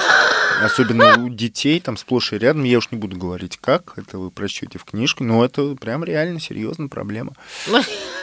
Особенно 0.62 1.18
у 1.18 1.28
детей, 1.28 1.80
там 1.80 1.96
сплошь 1.96 2.32
и 2.32 2.38
рядом. 2.38 2.64
Я 2.64 2.78
уж 2.78 2.90
не 2.90 2.98
буду 2.98 3.16
говорить, 3.16 3.58
как, 3.60 3.94
это 3.96 4.18
вы 4.18 4.30
прочтете 4.30 4.78
в 4.78 4.84
книжке, 4.84 5.24
но 5.24 5.44
это 5.44 5.74
прям 5.74 6.04
реально 6.04 6.38
серьезная 6.40 6.88
проблема. 6.88 7.32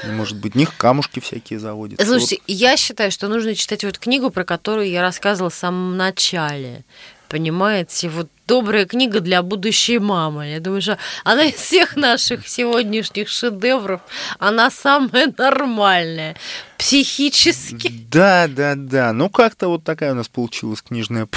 Может 0.05 0.39
быть, 0.39 0.53
в 0.53 0.57
них 0.57 0.75
камушки 0.77 1.19
всякие 1.19 1.59
заводятся. 1.59 2.05
Слушайте, 2.05 2.37
вот. 2.37 2.43
я 2.47 2.77
считаю, 2.77 3.11
что 3.11 3.27
нужно 3.27 3.55
читать 3.55 3.83
вот 3.83 3.97
книгу, 3.99 4.29
про 4.29 4.45
которую 4.45 4.89
я 4.89 5.01
рассказывала 5.01 5.49
в 5.49 5.55
самом 5.55 5.97
начале. 5.97 6.85
Понимаете, 7.29 8.09
вот 8.09 8.27
добрая 8.47 8.87
книга 8.87 9.19
для 9.19 9.43
будущей 9.43 9.99
мамы. 9.99 10.47
Я 10.47 10.59
думаю, 10.59 10.81
что 10.81 10.97
она 11.23 11.45
из 11.45 11.53
всех 11.53 11.95
наших 11.95 12.47
сегодняшних 12.47 13.29
шедевров, 13.29 14.01
она 14.39 14.71
самая 14.71 15.31
нормальная, 15.37 16.35
психически. 16.79 17.93
Да, 18.09 18.47
да, 18.47 18.73
да. 18.75 19.13
Ну, 19.13 19.29
как-то 19.29 19.67
вот 19.67 19.83
такая 19.83 20.13
у 20.13 20.15
нас 20.15 20.27
получилась 20.27 20.81
книжная 20.81 21.27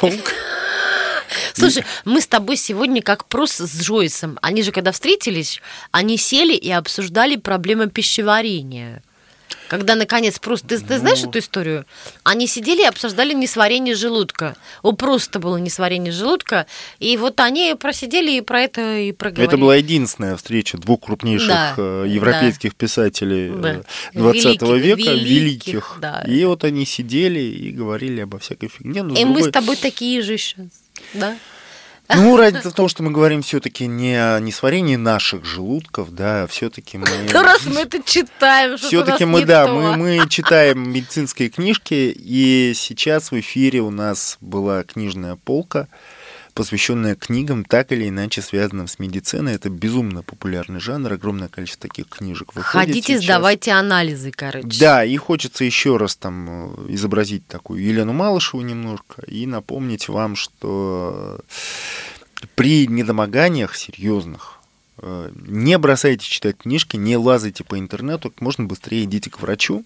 полка. 0.00 0.32
Слушай, 1.52 1.84
мы 2.06 2.22
с 2.22 2.26
тобой 2.26 2.56
сегодня 2.56 3.02
как 3.02 3.26
просто 3.26 3.66
с 3.66 3.82
Джойсом. 3.82 4.38
Они 4.40 4.62
же, 4.62 4.72
когда 4.72 4.92
встретились, 4.92 5.60
они 5.90 6.16
сели 6.16 6.54
и 6.54 6.70
обсуждали 6.70 7.36
проблемы 7.36 7.90
пищеварения. 7.90 9.02
Когда, 9.68 9.94
наконец, 9.94 10.38
просто... 10.38 10.68
Ты, 10.68 10.78
ты 10.78 10.98
знаешь 10.98 11.22
ну... 11.22 11.30
эту 11.30 11.38
историю? 11.38 11.86
Они 12.22 12.46
сидели 12.46 12.82
и 12.82 12.86
обсуждали 12.86 13.32
несварение 13.32 13.94
желудка. 13.94 14.56
О, 14.82 14.92
просто 14.92 15.38
было 15.38 15.56
несварение 15.56 16.12
желудка. 16.12 16.66
И 16.98 17.16
вот 17.16 17.40
они 17.40 17.74
просидели 17.78 18.32
и 18.32 18.40
про 18.40 18.62
это 18.62 18.98
и 18.98 19.12
проговорили. 19.12 19.48
Это 19.48 19.56
была 19.56 19.76
единственная 19.76 20.36
встреча 20.36 20.76
двух 20.78 21.00
крупнейших 21.00 21.48
да, 21.48 21.74
э, 21.76 22.06
европейских 22.08 22.70
да. 22.70 22.76
писателей 22.78 23.50
да. 23.50 23.80
20 24.12 24.44
великих, 24.44 24.62
века, 24.62 25.10
великих. 25.10 25.26
великих. 25.30 25.96
Да. 26.00 26.24
И 26.26 26.44
вот 26.44 26.64
они 26.64 26.84
сидели 26.84 27.40
и 27.40 27.70
говорили 27.70 28.20
обо 28.20 28.38
всякой 28.38 28.68
фигне. 28.68 29.00
и 29.00 29.02
другой... 29.02 29.24
мы 29.24 29.42
с 29.42 29.50
тобой 29.50 29.76
такие 29.76 30.22
же 30.22 30.36
сейчас. 30.36 30.66
Да? 31.14 31.36
Ну, 32.08 32.36
ради 32.36 32.60
того, 32.60 32.88
что 32.88 33.02
мы 33.02 33.10
говорим 33.10 33.42
все-таки 33.42 33.86
не 33.86 34.14
о 34.14 34.38
несварении 34.38 34.96
наших 34.96 35.44
желудков, 35.44 36.10
да, 36.10 36.46
все-таки 36.46 36.98
мы... 36.98 37.06
Да 37.32 37.42
раз 37.42 37.64
мы 37.64 37.80
это 37.80 38.02
читаем, 38.02 38.76
Все-таки 38.76 39.24
мы, 39.24 39.44
да, 39.44 39.66
мы, 39.66 39.96
мы 39.96 40.28
читаем 40.28 40.90
медицинские 40.90 41.48
книжки, 41.48 42.14
и 42.14 42.72
сейчас 42.74 43.30
в 43.30 43.40
эфире 43.40 43.80
у 43.80 43.90
нас 43.90 44.36
была 44.40 44.82
книжная 44.82 45.36
полка, 45.36 45.88
посвященная 46.54 47.16
книгам, 47.16 47.64
так 47.64 47.92
или 47.92 48.08
иначе 48.08 48.40
связанным 48.40 48.86
с 48.86 48.98
медициной. 48.98 49.54
Это 49.54 49.68
безумно 49.68 50.22
популярный 50.22 50.80
жанр, 50.80 51.12
огромное 51.12 51.48
количество 51.48 51.88
таких 51.88 52.08
книжек 52.08 52.54
выходит 52.54 52.88
Ходите, 52.88 53.14
сейчас. 53.14 53.24
сдавайте 53.24 53.72
анализы, 53.72 54.30
короче. 54.30 54.78
Да, 54.78 55.04
и 55.04 55.16
хочется 55.16 55.64
еще 55.64 55.96
раз 55.96 56.16
там 56.16 56.74
э, 56.88 56.94
изобразить 56.94 57.46
такую 57.46 57.82
Елену 57.82 58.12
Малышеву 58.12 58.62
немножко 58.62 59.22
и 59.26 59.46
напомнить 59.46 60.08
вам, 60.08 60.36
что 60.36 61.40
при 62.54 62.86
недомоганиях 62.86 63.74
серьезных 63.74 64.60
э, 64.98 65.30
не 65.34 65.76
бросайте 65.78 66.24
читать 66.24 66.58
книжки, 66.58 66.96
не 66.96 67.16
лазайте 67.16 67.64
по 67.64 67.78
интернету, 67.78 68.30
как 68.30 68.40
можно 68.40 68.64
быстрее 68.64 69.04
идите 69.04 69.30
к 69.30 69.40
врачу, 69.40 69.84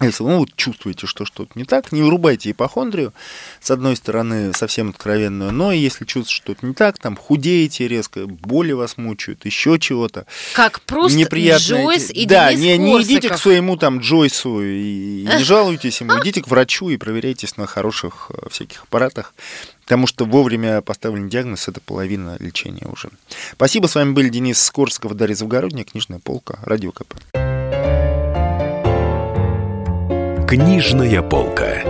если 0.00 0.22
вы 0.22 0.30
ну, 0.30 0.38
вот 0.38 0.54
чувствуете, 0.54 1.06
что 1.06 1.24
что-то 1.24 1.50
не 1.56 1.64
так, 1.64 1.90
не 1.90 2.02
вырубайте 2.02 2.50
ипохондрию, 2.50 3.12
с 3.60 3.70
одной 3.70 3.96
стороны, 3.96 4.52
совсем 4.52 4.90
откровенную, 4.90 5.52
но 5.52 5.72
если 5.72 6.04
чувствуете, 6.04 6.34
что 6.34 6.52
что-то 6.52 6.66
не 6.66 6.74
так, 6.74 6.98
там 6.98 7.16
худеете 7.16 7.88
резко, 7.88 8.26
боли 8.26 8.72
вас 8.72 8.96
мучают, 8.96 9.44
еще 9.44 9.78
чего-то. 9.78 10.26
Как 10.54 10.80
просто 10.82 11.18
неприятно 11.18 11.64
Джойс 11.64 12.10
и 12.10 12.26
Да, 12.26 12.52
не, 12.54 12.78
не 12.78 13.02
идите 13.02 13.28
к 13.28 13.38
своему 13.38 13.76
там 13.76 13.98
Джойсу 13.98 14.62
и, 14.62 15.22
и 15.22 15.28
не 15.36 15.42
жалуйтесь 15.44 16.00
ему, 16.00 16.20
идите 16.20 16.42
к 16.42 16.48
врачу 16.48 16.90
и 16.90 16.96
проверяйтесь 16.96 17.56
на 17.56 17.66
хороших 17.66 18.30
э, 18.30 18.48
всяких 18.50 18.84
аппаратах. 18.84 19.34
Потому 19.82 20.06
что 20.06 20.26
вовремя 20.26 20.82
поставленный 20.82 21.30
диагноз– 21.30 21.66
это 21.68 21.80
половина 21.80 22.36
лечения 22.40 22.86
уже. 22.86 23.08
Спасибо, 23.52 23.86
с 23.86 23.94
вами 23.94 24.12
были 24.12 24.28
Денис 24.28 24.62
Скорского, 24.62 25.14
Дарья 25.14 25.34
Завгородняя, 25.34 25.84
Книжная 25.84 26.18
полка, 26.18 26.58
Радио 26.62 26.92
КП. 26.92 27.14
Книжная 30.48 31.20
полка. 31.20 31.82